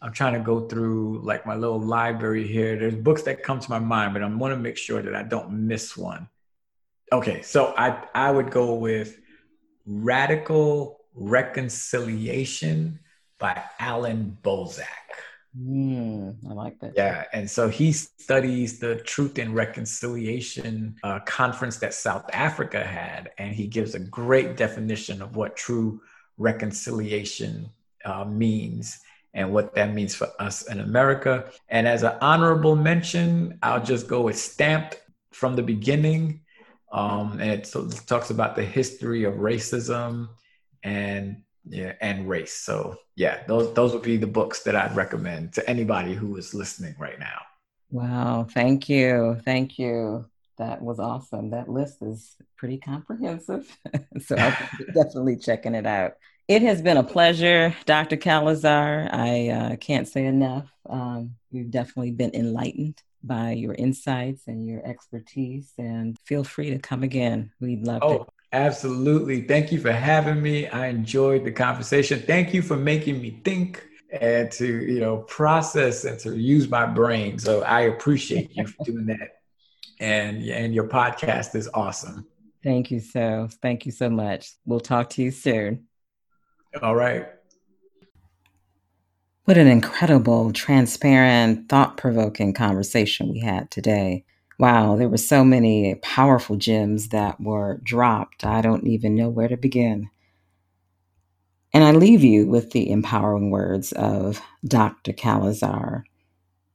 I'm 0.02 0.12
trying 0.12 0.34
to 0.34 0.40
go 0.40 0.66
through 0.66 1.20
like 1.22 1.44
my 1.44 1.54
little 1.54 1.80
library 1.80 2.46
here. 2.46 2.78
There's 2.78 2.94
books 2.94 3.22
that 3.22 3.42
come 3.42 3.60
to 3.60 3.70
my 3.70 3.78
mind, 3.78 4.14
but 4.14 4.22
I 4.22 4.26
want 4.26 4.52
to 4.52 4.58
make 4.58 4.76
sure 4.76 5.02
that 5.02 5.14
I 5.14 5.22
don't 5.22 5.66
miss 5.66 5.96
one. 5.96 6.28
Okay, 7.12 7.42
so 7.42 7.74
I 7.76 8.02
I 8.14 8.30
would 8.30 8.50
go 8.50 8.74
with 8.74 9.18
Radical 9.84 11.00
Reconciliation 11.14 13.00
by 13.38 13.62
Allan 13.78 14.38
Boesak. 14.42 14.86
Mm, 15.58 16.36
I 16.48 16.52
like 16.52 16.78
that. 16.78 16.92
Yeah, 16.96 17.24
and 17.32 17.50
so 17.50 17.68
he 17.68 17.92
studies 17.92 18.78
the 18.78 18.96
Truth 18.96 19.38
and 19.38 19.54
Reconciliation 19.54 20.94
uh, 21.02 21.18
conference 21.20 21.78
that 21.78 21.92
South 21.92 22.24
Africa 22.32 22.84
had, 22.84 23.32
and 23.38 23.52
he 23.52 23.66
gives 23.66 23.94
a 23.94 23.98
great 23.98 24.56
definition 24.56 25.20
of 25.20 25.34
what 25.34 25.56
true 25.56 26.00
reconciliation 26.38 27.68
uh, 28.04 28.24
means 28.24 29.00
and 29.34 29.52
what 29.52 29.74
that 29.74 29.94
means 29.94 30.14
for 30.14 30.28
us 30.38 30.62
in 30.68 30.80
America. 30.80 31.50
And 31.68 31.86
as 31.86 32.02
an 32.02 32.16
honorable 32.20 32.76
mention, 32.76 33.58
I'll 33.62 33.82
just 33.82 34.08
go 34.08 34.22
with 34.22 34.38
Stamped 34.38 35.00
from 35.32 35.56
the 35.56 35.62
beginning. 35.62 36.40
Um, 36.92 37.38
and 37.40 37.50
it 37.50 37.72
talks 38.06 38.30
about 38.30 38.56
the 38.56 38.64
history 38.64 39.24
of 39.24 39.34
racism 39.34 40.28
and 40.82 41.42
yeah, 41.64 41.92
and 42.00 42.28
race. 42.28 42.54
So 42.54 42.96
yeah, 43.16 43.42
those 43.46 43.72
those 43.74 43.92
would 43.92 44.02
be 44.02 44.16
the 44.16 44.26
books 44.26 44.62
that 44.62 44.74
I'd 44.74 44.96
recommend 44.96 45.52
to 45.54 45.70
anybody 45.70 46.14
who 46.14 46.36
is 46.36 46.54
listening 46.54 46.94
right 46.98 47.18
now. 47.18 47.40
Wow, 47.90 48.46
thank 48.50 48.88
you. 48.88 49.40
Thank 49.44 49.78
you. 49.78 50.26
That 50.58 50.82
was 50.82 50.98
awesome. 50.98 51.50
That 51.50 51.68
list 51.68 52.02
is 52.02 52.36
pretty 52.56 52.78
comprehensive. 52.78 53.76
so 54.20 54.36
I'll 54.36 54.56
definitely 54.94 55.36
checking 55.36 55.74
it 55.74 55.86
out. 55.86 56.14
It 56.50 56.62
has 56.62 56.82
been 56.82 56.96
a 56.96 57.04
pleasure, 57.04 57.76
Dr. 57.86 58.16
Calazar. 58.16 59.08
I 59.12 59.50
uh, 59.50 59.76
can't 59.76 60.08
say 60.08 60.26
enough. 60.26 60.68
Um, 60.84 61.36
we've 61.52 61.70
definitely 61.70 62.10
been 62.10 62.34
enlightened 62.34 63.00
by 63.22 63.52
your 63.52 63.72
insights 63.74 64.48
and 64.48 64.66
your 64.66 64.84
expertise, 64.84 65.72
and 65.78 66.18
feel 66.24 66.42
free 66.42 66.70
to 66.70 66.80
come 66.80 67.04
again. 67.04 67.52
We'd 67.60 67.86
love 67.86 68.00
to. 68.00 68.06
oh, 68.06 68.26
Absolutely. 68.52 69.42
Thank 69.42 69.70
you 69.70 69.78
for 69.78 69.92
having 69.92 70.42
me. 70.42 70.66
I 70.66 70.88
enjoyed 70.88 71.44
the 71.44 71.52
conversation. 71.52 72.18
Thank 72.18 72.52
you 72.52 72.62
for 72.62 72.76
making 72.76 73.22
me 73.22 73.40
think 73.44 73.86
and 74.10 74.50
to, 74.50 74.66
you 74.66 74.98
know, 74.98 75.18
process 75.18 76.04
and 76.04 76.18
to 76.18 76.36
use 76.36 76.68
my 76.68 76.84
brain. 76.84 77.38
So 77.38 77.62
I 77.62 77.82
appreciate 77.82 78.50
you 78.56 78.66
for 78.66 78.84
doing 78.86 79.06
that. 79.06 79.36
And 80.00 80.42
and 80.42 80.74
your 80.74 80.88
podcast 80.88 81.54
is 81.54 81.68
awesome. 81.74 82.26
Thank 82.64 82.90
you 82.90 82.98
so. 82.98 83.48
Thank 83.62 83.86
you 83.86 83.92
so 83.92 84.10
much. 84.10 84.50
We'll 84.66 84.80
talk 84.80 85.10
to 85.10 85.22
you 85.22 85.30
soon. 85.30 85.86
All 86.82 86.94
right. 86.94 87.26
What 89.44 89.58
an 89.58 89.66
incredible, 89.66 90.52
transparent, 90.52 91.68
thought 91.68 91.96
provoking 91.96 92.54
conversation 92.54 93.32
we 93.32 93.40
had 93.40 93.70
today. 93.70 94.24
Wow, 94.58 94.94
there 94.94 95.08
were 95.08 95.16
so 95.16 95.42
many 95.42 95.96
powerful 95.96 96.56
gems 96.56 97.08
that 97.08 97.40
were 97.40 97.80
dropped. 97.82 98.44
I 98.44 98.60
don't 98.60 98.86
even 98.86 99.16
know 99.16 99.28
where 99.28 99.48
to 99.48 99.56
begin. 99.56 100.10
And 101.72 101.82
I 101.82 101.92
leave 101.92 102.22
you 102.22 102.46
with 102.46 102.70
the 102.70 102.90
empowering 102.90 103.50
words 103.50 103.92
of 103.92 104.40
Dr. 104.64 105.12
Calazar, 105.12 106.04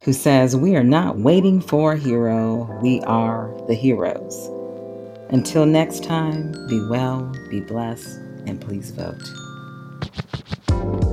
who 0.03 0.13
says, 0.13 0.55
We 0.55 0.75
are 0.75 0.83
not 0.83 1.19
waiting 1.19 1.61
for 1.61 1.93
a 1.93 1.97
hero, 1.97 2.79
we 2.81 3.01
are 3.01 3.53
the 3.67 3.75
heroes. 3.75 4.49
Until 5.29 5.65
next 5.65 6.03
time, 6.03 6.51
be 6.67 6.85
well, 6.89 7.31
be 7.49 7.59
blessed, 7.59 8.17
and 8.45 8.59
please 8.59 8.91
vote. 8.91 9.44
Thank 10.05 10.99
you. 10.99 11.04